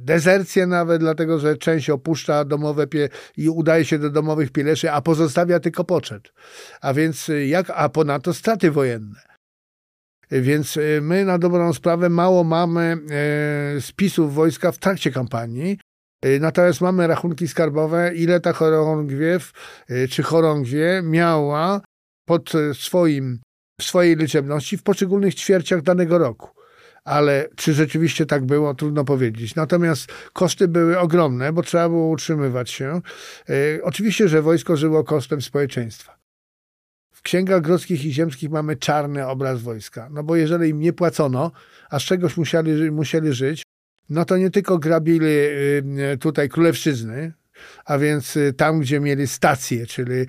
Dezercję 0.00 0.66
nawet, 0.66 1.00
dlatego 1.00 1.38
że 1.38 1.56
część 1.56 1.90
opuszcza 1.90 2.44
domowe 2.44 2.86
pie 2.86 3.08
i 3.36 3.48
udaje 3.48 3.84
się 3.84 3.98
do 3.98 4.10
domowych 4.10 4.50
pieleszy, 4.50 4.90
a 4.90 5.00
pozostawia 5.00 5.60
tylko 5.60 5.84
poczet. 5.84 6.32
A 6.80 6.94
więc 6.94 7.28
y, 7.28 7.46
jak, 7.46 7.70
a 7.74 7.88
ponadto 7.88 8.34
straty 8.34 8.70
wojenne. 8.70 9.20
Więc 10.30 10.76
y, 10.76 11.00
my 11.02 11.24
na 11.24 11.38
dobrą 11.38 11.72
sprawę 11.72 12.08
mało 12.08 12.44
mamy 12.44 12.96
e, 13.10 13.80
spisów 13.80 14.34
wojska 14.34 14.72
w 14.72 14.78
trakcie 14.78 15.10
kampanii. 15.10 15.78
E, 16.22 16.38
natomiast 16.38 16.80
mamy 16.80 17.06
rachunki 17.06 17.48
skarbowe, 17.48 18.14
ile 18.14 18.40
ta 18.40 18.52
chorągwiew 18.52 19.52
e, 19.88 20.08
czy 20.08 20.22
chorągwie 20.22 21.02
miała 21.04 21.80
pod 22.28 22.52
swoim, 22.72 23.40
swojej 23.80 24.16
liczebności 24.16 24.76
w 24.76 24.82
poszczególnych 24.82 25.34
ćwierciach 25.34 25.82
danego 25.82 26.18
roku 26.18 26.53
ale 27.04 27.48
czy 27.56 27.74
rzeczywiście 27.74 28.26
tak 28.26 28.44
było, 28.44 28.74
trudno 28.74 29.04
powiedzieć. 29.04 29.54
Natomiast 29.54 30.12
koszty 30.32 30.68
były 30.68 30.98
ogromne, 30.98 31.52
bo 31.52 31.62
trzeba 31.62 31.88
było 31.88 32.08
utrzymywać 32.08 32.70
się. 32.70 33.00
E, 33.48 33.82
oczywiście, 33.82 34.28
że 34.28 34.42
wojsko 34.42 34.76
żyło 34.76 35.04
kosztem 35.04 35.42
społeczeństwa. 35.42 36.18
W 37.12 37.22
księgach 37.22 37.62
grodzkich 37.62 38.04
i 38.04 38.12
ziemskich 38.12 38.50
mamy 38.50 38.76
czarny 38.76 39.26
obraz 39.26 39.62
wojska, 39.62 40.08
no 40.12 40.22
bo 40.22 40.36
jeżeli 40.36 40.70
im 40.70 40.80
nie 40.80 40.92
płacono, 40.92 41.52
a 41.90 41.98
z 41.98 42.02
czegoś 42.02 42.36
musieli, 42.36 42.90
musieli 42.90 43.32
żyć, 43.32 43.62
no 44.08 44.24
to 44.24 44.36
nie 44.36 44.50
tylko 44.50 44.78
grabili 44.78 45.26
y, 45.26 46.18
tutaj 46.20 46.48
królewszczyzny, 46.48 47.32
a 47.84 47.98
więc 47.98 48.36
y, 48.36 48.52
tam, 48.52 48.80
gdzie 48.80 49.00
mieli 49.00 49.26
stacje, 49.26 49.86
czyli 49.86 50.26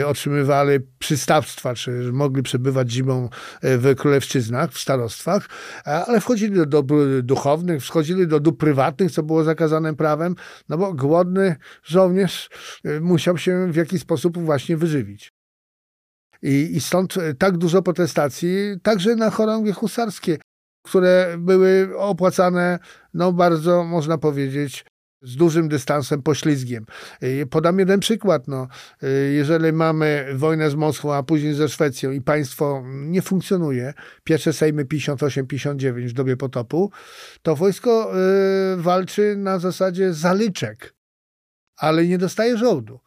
y, 0.00 0.06
otrzymywali 0.06 0.78
przystawstwa, 0.98 1.74
czy 1.74 1.90
mogli 2.12 2.42
przebywać 2.42 2.90
zimą 2.90 3.24
y, 3.24 3.78
w 3.78 3.94
królewszczyznach, 3.94 4.72
w 4.72 4.78
starostwach, 4.78 5.48
ale 5.84 6.20
wchodzili 6.20 6.56
do 6.56 6.66
dóbr 6.66 6.94
duchownych, 7.22 7.84
wchodzili 7.84 8.26
do 8.26 8.40
dóbr 8.40 8.58
prywatnych, 8.58 9.12
co 9.12 9.22
było 9.22 9.44
zakazane 9.44 9.94
prawem, 9.94 10.34
no 10.68 10.78
bo 10.78 10.94
głodny 10.94 11.56
żołnierz 11.82 12.50
musiał 13.00 13.38
się 13.38 13.72
w 13.72 13.76
jakiś 13.76 14.00
sposób 14.00 14.38
właśnie 14.38 14.76
wyżywić. 14.76 15.32
I, 16.42 16.76
I 16.76 16.80
stąd 16.80 17.14
tak 17.38 17.56
dużo 17.56 17.82
protestacji, 17.82 18.48
także 18.82 19.16
na 19.16 19.30
chorągwie 19.30 19.72
husarskie. 19.72 20.38
które 20.86 21.36
były 21.38 21.98
opłacane, 21.98 22.78
no 23.14 23.32
bardzo 23.32 23.84
można 23.84 24.18
powiedzieć, 24.18 24.84
z 25.22 25.36
dużym 25.36 25.68
dystansem, 25.68 26.22
poślizgiem. 26.22 26.86
Y, 27.22 27.46
podam 27.50 27.78
jeden 27.78 28.00
przykład. 28.00 28.48
No, 28.48 28.68
y, 29.02 29.32
jeżeli 29.32 29.72
mamy 29.72 30.26
wojnę 30.34 30.70
z 30.70 30.74
Moskwą, 30.74 31.14
a 31.14 31.22
później 31.22 31.54
ze 31.54 31.68
Szwecją 31.68 32.10
i 32.10 32.20
państwo 32.20 32.82
nie 32.86 33.22
funkcjonuje, 33.22 33.94
pierwsze 34.24 34.52
Sejmy 34.52 34.84
58-59 34.84 36.08
w 36.08 36.12
dobie 36.12 36.36
potopu, 36.36 36.90
to 37.42 37.56
wojsko 37.56 38.12
y, 38.72 38.76
walczy 38.76 39.36
na 39.36 39.58
zasadzie 39.58 40.12
zalyczek, 40.12 40.94
ale 41.76 42.06
nie 42.06 42.18
dostaje 42.18 42.58
żołdu. 42.58 43.00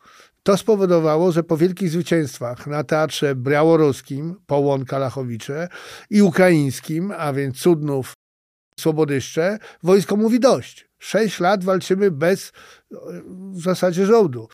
To 0.44 0.58
spowodowało, 0.58 1.32
że 1.32 1.44
po 1.44 1.58
wielkich 1.58 1.90
zwycięstwach 1.90 2.68
na 2.68 2.84
teatrze 2.84 3.36
białoruskim, 3.36 4.36
Połon 4.46 4.86
Kalachowicze 4.86 5.68
i 6.10 6.22
ukraińskim, 6.22 7.14
a 7.18 7.34
więc 7.34 7.58
Cudnów, 7.58 8.14
Słobodyszcze, 8.80 9.58
wojsko 9.84 10.16
mówi 10.16 10.40
dość. 10.40 10.89
Sześć 11.00 11.40
lat 11.40 11.64
walczymy 11.64 12.12
bez 12.12 12.52
w 13.52 13.62
zasadzie 13.62 14.06
żołdu. 14.06 14.48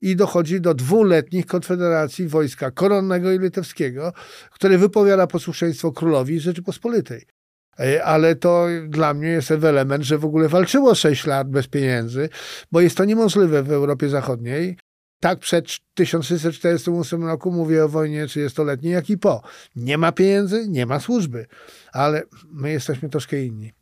I 0.00 0.16
dochodzi 0.16 0.60
do 0.60 0.74
dwuletnich 0.74 1.46
konfederacji 1.46 2.28
wojska 2.28 2.70
koronnego 2.70 3.32
i 3.32 3.38
litewskiego, 3.38 4.12
które 4.50 4.78
wypowiada 4.78 5.26
posłuszeństwo 5.26 5.92
królowi 5.92 6.40
Rzeczypospolitej. 6.40 7.26
E, 7.80 8.04
ale 8.04 8.36
to 8.36 8.66
dla 8.88 9.14
mnie 9.14 9.28
jest 9.28 9.50
element, 9.50 10.04
że 10.04 10.18
w 10.18 10.24
ogóle 10.24 10.48
walczyło 10.48 10.94
sześć 10.94 11.26
lat 11.26 11.50
bez 11.50 11.66
pieniędzy, 11.66 12.28
bo 12.72 12.80
jest 12.80 12.96
to 12.96 13.04
niemożliwe 13.04 13.62
w 13.62 13.72
Europie 13.72 14.08
Zachodniej. 14.08 14.76
Tak 15.20 15.38
przed 15.38 15.78
1648 15.94 17.24
roku 17.24 17.52
mówię 17.52 17.84
o 17.84 17.88
wojnie 17.88 18.26
30-letniej, 18.26 18.92
jak 18.92 19.10
i 19.10 19.18
po. 19.18 19.42
Nie 19.76 19.98
ma 19.98 20.12
pieniędzy, 20.12 20.68
nie 20.68 20.86
ma 20.86 21.00
służby, 21.00 21.46
ale 21.92 22.22
my 22.50 22.70
jesteśmy 22.70 23.08
troszkę 23.08 23.44
inni. 23.44 23.72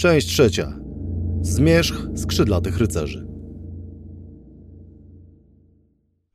Część 0.00 0.26
trzecia. 0.26 0.78
Zmierzch 1.42 2.06
skrzydlatych 2.16 2.78
rycerzy. 2.78 3.26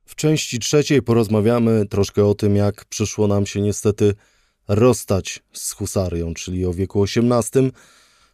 W 0.04 0.14
części 0.14 0.58
trzeciej 0.58 1.02
porozmawiamy 1.02 1.86
troszkę 1.86 2.24
o 2.24 2.34
tym, 2.34 2.56
jak 2.56 2.84
przyszło 2.84 3.26
nam 3.26 3.46
się 3.46 3.60
niestety 3.60 4.14
rozstać 4.68 5.42
z 5.52 5.72
husarią, 5.72 6.34
czyli 6.34 6.66
o 6.66 6.72
wieku 6.72 7.04
XVIII, 7.04 7.72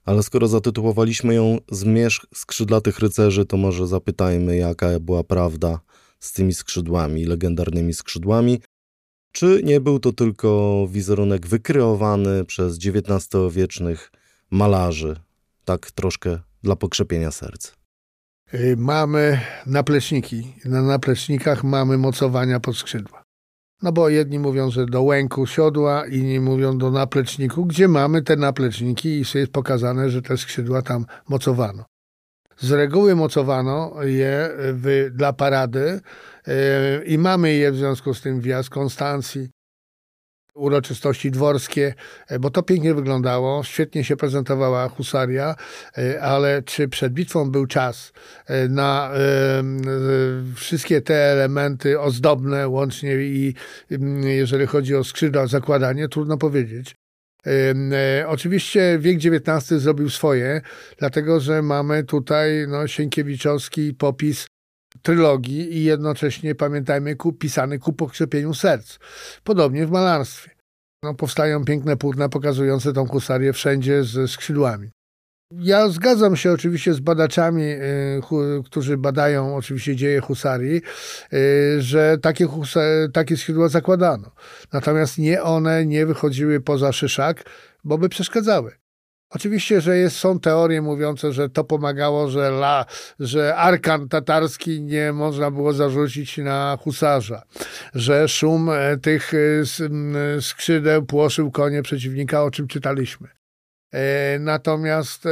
ale 0.04 0.22
skoro 0.22 0.48
zatytułowaliśmy 0.48 1.34
ją 1.34 1.58
Zmierzch 1.70 2.26
skrzydlatych 2.34 2.98
rycerzy, 2.98 3.46
to 3.46 3.56
może 3.56 3.86
zapytajmy, 3.86 4.56
jaka 4.56 5.00
była 5.00 5.24
prawda 5.24 5.80
z 6.20 6.32
tymi 6.32 6.54
skrzydłami, 6.54 7.24
legendarnymi 7.24 7.94
skrzydłami. 7.94 8.60
Czy 9.32 9.60
nie 9.64 9.80
był 9.80 9.98
to 9.98 10.12
tylko 10.12 10.86
wizerunek 10.90 11.46
wykreowany 11.46 12.44
przez 12.44 12.78
XIX-wiecznych 12.78 14.10
malarzy, 14.52 15.16
tak 15.64 15.90
troszkę 15.90 16.38
dla 16.62 16.76
pokrzepienia 16.76 17.30
serc. 17.30 17.72
Y, 18.54 18.76
mamy 18.78 19.40
napleczniki. 19.66 20.54
Na 20.64 20.82
naplecznikach 20.82 21.64
mamy 21.64 21.98
mocowania 21.98 22.60
pod 22.60 22.76
skrzydła. 22.76 23.22
No 23.82 23.92
bo 23.92 24.08
jedni 24.08 24.38
mówią, 24.38 24.70
że 24.70 24.86
do 24.86 25.02
łęku 25.02 25.46
siodła, 25.46 26.06
inni 26.06 26.40
mówią 26.40 26.78
do 26.78 26.90
napleczniku, 26.90 27.66
gdzie 27.66 27.88
mamy 27.88 28.22
te 28.22 28.36
napleczniki 28.36 29.08
i 29.08 29.24
jest 29.34 29.52
pokazane, 29.52 30.10
że 30.10 30.22
te 30.22 30.36
skrzydła 30.36 30.82
tam 30.82 31.06
mocowano. 31.28 31.84
Z 32.58 32.70
reguły 32.70 33.14
mocowano 33.16 34.02
je 34.02 34.50
w, 34.56 35.10
dla 35.14 35.32
parady 35.32 36.00
yy, 36.46 36.54
i 37.04 37.18
mamy 37.18 37.52
je 37.52 37.72
w 37.72 37.76
związku 37.76 38.14
z 38.14 38.20
tym 38.20 38.40
wjazd 38.40 38.70
Konstancji, 38.70 39.50
uroczystości 40.54 41.30
dworskie, 41.30 41.94
e, 42.28 42.38
bo 42.38 42.50
to 42.50 42.62
pięknie 42.62 42.94
wyglądało, 42.94 43.64
świetnie 43.64 44.04
się 44.04 44.16
prezentowała 44.16 44.88
husaria, 44.88 45.54
e, 45.98 46.22
ale 46.22 46.62
czy 46.62 46.88
przed 46.88 47.12
bitwą 47.12 47.50
był 47.50 47.66
czas 47.66 48.12
e, 48.46 48.68
na 48.68 49.12
wszystkie 50.54 51.00
te 51.00 51.14
elementy 51.14 52.00
ozdobne, 52.00 52.68
łącznie 52.68 53.14
i 53.14 53.54
jeżeli 54.24 54.66
chodzi 54.66 54.96
o 54.96 55.04
skrzydła, 55.04 55.46
zakładanie, 55.46 56.08
trudno 56.08 56.38
powiedzieć. 56.38 56.94
Oczywiście 58.26 58.98
wiek 59.00 59.16
XIX 59.16 59.80
zrobił 59.80 60.10
swoje, 60.10 60.60
dlatego 60.98 61.40
że 61.40 61.62
mamy 61.62 62.04
tutaj 62.04 62.66
no, 62.68 62.86
Sienkiewiczowski 62.86 63.94
popis 63.94 64.46
trylogii 65.02 65.76
i 65.76 65.84
jednocześnie 65.84 66.54
pamiętajmy 66.54 67.16
ku, 67.16 67.32
pisany 67.32 67.78
ku 67.78 67.92
pokrzepieniu 67.92 68.54
serc. 68.54 68.98
Podobnie 69.44 69.86
w 69.86 69.90
malarstwie. 69.90 70.50
No, 71.02 71.14
powstają 71.14 71.64
piękne 71.64 71.96
płótna 71.96 72.28
pokazujące 72.28 72.92
tą 72.92 73.06
husarię 73.06 73.52
wszędzie 73.52 74.04
ze 74.04 74.28
skrzydłami. 74.28 74.90
Ja 75.58 75.88
zgadzam 75.88 76.36
się 76.36 76.52
oczywiście 76.52 76.94
z 76.94 77.00
badaczami, 77.00 77.62
y, 77.62 78.20
którzy 78.64 78.96
badają 78.96 79.56
oczywiście 79.56 79.96
dzieje 79.96 80.20
husarii, 80.20 80.82
y, 81.32 81.82
że 81.82 82.18
takie, 82.22 82.48
takie 83.12 83.36
skrzydła 83.36 83.68
zakładano. 83.68 84.30
Natomiast 84.72 85.18
nie 85.18 85.42
one 85.42 85.86
nie 85.86 86.06
wychodziły 86.06 86.60
poza 86.60 86.92
szyszak, 86.92 87.44
bo 87.84 87.98
by 87.98 88.08
przeszkadzały. 88.08 88.81
Oczywiście, 89.34 89.80
że 89.80 89.96
jest, 89.96 90.16
są 90.16 90.40
teorie 90.40 90.82
mówiące, 90.82 91.32
że 91.32 91.48
to 91.48 91.64
pomagało, 91.64 92.28
że, 92.28 92.48
la, 92.48 92.86
że 93.20 93.56
arkan 93.56 94.08
tatarski 94.08 94.82
nie 94.82 95.12
można 95.12 95.50
było 95.50 95.72
zarzucić 95.72 96.38
na 96.38 96.78
husarza, 96.80 97.42
że 97.94 98.28
szum 98.28 98.70
e, 98.70 98.98
tych 98.98 99.32
e, 99.34 100.40
skrzydeł 100.40 101.06
płoszył 101.06 101.50
konie 101.50 101.82
przeciwnika, 101.82 102.44
o 102.44 102.50
czym 102.50 102.68
czytaliśmy. 102.68 103.28
E, 103.92 104.38
natomiast 104.38 105.24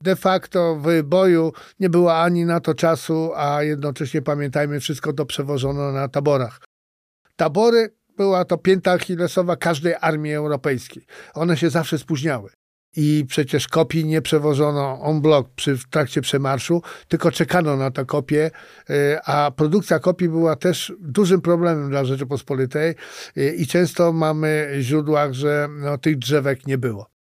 de 0.00 0.16
facto 0.16 0.76
w 0.76 1.02
boju 1.02 1.52
nie 1.80 1.90
było 1.90 2.20
ani 2.22 2.44
na 2.44 2.60
to 2.60 2.74
czasu, 2.74 3.32
a 3.36 3.62
jednocześnie 3.62 4.22
pamiętajmy, 4.22 4.80
wszystko 4.80 5.12
to 5.12 5.26
przewożono 5.26 5.92
na 5.92 6.08
taborach. 6.08 6.60
Tabory 7.36 7.94
była 8.16 8.44
to 8.44 8.58
pięta 8.58 8.92
achillesowa 8.92 9.56
każdej 9.56 9.94
armii 10.00 10.34
europejskiej. 10.34 11.06
One 11.34 11.56
się 11.56 11.70
zawsze 11.70 11.98
spóźniały 11.98 12.50
i 12.96 13.24
przecież 13.28 13.68
kopii 13.68 14.04
nie 14.04 14.22
przewożono 14.22 15.00
on 15.00 15.20
block 15.20 15.50
przy, 15.54 15.76
w 15.76 15.88
trakcie 15.88 16.20
przemarszu, 16.20 16.82
tylko 17.08 17.30
czekano 17.30 17.76
na 17.76 17.90
te 17.90 18.04
kopie, 18.04 18.50
y, 18.90 19.18
a 19.24 19.50
produkcja 19.56 19.98
kopii 19.98 20.28
była 20.28 20.56
też 20.56 20.92
dużym 21.00 21.40
problemem 21.40 21.90
dla 21.90 22.04
Rzeczypospolitej 22.04 22.94
y, 23.36 23.54
i 23.56 23.66
często 23.66 24.12
mamy 24.12 24.68
w 24.76 24.80
źródłach, 24.80 25.32
że 25.32 25.68
no, 25.80 25.98
tych 25.98 26.18
drzewek 26.18 26.66
nie 26.66 26.78
było. 26.78 27.12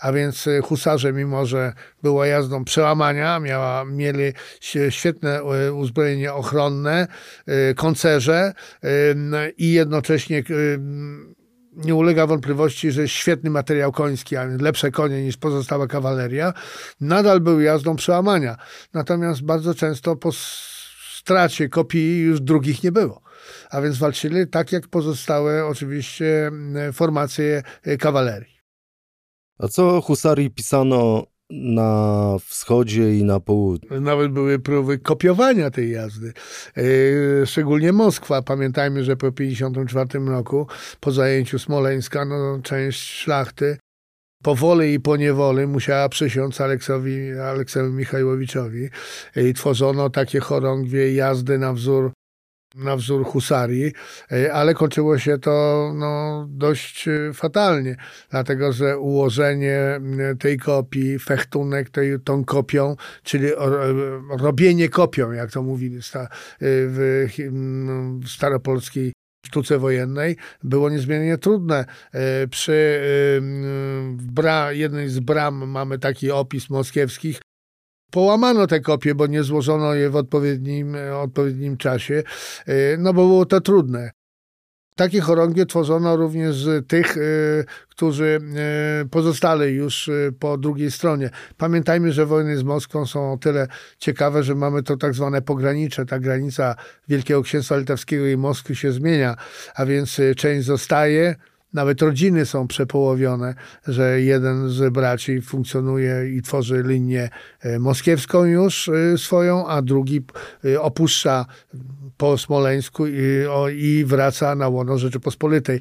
A 0.00 0.12
więc 0.12 0.46
y, 0.46 0.60
husarze, 0.62 1.12
mimo 1.12 1.46
że 1.46 1.72
była 2.02 2.26
jazdą 2.26 2.64
przełamania, 2.64 3.40
miała, 3.40 3.84
mieli 3.84 4.32
świetne 4.90 5.44
uzbrojenie 5.72 6.32
ochronne, 6.32 7.06
koncerze 7.76 8.52
i 9.58 9.72
jednocześnie 9.72 10.42
nie 11.76 11.94
ulega 11.94 12.26
wątpliwości, 12.26 12.90
że 12.90 13.08
świetny 13.08 13.50
materiał 13.50 13.92
koński, 13.92 14.36
a 14.36 14.44
lepsze 14.44 14.90
konie 14.90 15.22
niż 15.22 15.36
pozostała 15.36 15.86
kawaleria, 15.86 16.52
nadal 17.00 17.40
był 17.40 17.60
jazdą 17.60 17.96
przełamania. 17.96 18.56
Natomiast 18.94 19.42
bardzo 19.42 19.74
często 19.74 20.16
po 20.16 20.30
stracie 21.18 21.68
kopii 21.68 22.18
już 22.20 22.40
drugich 22.40 22.82
nie 22.82 22.92
było. 22.92 23.22
A 23.70 23.80
więc 23.80 23.98
walczyli 23.98 24.48
tak 24.48 24.72
jak 24.72 24.88
pozostałe 24.88 25.66
oczywiście 25.66 26.50
formacje 26.92 27.62
kawalerii. 27.98 28.56
A 29.58 29.68
co 29.68 30.00
husarii 30.00 30.50
pisano 30.50 31.24
na 31.50 32.36
wschodzie 32.44 33.18
i 33.18 33.24
na 33.24 33.40
południu. 33.40 34.00
Nawet 34.00 34.32
były 34.32 34.58
próby 34.58 34.98
kopiowania 34.98 35.70
tej 35.70 35.90
jazdy. 35.90 36.32
E, 36.76 37.46
szczególnie 37.46 37.92
Moskwa. 37.92 38.42
Pamiętajmy, 38.42 39.04
że 39.04 39.16
po 39.16 39.32
1954 39.32 40.24
roku, 40.24 40.66
po 41.00 41.12
zajęciu 41.12 41.58
Smoleńska, 41.58 42.24
no, 42.24 42.58
część 42.62 43.00
szlachty 43.00 43.76
powoli 44.42 44.94
i 44.94 45.00
po 45.00 45.16
niewoli 45.16 45.66
musiała 45.66 46.08
przysiąc 46.08 46.60
Aleksowi, 46.60 47.32
Aleksowi 47.32 47.92
Michajłowiczowi 47.92 48.88
i 49.36 49.54
tworzono 49.54 50.10
takie 50.10 50.40
chorągwie 50.40 51.14
jazdy 51.14 51.58
na 51.58 51.72
wzór 51.72 52.12
na 52.76 52.96
wzór 52.96 53.24
husarii, 53.24 53.92
e, 54.32 54.52
ale 54.52 54.74
kończyło 54.74 55.18
się 55.18 55.38
to 55.38 55.92
no, 55.94 56.46
dość 56.50 57.08
e, 57.08 57.32
fatalnie, 57.32 57.96
dlatego 58.30 58.72
że 58.72 58.98
ułożenie 58.98 60.00
tej 60.38 60.58
kopii, 60.58 61.18
fechtunek 61.18 61.90
tej, 61.90 62.20
tą 62.20 62.44
kopią, 62.44 62.96
czyli 63.22 63.48
robienie 64.38 64.88
kopią, 64.88 65.32
jak 65.32 65.50
to 65.50 65.62
mówili 65.62 66.00
w 66.60 67.26
staropolskiej 68.26 69.12
sztuce 69.46 69.78
wojennej 69.78 70.36
było 70.62 70.90
niezmiernie 70.90 71.38
trudne. 71.38 71.84
E, 72.12 72.48
przy 72.48 73.00
bra, 74.12 74.72
jednej 74.72 75.08
z 75.08 75.20
bram 75.20 75.70
mamy 75.70 75.98
taki 75.98 76.30
opis 76.30 76.70
moskiewskich, 76.70 77.40
połamano 78.10 78.66
te 78.66 78.80
kopie, 78.80 79.14
bo 79.14 79.26
nie 79.26 79.42
złożono 79.42 79.94
je 79.94 80.10
w 80.10 80.16
odpowiednim, 80.16 80.96
odpowiednim 81.22 81.76
czasie, 81.76 82.22
e, 82.66 82.96
no 82.96 83.12
bo 83.12 83.26
było 83.26 83.46
to 83.46 83.60
trudne. 83.60 84.10
Takie 84.96 85.20
chorągie 85.20 85.66
tworzono 85.66 86.16
również 86.16 86.56
z 86.56 86.88
tych, 86.88 87.16
y, 87.16 87.64
którzy 87.88 88.40
pozostali 89.10 89.74
już 89.74 90.10
po 90.38 90.58
drugiej 90.58 90.90
stronie. 90.90 91.30
Pamiętajmy, 91.56 92.12
że 92.12 92.26
wojny 92.26 92.56
z 92.56 92.62
Moskwą 92.62 93.06
są 93.06 93.32
o 93.32 93.36
tyle 93.36 93.68
ciekawe, 93.98 94.42
że 94.42 94.54
mamy 94.54 94.82
to 94.82 94.96
tak 94.96 95.14
zwane 95.14 95.42
pogranicze. 95.42 96.06
Ta 96.06 96.18
granica 96.18 96.76
Wielkiego 97.08 97.42
Księstwa 97.42 97.76
Litewskiego 97.76 98.26
i 98.26 98.36
Moskwy 98.36 98.76
się 98.76 98.92
zmienia, 98.92 99.36
a 99.74 99.86
więc 99.86 100.20
część 100.36 100.66
zostaje, 100.66 101.34
nawet 101.76 102.02
rodziny 102.02 102.46
są 102.46 102.68
przepołowione, 102.68 103.54
że 103.86 104.20
jeden 104.20 104.68
z 104.68 104.92
braci 104.92 105.42
funkcjonuje 105.42 106.30
i 106.36 106.42
tworzy 106.42 106.82
linię 106.86 107.28
e, 107.60 107.78
moskiewską 107.78 108.44
już 108.44 108.88
e, 108.88 109.18
swoją, 109.18 109.66
a 109.66 109.82
drugi 109.82 110.24
e, 110.64 110.80
opuszcza 110.80 111.46
po 112.16 112.38
Smoleńsku 112.38 113.06
i, 113.06 113.12
i 113.76 114.04
wraca 114.04 114.54
na 114.54 114.68
łono 114.68 114.98
Rzeczypospolitej. 114.98 115.80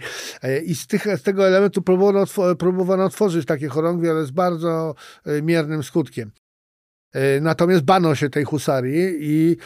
I 0.66 0.76
z, 0.76 0.88
tych, 0.88 1.08
z 1.18 1.22
tego 1.22 1.48
elementu 1.48 1.82
próbowano, 1.82 2.26
próbowano 2.60 3.10
tworzyć 3.10 3.46
takie 3.46 3.68
chorągwie, 3.68 4.12
ale 4.12 4.26
z 4.26 4.32
bardzo 4.32 4.96
miernym 5.44 5.84
skutkiem. 5.84 6.32
E, 7.16 7.42
natomiast 7.42 7.84
bano 7.84 8.16
się 8.16 8.30
tej 8.30 8.44
husarii 8.44 9.18
i 9.20 9.58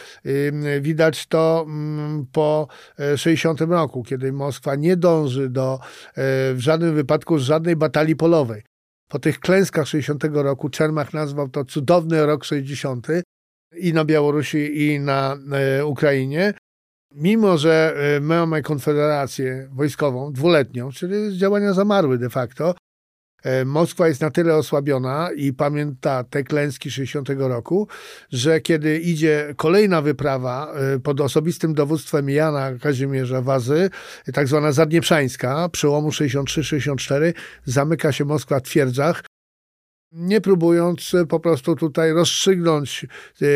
widać 0.80 1.26
to 1.26 1.66
po 2.32 2.68
60 3.16 3.62
e, 3.62 3.66
roku, 3.66 4.02
kiedy 4.02 4.32
Moskwa 4.32 4.74
nie 4.74 4.96
dąży 4.96 5.48
do 5.48 5.74
e, 5.74 5.80
w 6.54 6.58
żadnym 6.58 6.94
wypadku 6.94 7.38
żadnej 7.38 7.76
batalii 7.76 8.16
polowej. 8.16 8.62
Po 9.08 9.18
tych 9.18 9.40
klęskach 9.40 9.86
60 9.86 10.24
roku 10.24 10.68
Czermach 10.68 11.12
nazwał 11.12 11.48
to 11.48 11.64
cudowny 11.64 12.26
rok 12.26 12.44
60 12.44 13.06
i 13.76 13.92
na 13.92 14.04
Białorusi 14.04 14.86
i 14.86 15.00
na 15.00 15.36
Ukrainie. 15.84 16.54
Mimo, 17.14 17.58
że 17.58 17.96
mamy 18.20 18.62
konfederację 18.62 19.68
wojskową 19.72 20.32
dwuletnią, 20.32 20.90
czyli 20.90 21.38
działania 21.38 21.72
zamarły 21.72 22.18
de 22.18 22.30
facto, 22.30 22.74
Moskwa 23.64 24.08
jest 24.08 24.20
na 24.20 24.30
tyle 24.30 24.56
osłabiona 24.56 25.30
i 25.36 25.52
pamięta 25.52 26.24
te 26.24 26.42
klęski 26.42 26.90
60 26.90 27.28
roku, 27.38 27.88
że 28.30 28.60
kiedy 28.60 28.98
idzie 28.98 29.54
kolejna 29.56 30.02
wyprawa 30.02 30.72
e, 30.72 30.98
pod 30.98 31.20
osobistym 31.20 31.74
dowództwem 31.74 32.30
Jana 32.30 32.70
Kazimierza 32.80 33.42
Wazy, 33.42 33.90
tak 34.32 34.48
zwana 34.48 34.72
Zadnieprzańska, 34.72 35.68
przełomu 35.68 36.08
63-64, 36.08 37.32
zamyka 37.64 38.12
się 38.12 38.24
Moskwa 38.24 38.60
w 38.60 38.62
twierdzach, 38.62 39.22
nie 40.12 40.40
próbując 40.40 41.12
po 41.28 41.40
prostu 41.40 41.76
tutaj 41.76 42.12
rozstrzygnąć 42.12 43.04
e, 43.04 43.46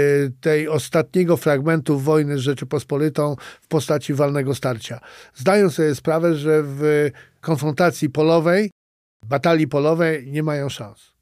tej 0.40 0.68
ostatniego 0.68 1.36
fragmentu 1.36 1.98
wojny 1.98 2.38
z 2.38 2.40
Rzeczypospolitą 2.40 3.36
w 3.62 3.68
postaci 3.68 4.14
walnego 4.14 4.54
starcia. 4.54 5.00
Zdają 5.34 5.70
sobie 5.70 5.94
sprawę, 5.94 6.34
że 6.34 6.62
w 6.62 7.10
konfrontacji 7.40 8.10
polowej 8.10 8.70
batalii 9.28 9.68
polowej 9.68 10.26
nie 10.32 10.42
mają 10.42 10.68
szans. 10.68 11.14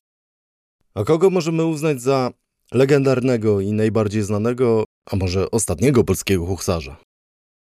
A 0.94 1.04
kogo 1.04 1.30
możemy 1.30 1.64
uznać 1.64 2.02
za 2.02 2.30
legendarnego 2.72 3.60
i 3.60 3.72
najbardziej 3.72 4.22
znanego, 4.22 4.84
a 5.10 5.16
może 5.16 5.50
ostatniego 5.50 6.04
polskiego 6.04 6.46
hussarza? 6.46 6.96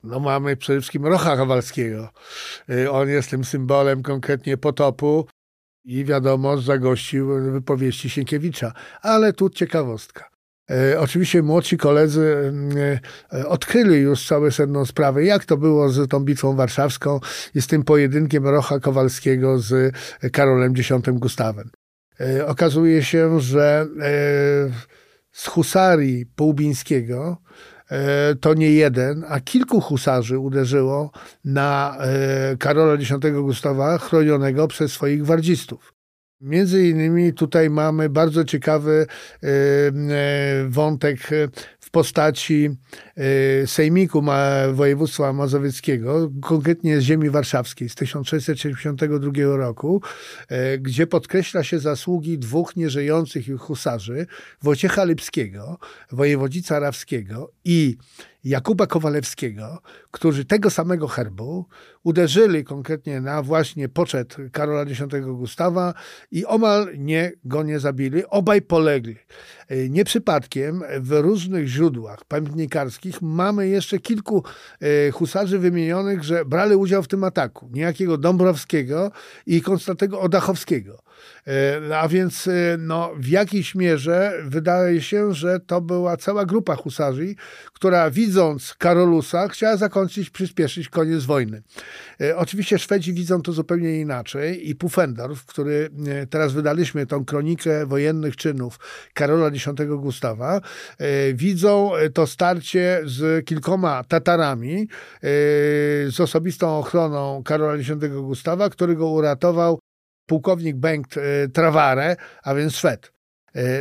No 0.03 0.19
mamy 0.19 0.57
przede 0.57 0.81
wszystkim 0.81 1.05
Rocha 1.05 1.37
Kowalskiego. 1.37 2.09
Y, 2.69 2.91
on 2.91 3.09
jest 3.09 3.29
tym 3.29 3.43
symbolem 3.43 4.03
konkretnie 4.03 4.57
potopu 4.57 5.25
i 5.85 6.05
wiadomo, 6.05 6.57
zagościł 6.57 7.27
wypowieści 7.51 8.09
Sienkiewicza. 8.09 8.73
Ale 9.01 9.33
tu 9.33 9.49
ciekawostka. 9.49 10.29
E, 10.71 10.99
oczywiście 10.99 11.41
młodsi 11.41 11.77
koledzy 11.77 12.53
e, 13.33 13.47
odkryli 13.47 13.99
już 13.99 14.27
całe 14.27 14.51
sedno 14.51 14.85
sprawy, 14.85 15.25
jak 15.25 15.45
to 15.45 15.57
było 15.57 15.89
z 15.89 16.09
tą 16.09 16.19
bitwą 16.19 16.55
warszawską 16.55 17.19
i 17.55 17.61
z 17.61 17.67
tym 17.67 17.83
pojedynkiem 17.83 18.47
Rocha 18.47 18.79
Kowalskiego 18.79 19.59
z 19.59 19.95
Karolem 20.31 20.73
X 20.77 20.89
Gustawem. 21.11 21.69
E, 22.19 22.47
okazuje 22.47 23.03
się, 23.03 23.39
że 23.39 23.87
z 25.31 25.47
husarii 25.47 26.25
Połubińskiego 26.25 27.37
to 28.41 28.53
nie 28.53 28.71
jeden, 28.71 29.25
a 29.27 29.39
kilku 29.39 29.81
husarzy 29.81 30.39
uderzyło 30.39 31.11
na 31.45 31.97
Karola 32.59 32.93
X 32.93 33.11
Gustawa, 33.33 33.97
chronionego 33.97 34.67
przez 34.67 34.91
swoich 34.91 35.21
gwardzistów. 35.21 35.96
Między 36.41 36.87
innymi 36.87 37.33
tutaj 37.33 37.69
mamy 37.69 38.09
bardzo 38.09 38.45
ciekawy 38.45 39.05
e, 39.43 39.47
e, 39.47 39.91
wątek 40.69 41.29
w 41.79 41.89
postaci 41.91 42.69
e, 43.63 43.67
Sejmiku 43.67 44.23
Województwa 44.73 45.33
Mazowieckiego, 45.33 46.31
konkretnie 46.41 47.01
z 47.01 47.03
ziemi 47.03 47.29
warszawskiej 47.29 47.89
z 47.89 47.95
1672 47.95 49.31
roku, 49.57 50.01
gdzie 50.79 51.07
podkreśla 51.07 51.63
się 51.63 51.79
zasługi 51.79 52.39
dwóch 52.39 52.75
nieżyjących 52.75 53.45
husarzy, 53.59 54.27
Wojciecha 54.61 55.03
Lipskiego, 55.03 55.77
wojewodzica 56.11 56.79
Rawskiego 56.79 57.51
i 57.65 57.97
Jakuba 58.47 58.87
Kowalewskiego, 58.87 59.79
którzy 60.11 60.45
tego 60.45 60.69
samego 60.69 61.07
herbu 61.07 61.65
uderzyli 62.03 62.63
konkretnie 62.63 63.21
na 63.21 63.41
właśnie 63.41 63.89
poczet 63.89 64.37
Karola 64.51 64.81
X 64.81 65.01
Gustawa 65.21 65.93
i 66.31 66.45
omal 66.45 66.87
nie 66.97 67.31
go 67.45 67.63
nie 67.63 67.79
zabili. 67.79 68.25
Obaj 68.25 68.61
polegli. 68.61 69.15
E, 69.67 69.89
nie 69.89 70.05
przypadkiem 70.05 70.83
w 70.99 71.11
różnych 71.11 71.67
źródłach 71.67 72.25
pamiętnikarskich 72.25 73.21
mamy 73.21 73.67
jeszcze 73.67 73.99
kilku 73.99 74.43
e, 74.79 75.11
husarzy 75.11 75.59
wymienionych, 75.59 76.23
że 76.23 76.45
brali 76.45 76.75
udział 76.75 77.03
w 77.03 77.07
tym 77.07 77.23
ataku. 77.23 77.69
Niejakiego 77.73 78.17
Dąbrowskiego 78.17 79.11
i 79.45 79.61
Konstantego 79.61 80.21
Odachowskiego. 80.21 81.06
E, 81.47 81.97
a 81.97 82.07
więc 82.07 82.49
no, 82.77 83.11
w 83.17 83.27
jakiejś 83.27 83.75
mierze 83.75 84.33
wydaje 84.43 85.01
się, 85.01 85.33
że 85.33 85.59
to 85.59 85.81
była 85.81 86.17
cała 86.17 86.45
grupa 86.45 86.75
husarzy, 86.75 87.35
która 87.73 88.11
widząc 88.11 88.75
Karolusa 88.77 89.47
chciała 89.47 89.77
zakończyć, 89.77 90.29
przyspieszyć 90.29 90.89
koniec 90.89 91.23
wojny. 91.23 91.61
Oczywiście 92.35 92.79
Szwedzi 92.79 93.13
widzą 93.13 93.41
to 93.41 93.51
zupełnie 93.51 93.99
inaczej 93.99 94.69
i 94.69 94.75
Pufendorf, 94.75 95.45
który 95.45 95.89
teraz 96.29 96.53
wydaliśmy 96.53 97.05
tą 97.05 97.25
kronikę 97.25 97.85
wojennych 97.85 98.35
czynów 98.35 98.79
Karola 99.13 99.47
X 99.47 99.67
Gustawa, 99.87 100.61
e, 100.97 101.33
widzą 101.33 101.91
to 102.13 102.27
starcie 102.27 103.01
z 103.05 103.45
kilkoma 103.45 104.03
Tatarami, 104.03 104.81
e, 104.81 104.87
z 106.11 106.19
osobistą 106.19 106.79
ochroną 106.79 107.43
Karola 107.43 107.73
X 107.73 107.89
Gustawa, 108.21 108.69
który 108.69 108.95
go 108.95 109.09
uratował 109.09 109.79
pułkownik 110.27 110.75
Bengt 110.75 111.17
e, 111.17 111.47
Travare, 111.47 112.15
a 112.43 112.55
więc 112.55 112.75
Szwed. 112.75 113.17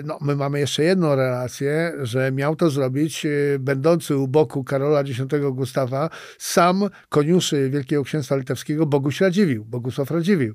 No, 0.04 0.18
my 0.20 0.36
mamy 0.36 0.60
jeszcze 0.60 0.84
jedną 0.84 1.14
relację, 1.14 1.92
że 2.02 2.32
miał 2.32 2.56
to 2.56 2.70
zrobić 2.70 3.26
będący 3.58 4.16
u 4.16 4.28
boku 4.28 4.64
Karola 4.64 5.00
X 5.00 5.10
Gustawa 5.52 6.10
sam 6.38 6.88
koniuszy 7.08 7.70
Wielkiego 7.70 8.04
Księstwa 8.04 8.36
Litewskiego 8.36 8.86
Boguś 8.86 9.20
Radziwił, 9.20 9.64
Bogusław 9.64 10.10
Radziwił. 10.10 10.54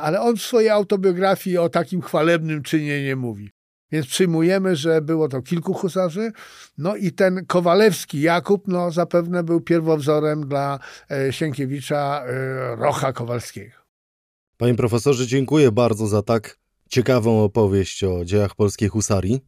Ale 0.00 0.20
on 0.20 0.36
w 0.36 0.42
swojej 0.42 0.70
autobiografii 0.70 1.58
o 1.58 1.68
takim 1.68 2.02
chwalebnym 2.02 2.62
czynie 2.62 3.04
nie 3.04 3.16
mówi. 3.16 3.50
Więc 3.92 4.06
przyjmujemy, 4.06 4.76
że 4.76 5.02
było 5.02 5.28
to 5.28 5.42
kilku 5.42 5.74
husarzy. 5.74 6.32
No 6.78 6.96
i 6.96 7.12
ten 7.12 7.46
Kowalewski 7.46 8.20
Jakub, 8.20 8.68
no 8.68 8.90
zapewne 8.90 9.42
był 9.42 9.60
pierwowzorem 9.60 10.48
dla 10.48 10.78
e, 11.10 11.32
Sienkiewicza 11.32 12.24
e, 12.26 12.76
Rocha 12.76 13.12
Kowalskiego. 13.12 13.79
Panie 14.60 14.74
profesorze, 14.74 15.26
dziękuję 15.26 15.72
bardzo 15.72 16.06
za 16.06 16.22
tak 16.22 16.58
ciekawą 16.88 17.44
opowieść 17.44 18.04
o 18.04 18.24
dziejach 18.24 18.54
polskiej 18.54 18.88
husarii. 18.88 19.40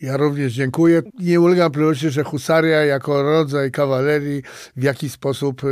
Ja 0.00 0.16
również 0.16 0.52
dziękuję. 0.52 1.02
Nie 1.18 1.40
ulega 1.40 1.62
wątpliwości, 1.62 2.10
że 2.10 2.24
husaria 2.24 2.84
jako 2.84 3.22
rodzaj 3.22 3.70
kawalerii 3.70 4.42
w 4.76 4.82
jakiś 4.82 5.12
sposób 5.12 5.62
e, 5.64 5.68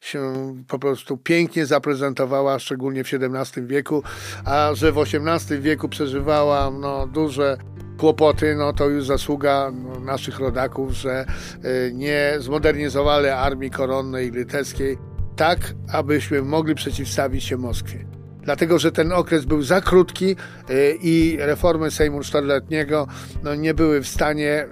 się 0.00 0.32
po 0.68 0.78
prostu 0.78 1.16
pięknie 1.16 1.66
zaprezentowała, 1.66 2.58
szczególnie 2.58 3.04
w 3.04 3.10
XVII 3.14 3.66
wieku, 3.66 4.02
a 4.44 4.70
że 4.74 4.92
w 4.92 4.98
XVIII 4.98 5.60
wieku 5.60 5.88
przeżywała 5.88 6.70
no, 6.70 7.06
duże 7.06 7.58
kłopoty, 7.98 8.54
no 8.54 8.72
to 8.72 8.88
już 8.88 9.06
zasługa 9.06 9.72
no, 9.74 10.00
naszych 10.00 10.38
rodaków, 10.38 10.92
że 10.92 11.26
e, 11.62 11.92
nie 11.92 12.34
zmodernizowali 12.38 13.28
armii 13.28 13.70
koronnej 13.70 14.30
litewskiej 14.30 15.13
tak, 15.36 15.74
abyśmy 15.92 16.42
mogli 16.42 16.74
przeciwstawić 16.74 17.44
się 17.44 17.56
Moskwie 17.56 18.14
dlatego 18.44 18.78
że 18.78 18.92
ten 18.92 19.12
okres 19.12 19.44
był 19.44 19.62
za 19.62 19.80
krótki 19.80 20.36
y, 20.70 20.98
i 21.02 21.36
reformy 21.38 21.90
Sejmu 21.90 22.20
Czteroletniego 22.20 23.06
no, 23.42 23.54
nie 23.54 23.74
były 23.74 24.02
w 24.02 24.08
stanie 24.08 24.66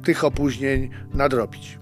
y, 0.00 0.04
tych 0.04 0.24
opóźnień 0.24 0.90
nadrobić. 1.14 1.78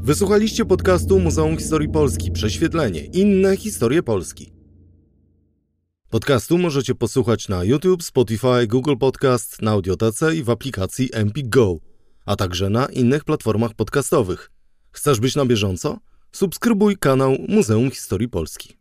Wysłuchaliście 0.00 0.64
podcastu 0.64 1.18
Muzeum 1.18 1.56
Historii 1.56 1.88
Polski 1.88 2.32
Prześwietlenie. 2.32 3.04
Inne 3.04 3.56
historie 3.56 4.02
Polski. 4.02 4.52
Podcastu 6.10 6.58
możecie 6.58 6.94
posłuchać 6.94 7.48
na 7.48 7.64
YouTube, 7.64 8.02
Spotify, 8.02 8.66
Google 8.66 8.96
Podcast, 8.96 9.62
na 9.62 9.70
Audiotece 9.70 10.36
i 10.36 10.42
w 10.42 10.50
aplikacji 10.50 11.10
Empik 11.12 11.48
Go 11.48 11.78
a 12.28 12.36
także 12.36 12.70
na 12.70 12.86
innych 12.86 13.24
platformach 13.24 13.74
podcastowych. 13.74 14.50
Chcesz 14.92 15.20
być 15.20 15.36
na 15.36 15.46
bieżąco? 15.46 15.98
Subskrybuj 16.32 16.96
kanał 16.96 17.36
Muzeum 17.48 17.90
Historii 17.90 18.28
Polski. 18.28 18.77